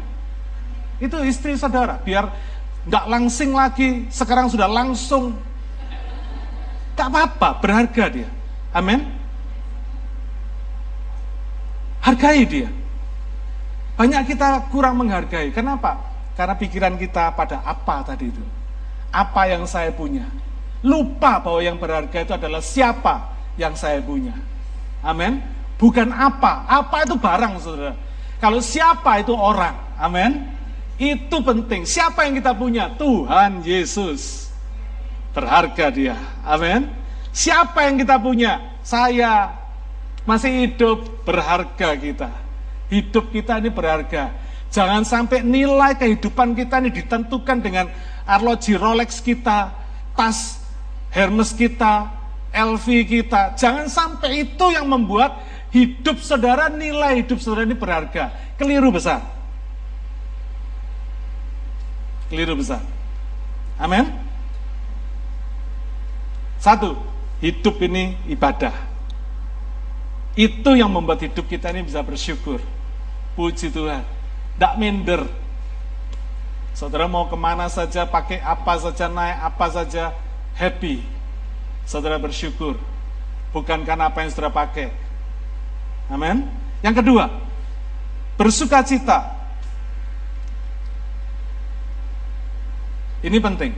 Itu 1.03 1.19
istri 1.27 1.59
saudara, 1.59 1.99
biar 1.99 2.31
nggak 2.85 3.05
langsing 3.05 3.51
lagi, 3.53 4.09
sekarang 4.09 4.49
sudah 4.49 4.65
langsung, 4.65 5.37
nggak 6.97 7.07
apa-apa, 7.07 7.49
berharga 7.61 8.05
dia, 8.09 8.29
amin. 8.73 9.21
Hargai 12.01 12.49
dia. 12.49 12.69
Banyak 13.93 14.33
kita 14.33 14.65
kurang 14.73 14.97
menghargai. 14.97 15.53
Kenapa? 15.53 16.01
Karena 16.33 16.57
pikiran 16.57 16.97
kita 16.97 17.29
pada 17.37 17.61
apa 17.61 18.01
tadi 18.01 18.33
itu. 18.33 18.41
Apa 19.13 19.45
yang 19.45 19.69
saya 19.69 19.93
punya. 19.93 20.25
lupa 20.81 21.37
bahwa 21.37 21.61
yang 21.61 21.77
berharga 21.77 22.25
itu 22.25 22.33
adalah 22.33 22.57
siapa 22.57 23.37
yang 23.53 23.77
saya 23.77 24.01
punya. 24.01 24.33
Amin. 25.05 25.37
Bukan 25.77 26.09
apa, 26.09 26.65
apa 26.65 27.05
itu 27.05 27.13
barang 27.21 27.53
saudara. 27.61 27.93
Kalau 28.41 28.57
siapa 28.57 29.21
itu 29.21 29.29
orang, 29.29 29.77
amin. 30.01 30.41
Itu 31.01 31.41
penting. 31.41 31.81
Siapa 31.89 32.29
yang 32.29 32.37
kita 32.37 32.53
punya? 32.53 32.93
Tuhan 32.93 33.65
Yesus. 33.65 34.53
Berharga 35.33 35.89
dia, 35.89 36.13
amin. 36.45 36.85
Siapa 37.33 37.89
yang 37.89 37.97
kita 37.97 38.21
punya? 38.21 38.77
Saya 38.85 39.49
masih 40.29 40.69
hidup, 40.69 41.25
berharga 41.25 41.97
kita. 41.97 42.29
Hidup 42.93 43.33
kita 43.33 43.57
ini 43.57 43.73
berharga. 43.73 44.29
Jangan 44.69 45.01
sampai 45.01 45.41
nilai 45.41 45.97
kehidupan 45.97 46.53
kita 46.53 46.77
ini 46.83 46.93
ditentukan 46.93 47.57
dengan 47.63 47.89
arloji 48.29 48.77
Rolex 48.77 49.23
kita, 49.25 49.73
tas 50.13 50.61
Hermes 51.09 51.55
kita, 51.57 52.13
LV 52.53 52.85
kita. 53.09 53.57
Jangan 53.57 53.89
sampai 53.89 54.45
itu 54.45 54.65
yang 54.69 54.85
membuat 54.85 55.39
hidup 55.73 56.21
saudara, 56.21 56.69
nilai 56.69 57.25
hidup 57.25 57.41
saudara 57.41 57.65
ini 57.65 57.73
berharga. 57.73 58.55
Keliru 58.59 58.93
besar. 58.93 59.40
Keliru 62.31 62.55
besar. 62.55 62.79
Amin. 63.75 64.07
Satu, 66.55 66.95
hidup 67.43 67.75
ini 67.83 68.15
ibadah. 68.31 68.71
Itu 70.39 70.79
yang 70.79 70.87
membuat 70.87 71.19
hidup 71.19 71.43
kita 71.51 71.75
ini 71.75 71.83
bisa 71.83 71.99
bersyukur. 71.99 72.63
Puji 73.35 73.67
Tuhan 73.67 74.21
tidak 74.61 74.77
minder. 74.77 75.25
Saudara 76.77 77.09
mau 77.09 77.25
ke 77.25 77.33
mana 77.33 77.65
saja, 77.65 78.05
pakai 78.05 78.37
apa 78.45 78.77
saja, 78.77 79.09
naik 79.09 79.37
apa 79.41 79.65
saja, 79.73 80.13
happy. 80.53 81.01
Saudara 81.89 82.21
bersyukur. 82.21 82.77
Bukan 83.49 83.81
karena 83.81 84.13
apa 84.13 84.21
yang 84.21 84.29
saudara 84.29 84.53
pakai. 84.53 84.93
Amin. 86.13 86.45
Yang 86.85 87.01
kedua, 87.01 87.25
bersuka 88.37 88.85
cita. 88.85 89.40
Ini 93.21 93.37
penting. 93.37 93.73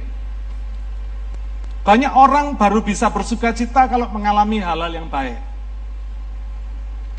Banyak 1.84 2.16
orang 2.16 2.56
baru 2.56 2.80
bisa 2.80 3.12
bersuka 3.12 3.52
cita 3.52 3.92
kalau 3.92 4.08
mengalami 4.08 4.64
hal-hal 4.64 4.92
yang 4.92 5.12
baik. 5.12 5.36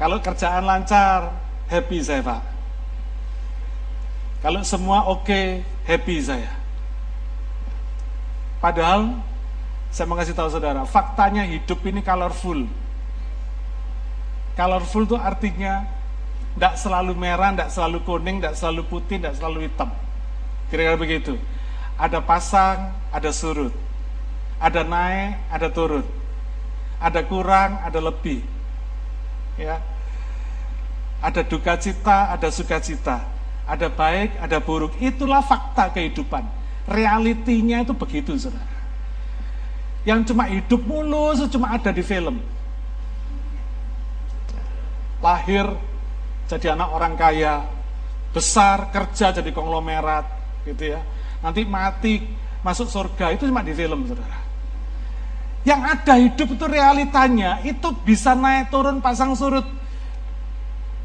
Kalau 0.00 0.18
kerjaan 0.24 0.64
lancar, 0.64 1.36
happy 1.68 2.00
saya 2.00 2.24
Pak. 2.24 2.42
Kalau 4.40 4.60
semua 4.64 5.08
oke, 5.08 5.28
okay, 5.28 5.46
happy 5.84 6.16
saya. 6.20 6.52
Padahal 8.60 9.20
saya 9.92 10.08
mau 10.08 10.16
kasih 10.16 10.32
tahu 10.32 10.48
saudara, 10.48 10.82
faktanya 10.88 11.44
hidup 11.44 11.84
ini 11.84 12.00
colorful. 12.00 12.64
Colorful 14.56 15.04
itu 15.04 15.16
artinya 15.20 15.84
tidak 16.56 16.74
selalu 16.80 17.12
merah, 17.12 17.52
tidak 17.52 17.70
selalu 17.70 17.98
kuning, 18.02 18.40
tidak 18.40 18.56
selalu 18.56 18.82
putih, 18.88 19.16
tidak 19.20 19.36
selalu 19.36 19.58
hitam. 19.68 19.90
Kira-kira 20.72 20.96
begitu. 20.96 21.34
Ada 21.94 22.18
pasang, 22.22 22.90
ada 23.14 23.30
surut. 23.30 23.72
Ada 24.58 24.82
naik, 24.82 25.38
ada 25.50 25.68
turun. 25.70 26.06
Ada 26.98 27.20
kurang, 27.26 27.78
ada 27.82 28.00
lebih. 28.02 28.42
Ya. 29.58 29.78
Ada 31.22 31.46
duka 31.46 31.78
cita, 31.78 32.32
ada 32.34 32.48
sukacita 32.50 33.34
ada 33.64 33.88
baik, 33.88 34.36
ada 34.40 34.60
buruk. 34.60 34.92
Itulah 35.00 35.40
fakta 35.40 35.88
kehidupan. 35.92 36.44
Realitinya 36.84 37.80
itu 37.80 37.96
begitu, 37.96 38.36
saudara. 38.36 38.72
Yang 40.04 40.32
cuma 40.32 40.44
hidup 40.52 40.84
mulus, 40.84 41.40
cuma 41.48 41.72
ada 41.72 41.88
di 41.88 42.04
film. 42.04 42.44
Lahir 45.24 45.64
jadi 46.44 46.76
anak 46.76 46.88
orang 46.92 47.14
kaya, 47.16 47.64
besar 48.36 48.92
kerja 48.92 49.32
jadi 49.32 49.48
konglomerat, 49.48 50.28
gitu 50.68 50.92
ya. 50.92 51.00
Nanti 51.44 51.68
mati 51.68 52.24
masuk 52.64 52.88
surga 52.88 53.36
itu 53.36 53.44
cuma 53.44 53.60
di 53.60 53.76
film, 53.76 54.08
saudara. 54.08 54.40
Yang 55.68 55.80
ada 55.84 56.14
hidup 56.16 56.48
itu 56.56 56.64
realitanya, 56.64 57.60
itu 57.60 57.88
bisa 58.00 58.32
naik 58.32 58.72
turun 58.72 59.04
pasang 59.04 59.36
surut, 59.36 59.64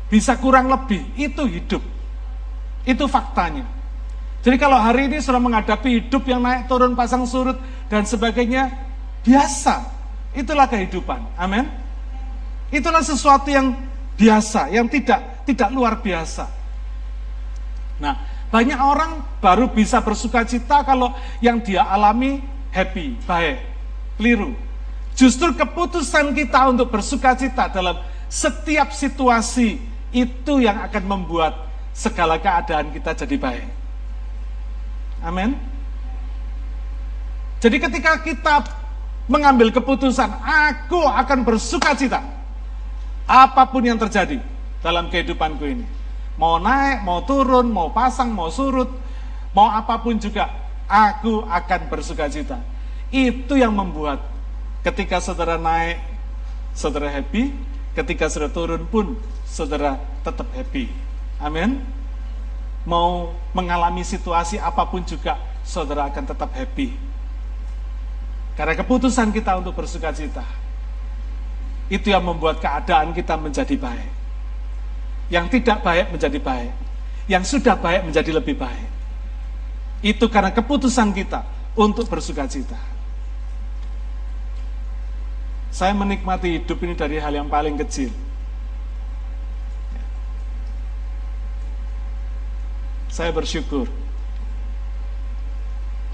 bisa 0.08 0.40
kurang 0.40 0.72
lebih, 0.72 1.04
itu 1.20 1.44
hidup. 1.44 1.84
Itu 2.88 3.12
faktanya. 3.12 3.68
Jadi 4.40 4.56
kalau 4.56 4.80
hari 4.80 5.12
ini 5.12 5.20
sudah 5.20 5.44
menghadapi 5.44 6.00
hidup 6.00 6.24
yang 6.24 6.40
naik 6.40 6.72
turun 6.72 6.96
pasang 6.96 7.28
surut 7.28 7.60
dan 7.92 8.08
sebagainya, 8.08 8.72
biasa. 9.28 9.84
Itulah 10.32 10.72
kehidupan. 10.72 11.36
Amin. 11.36 11.68
Itulah 12.72 13.04
sesuatu 13.04 13.52
yang 13.52 13.76
biasa, 14.16 14.72
yang 14.72 14.88
tidak 14.88 15.44
tidak 15.44 15.70
luar 15.76 16.00
biasa. 16.00 16.46
Nah, 18.00 18.16
banyak 18.50 18.80
orang 18.82 19.22
baru 19.38 19.70
bisa 19.70 20.02
bersuka 20.02 20.42
cita 20.42 20.82
kalau 20.82 21.14
yang 21.38 21.62
dia 21.62 21.86
alami 21.86 22.42
happy, 22.74 23.18
baik, 23.26 23.62
keliru. 24.18 24.58
Justru 25.14 25.54
keputusan 25.54 26.34
kita 26.34 26.70
untuk 26.74 26.90
bersuka 26.90 27.38
cita 27.38 27.70
dalam 27.70 28.02
setiap 28.30 28.90
situasi 28.94 29.78
itu 30.10 30.54
yang 30.62 30.82
akan 30.86 31.04
membuat 31.06 31.70
segala 31.94 32.42
keadaan 32.42 32.90
kita 32.90 33.14
jadi 33.14 33.36
baik. 33.38 33.68
Amin. 35.22 35.60
Jadi 37.60 37.78
ketika 37.78 38.16
kita 38.24 38.56
mengambil 39.28 39.70
keputusan, 39.70 40.32
aku 40.42 41.04
akan 41.04 41.44
bersuka 41.44 41.92
cita. 41.94 42.24
Apa 43.28 43.68
pun 43.68 43.84
yang 43.84 44.00
terjadi 44.00 44.40
dalam 44.80 45.12
kehidupanku 45.12 45.68
ini. 45.68 45.99
Mau 46.40 46.56
naik, 46.56 47.04
mau 47.04 47.20
turun, 47.28 47.68
mau 47.68 47.92
pasang, 47.92 48.32
mau 48.32 48.48
surut, 48.48 48.88
mau 49.52 49.68
apa 49.68 50.00
pun 50.00 50.16
juga, 50.16 50.48
aku 50.88 51.44
akan 51.44 51.92
bersuka 51.92 52.32
cita. 52.32 52.64
Itu 53.12 53.60
yang 53.60 53.76
membuat 53.76 54.24
ketika 54.88 55.20
saudara 55.20 55.60
naik, 55.60 56.00
saudara 56.72 57.12
happy, 57.12 57.52
ketika 57.92 58.32
saudara 58.32 58.56
turun 58.56 58.88
pun, 58.88 59.20
saudara 59.44 60.00
tetap 60.24 60.48
happy. 60.56 60.88
Amin. 61.44 61.84
Mau 62.88 63.36
mengalami 63.52 64.08
situasi 64.08 64.56
apa 64.64 64.88
pun 64.88 65.04
juga, 65.04 65.36
saudara 65.68 66.08
akan 66.08 66.24
tetap 66.24 66.56
happy. 66.56 66.96
Karena 68.56 68.80
keputusan 68.80 69.36
kita 69.36 69.60
untuk 69.60 69.76
bersuka 69.76 70.16
cita, 70.16 70.48
itu 71.92 72.16
yang 72.16 72.24
membuat 72.24 72.64
keadaan 72.64 73.12
kita 73.12 73.36
menjadi 73.36 73.76
baik. 73.76 74.19
Yang 75.30 75.62
tidak 75.62 75.86
baik 75.86 76.10
menjadi 76.10 76.40
baik. 76.42 76.74
Yang 77.30 77.44
sudah 77.58 77.78
baik 77.78 78.06
menjadi 78.10 78.32
lebih 78.34 78.58
baik. 78.58 78.90
Itu 80.02 80.26
karena 80.28 80.50
keputusan 80.50 81.14
kita 81.14 81.46
untuk 81.78 82.10
bersuka 82.10 82.50
cita. 82.50 82.78
Saya 85.70 85.94
menikmati 85.94 86.58
hidup 86.60 86.82
ini 86.82 86.98
dari 86.98 87.22
hal 87.22 87.30
yang 87.30 87.46
paling 87.46 87.78
kecil 87.78 88.10
Saya 93.20 93.36
bersyukur. 93.36 93.90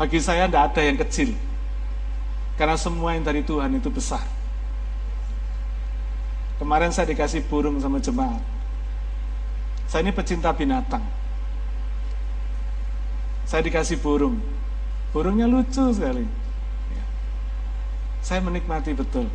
Bagi 0.01 0.17
saya 0.17 0.49
tidak 0.49 0.73
ada 0.73 0.81
yang 0.81 0.97
kecil. 0.97 1.37
Karena 2.57 2.79
semua 2.79 3.13
yang 3.13 3.21
dari 3.21 3.45
Tuhan 3.45 3.77
itu 3.77 3.93
besar. 3.93 4.25
Kemarin 6.57 6.89
saya 6.89 7.11
dikasih 7.11 7.45
burung 7.45 7.77
sama 7.77 8.01
jemaat. 8.01 8.54
Saya 9.85 10.01
ini 10.05 10.11
pecinta 10.13 10.49
binatang. 10.51 11.01
Saya 13.45 13.61
dikasih 13.61 14.01
burung. 14.01 14.41
Burungnya 15.13 15.45
lucu 15.45 15.93
sekali. 15.93 16.25
Ya. 16.91 17.05
Saya 18.25 18.41
menikmati 18.41 18.91
betul. 18.97 19.29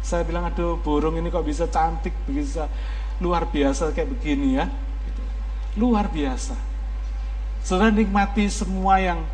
Saya 0.00 0.24
bilang, 0.24 0.48
aduh 0.48 0.80
burung 0.80 1.16
ini 1.16 1.32
kok 1.32 1.44
bisa 1.44 1.68
cantik, 1.68 2.12
bisa 2.28 2.68
luar 3.20 3.48
biasa 3.48 3.92
kayak 3.96 4.16
begini 4.16 4.60
ya. 4.60 4.68
Luar 5.76 6.12
biasa. 6.12 6.56
Saudara 7.64 7.92
nikmati 7.92 8.48
semua 8.48 9.00
yang 9.00 9.24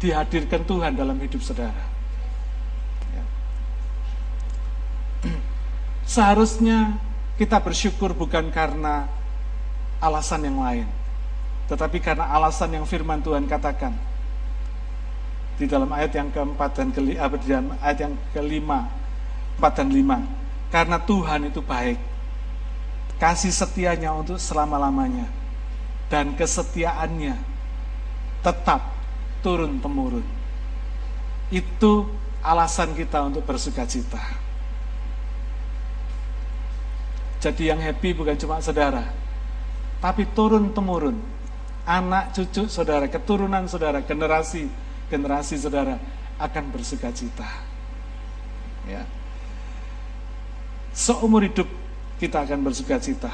dihadirkan 0.00 0.64
Tuhan 0.64 0.92
dalam 0.96 1.16
hidup 1.20 1.40
saudara. 1.40 1.84
Ya. 3.12 3.24
Seharusnya 6.16 7.00
kita 7.40 7.60
bersyukur 7.60 8.16
bukan 8.16 8.48
karena 8.52 9.15
alasan 10.06 10.46
yang 10.46 10.62
lain, 10.62 10.86
tetapi 11.66 11.98
karena 11.98 12.30
alasan 12.30 12.70
yang 12.78 12.86
firman 12.86 13.18
Tuhan 13.18 13.50
katakan 13.50 13.90
di 15.56 15.64
dalam 15.66 15.88
ayat 15.90 16.12
yang 16.14 16.28
keempat 16.30 16.70
dan 16.76 16.88
kelima, 16.92 17.74
ayat 17.82 17.98
yang 18.06 18.14
kelima, 18.30 18.86
empat 19.58 19.72
dan 19.82 19.88
lima. 19.90 20.18
Karena 20.68 21.00
Tuhan 21.00 21.48
itu 21.48 21.64
baik, 21.64 21.98
kasih 23.16 23.50
setianya 23.50 24.12
untuk 24.12 24.36
selama-lamanya 24.36 25.26
dan 26.12 26.36
kesetiaannya 26.36 27.34
tetap 28.44 28.94
turun 29.40 29.80
temurun. 29.80 30.26
Itu 31.48 32.10
alasan 32.44 32.92
kita 32.94 33.26
untuk 33.26 33.42
bersuka 33.42 33.88
cita. 33.88 34.20
Jadi 37.40 37.70
yang 37.70 37.78
happy 37.80 38.12
bukan 38.12 38.36
cuma 38.36 38.60
saudara, 38.60 39.06
tapi 40.00 40.28
turun-temurun, 40.32 41.16
anak 41.88 42.36
cucu 42.36 42.68
saudara, 42.68 43.08
keturunan 43.08 43.64
saudara, 43.70 44.04
generasi 44.04 44.68
generasi 45.06 45.56
saudara 45.56 45.98
akan 46.36 46.64
bersuka 46.74 47.08
cita. 47.14 47.46
Ya. 48.86 49.06
Seumur 50.92 51.42
hidup 51.44 51.68
kita 52.16 52.44
akan 52.44 52.60
bersuka 52.64 52.98
cita. 53.00 53.32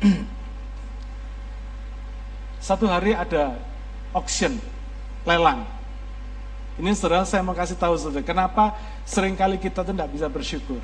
Satu 2.64 2.88
hari 2.88 3.12
ada 3.12 3.60
auction, 4.16 4.56
lelang. 5.28 5.68
Ini 6.74 6.90
saudara 6.96 7.22
saya 7.28 7.44
mau 7.46 7.54
kasih 7.54 7.78
tahu 7.78 7.94
saudara, 7.94 8.24
kenapa 8.26 8.74
sering 9.06 9.36
kali 9.38 9.60
kita 9.60 9.84
tidak 9.86 10.08
bisa 10.10 10.26
bersyukur. 10.26 10.80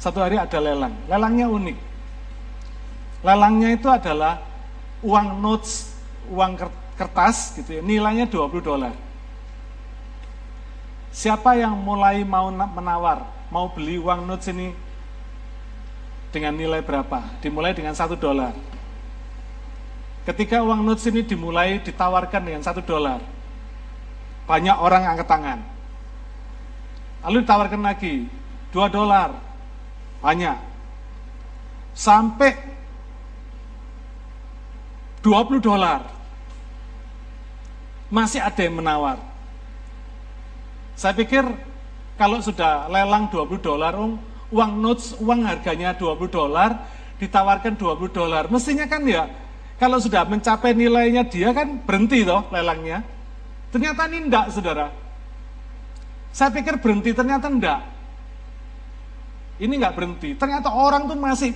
Satu 0.00 0.24
hari 0.24 0.40
ada 0.40 0.56
lelang, 0.56 0.96
lelangnya 1.04 1.46
unik. 1.52 1.76
Lelangnya 3.20 3.68
itu 3.76 3.84
adalah 3.84 4.40
uang 5.04 5.44
notes, 5.44 5.92
uang 6.32 6.56
kertas 6.96 7.52
gitu 7.60 7.76
ya, 7.76 7.82
nilainya 7.84 8.24
20 8.24 8.64
dolar. 8.64 8.96
Siapa 11.12 11.52
yang 11.52 11.76
mulai 11.76 12.24
mau 12.24 12.48
menawar, 12.48 13.28
mau 13.52 13.68
beli 13.68 14.00
uang 14.00 14.24
notes 14.24 14.48
ini 14.48 14.72
dengan 16.32 16.56
nilai 16.56 16.80
berapa? 16.80 17.20
Dimulai 17.44 17.76
dengan 17.76 17.92
satu 17.92 18.16
dolar. 18.16 18.56
Ketika 20.24 20.64
uang 20.64 20.80
notes 20.80 21.04
ini 21.12 21.20
dimulai 21.26 21.76
ditawarkan 21.84 22.40
dengan 22.40 22.62
satu 22.64 22.80
dolar, 22.80 23.20
banyak 24.48 24.76
orang 24.80 25.12
angkat 25.12 25.28
tangan. 25.28 25.60
Lalu 27.28 27.44
ditawarkan 27.44 27.82
lagi, 27.84 28.32
2 28.72 28.88
dolar. 28.88 29.49
Banyak. 30.20 30.56
Sampai 31.96 32.56
20 35.20 35.60
dolar. 35.60 36.00
Masih 38.08 38.40
ada 38.40 38.60
yang 38.60 38.80
menawar. 38.80 39.20
Saya 40.96 41.16
pikir 41.16 41.44
kalau 42.20 42.44
sudah 42.44 42.90
lelang 42.92 43.32
20 43.32 43.56
dolar, 43.64 43.96
uang 44.52 44.72
notes, 44.76 45.16
uang 45.16 45.46
harganya 45.46 45.96
20 45.96 46.28
dolar, 46.28 46.84
ditawarkan 47.16 47.80
20 47.80 48.12
dolar. 48.12 48.44
Mestinya 48.52 48.84
kan 48.84 49.00
ya, 49.08 49.24
kalau 49.80 49.96
sudah 49.96 50.28
mencapai 50.28 50.76
nilainya 50.76 51.24
dia 51.24 51.56
kan 51.56 51.80
berhenti 51.80 52.20
toh 52.26 52.44
lelangnya. 52.52 53.00
Ternyata 53.72 54.10
ini 54.10 54.28
enggak, 54.28 54.52
saudara. 54.52 54.92
Saya 56.34 56.50
pikir 56.52 56.82
berhenti, 56.82 57.14
ternyata 57.14 57.46
enggak. 57.48 57.80
Ini 59.60 59.76
enggak 59.76 59.94
berhenti. 59.94 60.32
Ternyata 60.32 60.72
orang 60.72 61.04
tuh 61.04 61.20
masih 61.20 61.52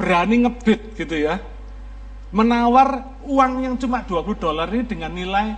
berani 0.00 0.48
ngebit 0.48 0.96
gitu 0.96 1.14
ya. 1.20 1.36
Menawar 2.32 3.20
uang 3.28 3.52
yang 3.60 3.74
cuma 3.76 4.00
20 4.00 4.40
dolar 4.40 4.66
ini 4.72 4.88
dengan 4.88 5.12
nilai 5.12 5.52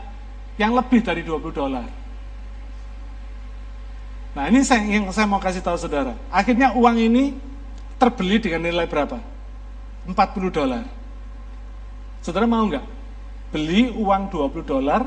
yang 0.58 0.74
lebih 0.74 1.06
dari 1.06 1.22
20 1.22 1.54
dolar. 1.54 1.86
Nah 4.34 4.44
ini 4.50 4.66
saya, 4.66 4.82
yang 4.82 5.06
saya 5.14 5.30
mau 5.30 5.38
kasih 5.38 5.62
tahu 5.62 5.78
saudara. 5.78 6.18
Akhirnya 6.34 6.74
uang 6.74 6.98
ini 6.98 7.38
terbeli 7.94 8.42
dengan 8.42 8.66
nilai 8.66 8.90
berapa? 8.90 9.22
40 10.10 10.50
dolar. 10.50 10.84
Saudara 12.18 12.50
mau 12.50 12.66
nggak? 12.66 12.82
Beli 13.54 13.94
uang 13.94 14.34
20 14.34 14.66
dolar 14.66 15.06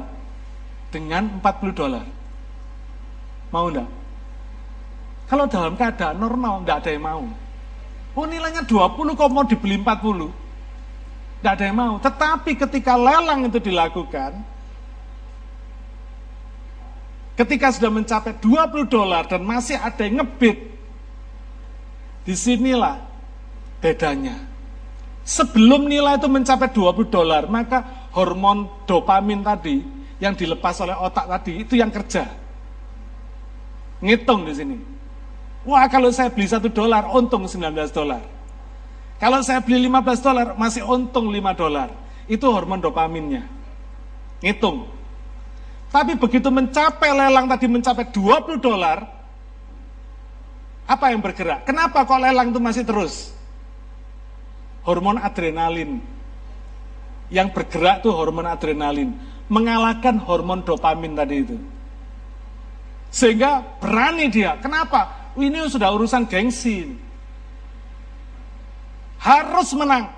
dengan 0.87 1.43
40 1.43 1.75
dolar. 1.75 2.05
Mau 3.51 3.67
enggak? 3.67 3.96
Kalau 5.27 5.45
dalam 5.51 5.75
keadaan 5.75 6.17
normal, 6.17 6.63
enggak 6.63 6.87
ada 6.87 6.89
yang 6.95 7.03
mau. 7.03 7.23
Oh 8.17 8.25
nilainya 8.25 8.63
20 8.63 9.13
kok 9.13 9.29
mau 9.29 9.43
dibeli 9.43 9.75
40? 9.77 11.43
Enggak 11.43 11.53
ada 11.59 11.63
yang 11.67 11.77
mau. 11.77 11.93
Tetapi 11.99 12.51
ketika 12.55 12.95
lelang 12.95 13.51
itu 13.51 13.59
dilakukan, 13.59 14.39
ketika 17.35 17.67
sudah 17.75 17.91
mencapai 17.91 18.39
20 18.39 18.87
dolar 18.87 19.27
dan 19.27 19.43
masih 19.43 19.75
ada 19.75 20.01
yang 20.01 20.23
ngebit, 20.23 20.57
di 22.27 22.35
sinilah 22.35 22.99
bedanya. 23.83 24.35
Sebelum 25.27 25.91
nilai 25.91 26.15
itu 26.19 26.27
mencapai 26.31 26.71
20 26.71 27.11
dolar, 27.11 27.51
maka 27.51 28.09
hormon 28.15 28.87
dopamin 28.87 29.43
tadi 29.43 29.83
yang 30.23 30.33
dilepas 30.33 30.79
oleh 30.83 30.95
otak 30.95 31.27
tadi 31.27 31.67
itu 31.67 31.75
yang 31.75 31.91
kerja. 31.91 32.31
Ngitung 33.99 34.47
di 34.47 34.53
sini. 34.55 34.96
Wah 35.67 35.83
kalau 35.91 36.07
saya 36.15 36.31
beli 36.31 36.47
satu 36.47 36.71
dolar, 36.71 37.11
untung 37.11 37.43
19 37.43 37.91
dolar. 37.91 38.23
Kalau 39.19 39.43
saya 39.43 39.59
beli 39.59 39.91
15 39.91 40.23
dolar, 40.23 40.47
masih 40.55 40.87
untung 40.87 41.27
5 41.27 41.51
dolar. 41.59 41.91
Itu 42.31 42.47
hormon 42.55 42.79
dopaminnya. 42.79 43.43
Ngitung. 44.39 44.87
Tapi 45.91 46.15
begitu 46.15 46.47
mencapai 46.47 47.11
lelang 47.11 47.51
tadi 47.51 47.67
mencapai 47.67 48.07
20 48.07 48.63
dolar, 48.63 49.03
apa 50.87 51.05
yang 51.11 51.19
bergerak? 51.19 51.67
Kenapa 51.67 52.07
kok 52.07 52.15
lelang 52.15 52.47
itu 52.55 52.63
masih 52.63 52.87
terus? 52.87 53.35
Hormon 54.87 55.19
adrenalin. 55.19 55.99
Yang 57.27 57.59
bergerak 57.59 58.07
tuh 58.07 58.15
hormon 58.15 58.47
adrenalin 58.47 59.11
mengalahkan 59.51 60.15
hormon 60.15 60.63
dopamin 60.63 61.11
tadi 61.11 61.43
itu. 61.43 61.59
Sehingga 63.11 63.63
berani 63.83 64.31
dia. 64.31 64.55
Kenapa? 64.63 65.26
Ini 65.37 65.69
sudah 65.69 65.93
urusan 65.93 66.25
gengsi. 66.25 66.97
Harus 69.21 69.69
menang. 69.77 70.09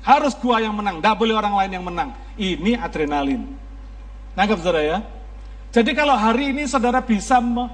Harus 0.00 0.32
gua 0.40 0.64
yang 0.64 0.72
menang. 0.72 0.98
Tidak 0.98 1.16
boleh 1.20 1.36
orang 1.36 1.54
lain 1.60 1.72
yang 1.76 1.84
menang. 1.84 2.16
Ini 2.40 2.80
adrenalin. 2.80 3.44
Nangkap 4.32 4.64
saudara 4.64 4.80
ya? 4.80 4.98
Jadi 5.70 5.92
kalau 5.92 6.16
hari 6.16 6.56
ini 6.56 6.64
saudara 6.64 7.04
bisa 7.04 7.38
me, 7.38 7.68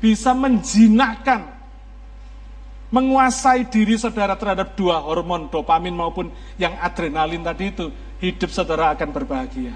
bisa 0.00 0.32
menjinakkan 0.32 1.46
menguasai 2.92 3.68
diri 3.72 3.96
saudara 3.96 4.36
terhadap 4.36 4.76
dua 4.76 5.00
hormon 5.00 5.48
dopamin 5.48 5.96
maupun 5.96 6.28
yang 6.60 6.76
adrenalin 6.76 7.40
tadi 7.40 7.72
itu, 7.72 7.88
hidup 8.20 8.52
saudara 8.52 8.92
akan 8.92 9.08
berbahagia. 9.12 9.72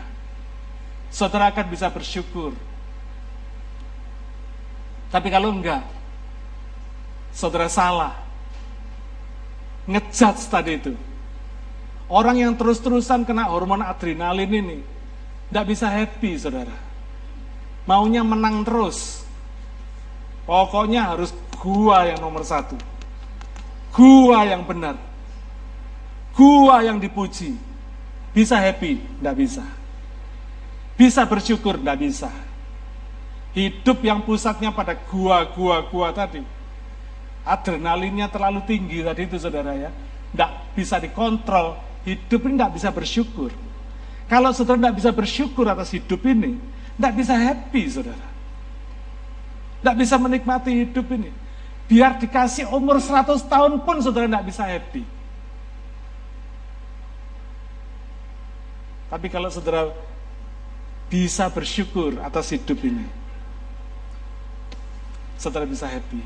Saudara 1.08 1.48
akan 1.48 1.66
bisa 1.72 1.88
bersyukur. 1.88 2.52
Tapi 5.10 5.28
kalau 5.30 5.54
enggak, 5.54 5.86
saudara 7.30 7.70
salah. 7.70 8.14
Ngejudge 9.86 10.50
tadi 10.50 10.72
itu. 10.74 10.92
Orang 12.06 12.38
yang 12.38 12.54
terus-terusan 12.54 13.26
kena 13.26 13.50
hormon 13.50 13.82
adrenalin 13.82 14.50
ini, 14.50 14.78
tidak 15.50 15.64
bisa 15.70 15.86
happy 15.90 16.38
saudara. 16.38 16.74
Maunya 17.86 18.26
menang 18.26 18.66
terus. 18.66 19.22
Pokoknya 20.46 21.14
harus 21.14 21.34
gua 21.58 22.06
yang 22.06 22.22
nomor 22.22 22.42
satu. 22.46 22.78
Gua 23.94 24.46
yang 24.46 24.62
benar. 24.66 24.98
Gua 26.34 26.82
yang 26.82 26.98
dipuji. 26.98 27.58
Bisa 28.34 28.58
happy? 28.58 29.00
Tidak 29.00 29.34
bisa. 29.34 29.64
Bisa 30.94 31.26
bersyukur? 31.26 31.78
Tidak 31.78 31.98
bisa. 31.98 32.30
Hidup 33.56 34.04
yang 34.04 34.20
pusatnya 34.20 34.68
pada 34.68 34.92
gua, 34.92 35.48
gua, 35.48 35.80
gua 35.88 36.12
tadi. 36.12 36.44
Adrenalinnya 37.40 38.28
terlalu 38.28 38.60
tinggi 38.68 39.00
tadi 39.00 39.24
itu 39.24 39.40
saudara 39.40 39.72
ya. 39.72 39.88
Tidak 40.36 40.76
bisa 40.76 41.00
dikontrol. 41.00 41.80
Hidup 42.04 42.44
ini 42.44 42.60
tidak 42.60 42.72
bisa 42.76 42.88
bersyukur. 42.92 43.50
Kalau 44.28 44.52
saudara 44.52 44.76
tidak 44.76 44.96
bisa 45.00 45.10
bersyukur 45.14 45.64
atas 45.72 45.88
hidup 45.96 46.20
ini, 46.28 46.60
tidak 47.00 47.12
bisa 47.16 47.32
happy 47.32 47.82
saudara. 47.88 48.28
Tidak 49.80 49.96
bisa 50.04 50.20
menikmati 50.20 50.84
hidup 50.84 51.06
ini. 51.16 51.32
Biar 51.88 52.20
dikasih 52.20 52.68
umur 52.68 53.00
100 53.00 53.40
tahun 53.46 53.72
pun 53.88 53.96
saudara 54.04 54.28
tidak 54.28 54.46
bisa 54.52 54.68
happy. 54.68 55.00
Tapi 59.08 59.26
kalau 59.32 59.48
saudara 59.48 59.96
bisa 61.08 61.48
bersyukur 61.48 62.18
atas 62.20 62.50
hidup 62.50 62.82
ini, 62.82 63.06
saudara 65.36 65.68
bisa 65.68 65.88
happy. 65.88 66.20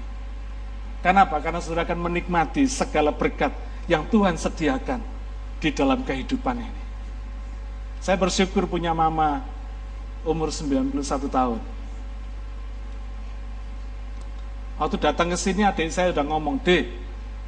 Kenapa? 1.00 1.38
Karena 1.40 1.60
saudara 1.62 1.86
akan 1.86 2.10
menikmati 2.10 2.66
segala 2.70 3.10
berkat 3.10 3.52
yang 3.90 4.06
Tuhan 4.08 4.36
sediakan 4.38 5.00
di 5.60 5.68
dalam 5.72 6.04
kehidupan 6.06 6.56
ini. 6.60 6.82
Saya 8.00 8.16
bersyukur 8.16 8.64
punya 8.64 8.96
mama 8.96 9.44
umur 10.24 10.48
91 10.48 10.96
tahun. 11.28 11.60
Waktu 14.80 14.96
datang 14.96 15.28
ke 15.28 15.36
sini 15.36 15.60
adik 15.60 15.92
saya 15.92 16.08
udah 16.08 16.24
ngomong, 16.24 16.56
Dek, 16.64 16.88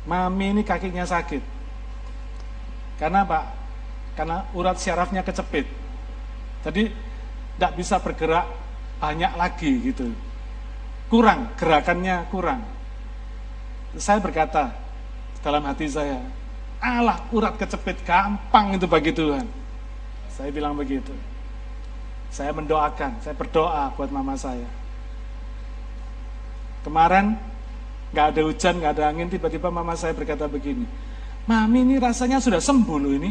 mami 0.05 0.53
ini 0.53 0.61
kakinya 0.61 1.09
sakit. 1.09 1.41
Karena 3.01 3.25
Pak, 3.25 3.45
karena 4.13 4.45
urat 4.53 4.77
syarafnya 4.77 5.25
kecepit. 5.25 5.65
Jadi 6.61 6.93
tidak 7.57 7.73
bisa 7.73 7.97
bergerak 7.97 8.45
banyak 9.01 9.33
lagi 9.33 9.73
gitu. 9.81 10.13
Kurang, 11.13 11.53
gerakannya 11.61 12.25
kurang. 12.33 12.65
Saya 14.01 14.17
berkata 14.17 14.73
dalam 15.45 15.61
hati 15.69 15.85
saya, 15.85 16.17
Allah 16.81 17.21
urat 17.29 17.61
kecepit 17.61 18.01
gampang 18.01 18.81
itu 18.81 18.89
bagi 18.89 19.13
Tuhan. 19.13 19.45
Saya 20.33 20.49
bilang 20.49 20.73
begitu. 20.73 21.13
Saya 22.33 22.57
mendoakan, 22.57 23.21
saya 23.21 23.37
berdoa 23.37 23.93
buat 23.93 24.09
mama 24.09 24.41
saya. 24.41 24.65
Kemarin 26.81 27.37
nggak 28.17 28.27
ada 28.33 28.41
hujan, 28.49 28.81
nggak 28.81 28.93
ada 28.97 29.05
angin, 29.13 29.29
tiba-tiba 29.29 29.69
mama 29.69 29.93
saya 29.93 30.17
berkata 30.17 30.49
begini, 30.49 30.89
Mami 31.45 31.85
ini 31.85 32.01
rasanya 32.01 32.41
sudah 32.41 32.65
sembuh 32.65 32.97
loh 32.97 33.13
ini. 33.13 33.31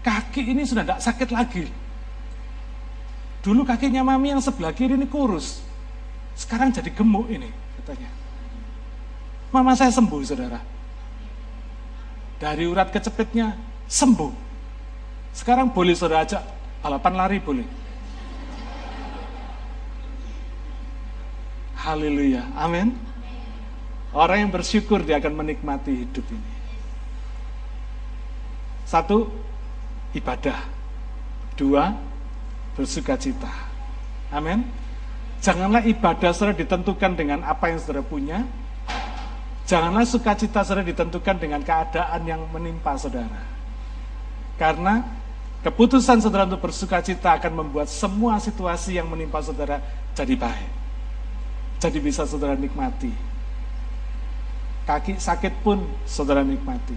Kaki 0.00 0.56
ini 0.56 0.64
sudah 0.64 0.88
tidak 0.88 1.04
sakit 1.04 1.28
lagi. 1.36 1.68
Dulu 3.44 3.68
kakinya 3.68 4.00
mami 4.00 4.32
yang 4.32 4.40
sebelah 4.40 4.72
kiri 4.72 4.96
ini 4.96 5.04
kurus. 5.04 5.67
Sekarang 6.38 6.70
jadi 6.70 6.94
gemuk 6.94 7.26
ini 7.26 7.50
katanya. 7.82 8.06
Mama 9.50 9.74
saya 9.74 9.90
sembuh 9.90 10.22
saudara. 10.22 10.62
Dari 12.38 12.62
urat 12.62 12.94
kecepitnya 12.94 13.58
sembuh. 13.90 14.30
Sekarang 15.34 15.74
boleh 15.74 15.98
saudara 15.98 16.22
ajak 16.22 16.42
balapan 16.78 17.14
lari 17.18 17.38
boleh. 17.42 17.66
Haleluya. 21.74 22.46
Amin. 22.54 22.94
Orang 24.14 24.46
yang 24.46 24.50
bersyukur 24.54 25.02
dia 25.02 25.18
akan 25.18 25.34
menikmati 25.42 26.06
hidup 26.06 26.24
ini. 26.30 26.52
Satu, 28.86 29.26
ibadah. 30.14 30.58
Dua, 31.58 31.92
bersuka 32.78 33.18
cita. 33.18 33.50
Amin. 34.30 34.62
Janganlah 35.38 35.86
ibadah 35.86 36.34
saudara 36.34 36.58
ditentukan 36.58 37.14
dengan 37.14 37.46
apa 37.46 37.70
yang 37.70 37.78
saudara 37.78 38.02
punya. 38.02 38.42
Janganlah 39.68 40.08
sukacita 40.08 40.66
saudara 40.66 40.82
ditentukan 40.82 41.36
dengan 41.38 41.62
keadaan 41.62 42.26
yang 42.26 42.42
menimpa 42.50 42.98
saudara. 42.98 43.38
Karena 44.58 45.06
keputusan 45.62 46.18
saudara 46.18 46.48
untuk 46.50 46.66
bersuka 46.66 46.98
cita 46.98 47.38
akan 47.38 47.62
membuat 47.64 47.86
semua 47.86 48.42
situasi 48.42 48.98
yang 48.98 49.06
menimpa 49.06 49.38
saudara 49.38 49.78
jadi 50.18 50.34
baik. 50.34 50.70
Jadi 51.78 51.98
bisa 52.02 52.26
saudara 52.26 52.58
nikmati. 52.58 53.14
Kaki 54.88 55.20
sakit 55.20 55.62
pun 55.62 55.84
saudara 56.08 56.42
nikmati. 56.42 56.96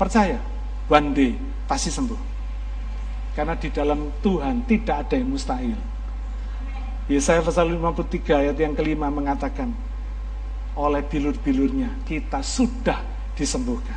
Percaya, 0.00 0.40
one 0.88 1.12
day 1.12 1.32
pasti 1.68 1.92
sembuh. 1.92 2.22
Karena 3.36 3.52
di 3.58 3.68
dalam 3.68 4.08
Tuhan 4.24 4.64
tidak 4.64 4.96
ada 5.04 5.14
yang 5.20 5.28
mustahil. 5.28 5.95
Yesaya 7.06 7.38
pasal 7.38 7.70
53 7.70 8.42
ayat 8.42 8.56
yang 8.58 8.74
kelima 8.74 9.06
mengatakan, 9.06 9.70
oleh 10.74 11.06
bilur-bilurnya 11.06 12.02
kita 12.02 12.42
sudah 12.42 12.98
disembuhkan. 13.38 13.96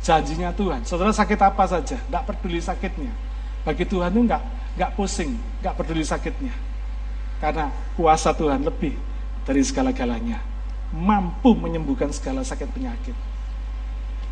Janjinya 0.00 0.54
Tuhan, 0.56 0.80
saudara 0.88 1.12
sakit 1.12 1.36
apa 1.36 1.64
saja, 1.68 2.00
tidak 2.00 2.22
peduli 2.24 2.62
sakitnya. 2.62 3.12
Bagi 3.68 3.84
Tuhan 3.84 4.14
itu 4.16 4.20
enggak, 4.24 4.42
enggak 4.78 4.90
pusing, 4.96 5.36
enggak 5.60 5.74
peduli 5.76 6.04
sakitnya. 6.06 6.54
Karena 7.36 7.68
kuasa 7.98 8.32
Tuhan 8.32 8.64
lebih 8.64 8.96
dari 9.44 9.60
segala-galanya. 9.60 10.40
Mampu 10.96 11.52
menyembuhkan 11.52 12.08
segala 12.14 12.40
sakit 12.40 12.70
penyakit. 12.72 13.12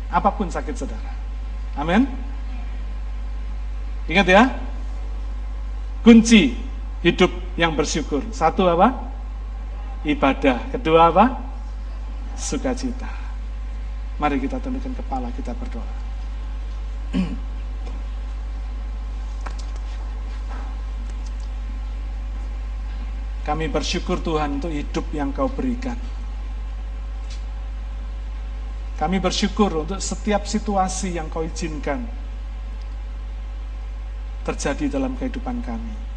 Apa 0.09 0.31
pun 0.33 0.49
sakit 0.49 0.73
saudara. 0.73 1.11
Amin. 1.75 2.07
Ingat 4.07 4.27
ya, 4.31 4.43
kunci 6.01 6.64
hidup 7.05 7.29
yang 7.53 7.77
bersyukur. 7.77 8.25
Satu 8.33 8.65
apa? 8.65 9.13
Ibadah. 10.01 10.73
Kedua 10.73 11.13
apa? 11.13 11.37
Sukacita. 12.33 13.05
Mari 14.17 14.41
kita 14.41 14.57
tundukkan 14.57 14.97
kepala, 14.97 15.29
kita 15.37 15.53
berdoa. 15.53 15.85
Kami 23.45 23.69
bersyukur 23.69 24.25
Tuhan 24.25 24.57
untuk 24.57 24.73
hidup 24.73 25.05
yang 25.13 25.29
kau 25.29 25.45
berikan. 25.45 26.01
Kami 28.97 29.21
bersyukur 29.21 29.85
untuk 29.85 30.01
setiap 30.01 30.49
situasi 30.49 31.13
yang 31.19 31.29
kau 31.29 31.45
izinkan 31.45 32.09
terjadi 34.47 34.97
dalam 34.97 35.13
kehidupan 35.19 35.61
kami. 35.61 36.14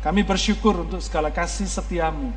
Kami 0.00 0.24
bersyukur 0.24 0.88
untuk 0.88 1.00
segala 1.04 1.28
kasih 1.28 1.68
setiamu 1.68 2.32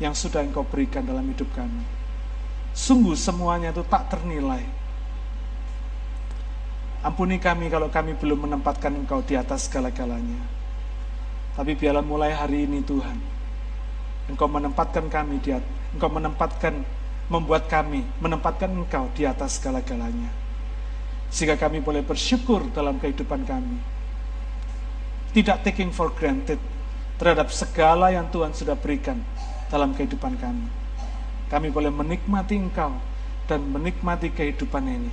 yang 0.00 0.16
sudah 0.16 0.40
engkau 0.40 0.64
berikan 0.64 1.04
dalam 1.04 1.24
hidup 1.28 1.48
kami. 1.52 1.84
Sungguh 2.72 3.16
semuanya 3.16 3.72
itu 3.72 3.84
tak 3.84 4.08
ternilai. 4.12 4.64
Ampuni 7.04 7.36
kami 7.36 7.68
kalau 7.68 7.92
kami 7.92 8.16
belum 8.16 8.48
menempatkan 8.48 8.92
engkau 8.96 9.20
di 9.24 9.36
atas 9.36 9.68
segala-galanya. 9.68 10.40
Tapi 11.56 11.72
biarlah 11.72 12.04
mulai 12.04 12.36
hari 12.36 12.68
ini 12.68 12.84
Tuhan, 12.84 13.16
engkau 14.28 14.44
menempatkan 14.44 15.08
kami 15.08 15.40
di 15.40 15.56
atas, 15.56 15.72
engkau 15.96 16.12
menempatkan, 16.12 16.84
membuat 17.32 17.64
kami 17.68 18.04
menempatkan 18.20 18.68
engkau 18.68 19.08
di 19.16 19.24
atas 19.24 19.56
segala-galanya 19.56 20.46
sehingga 21.30 21.58
kami 21.58 21.82
boleh 21.82 22.02
bersyukur 22.06 22.70
dalam 22.70 22.96
kehidupan 23.02 23.42
kami. 23.46 23.95
Tidak 25.36 25.60
taking 25.60 25.92
for 25.92 26.08
granted 26.16 26.56
terhadap 27.20 27.52
segala 27.52 28.08
yang 28.08 28.32
Tuhan 28.32 28.56
sudah 28.56 28.72
berikan 28.72 29.20
dalam 29.68 29.92
kehidupan 29.92 30.40
kami. 30.40 30.64
Kami 31.52 31.68
boleh 31.68 31.92
menikmati 31.92 32.56
Engkau 32.56 32.96
dan 33.44 33.60
menikmati 33.68 34.32
kehidupan 34.32 34.88
ini 34.88 35.12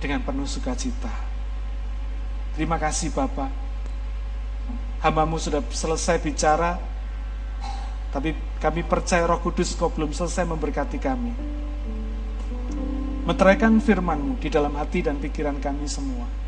dengan 0.00 0.24
penuh 0.24 0.48
sukacita. 0.48 1.12
Terima 2.56 2.80
kasih 2.80 3.12
Bapak. 3.12 3.52
Hambamu 5.04 5.36
sudah 5.36 5.60
selesai 5.60 6.16
bicara, 6.24 6.80
tapi 8.16 8.32
kami 8.64 8.80
percaya 8.80 9.28
roh 9.28 9.44
kudus 9.44 9.76
kau 9.76 9.92
belum 9.92 10.14
selesai 10.16 10.48
memberkati 10.48 10.96
kami 10.96 11.32
meteraikan 13.22 13.78
firman-Mu 13.78 14.42
di 14.42 14.50
dalam 14.50 14.74
hati 14.74 15.06
dan 15.06 15.18
pikiran 15.22 15.54
kami 15.62 15.86
semua. 15.86 16.41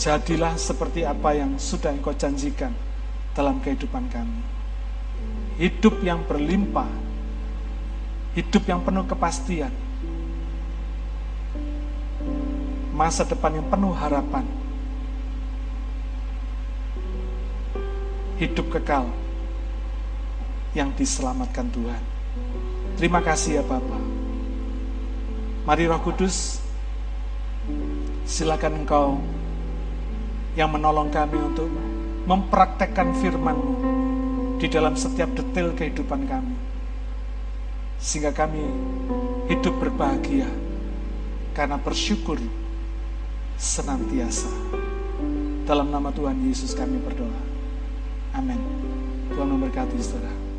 Jadilah 0.00 0.56
seperti 0.56 1.04
apa 1.04 1.36
yang 1.36 1.60
sudah 1.60 1.92
Engkau 1.92 2.16
janjikan 2.16 2.72
dalam 3.36 3.60
kehidupan 3.60 4.08
kami. 4.08 4.40
Hidup 5.60 6.00
yang 6.00 6.24
berlimpah, 6.24 6.88
hidup 8.32 8.64
yang 8.64 8.80
penuh 8.80 9.04
kepastian, 9.04 9.68
masa 12.96 13.28
depan 13.28 13.60
yang 13.60 13.68
penuh 13.68 13.92
harapan, 13.92 14.48
hidup 18.40 18.72
kekal 18.72 19.04
yang 20.72 20.88
diselamatkan 20.96 21.68
Tuhan. 21.76 22.00
Terima 22.96 23.20
kasih 23.20 23.60
ya 23.60 23.64
Bapak. 23.68 24.00
Mari 25.68 25.84
Roh 25.92 26.00
Kudus, 26.00 26.64
silakan 28.24 28.80
Engkau 28.80 29.20
yang 30.58 30.70
menolong 30.70 31.10
kami 31.10 31.38
untuk 31.38 31.70
mempraktekkan 32.26 33.14
firman 33.18 33.58
di 34.58 34.66
dalam 34.66 34.98
setiap 34.98 35.30
detail 35.34 35.72
kehidupan 35.74 36.26
kami. 36.26 36.56
Sehingga 38.00 38.32
kami 38.32 38.64
hidup 39.52 39.76
berbahagia 39.76 40.48
karena 41.52 41.76
bersyukur 41.76 42.40
senantiasa. 43.60 44.48
Dalam 45.68 45.92
nama 45.92 46.10
Tuhan 46.10 46.40
Yesus 46.48 46.72
kami 46.74 46.98
berdoa. 46.98 47.40
Amin. 48.34 48.58
Tuhan 49.30 49.46
memberkati 49.46 49.94
saudara. 50.02 50.49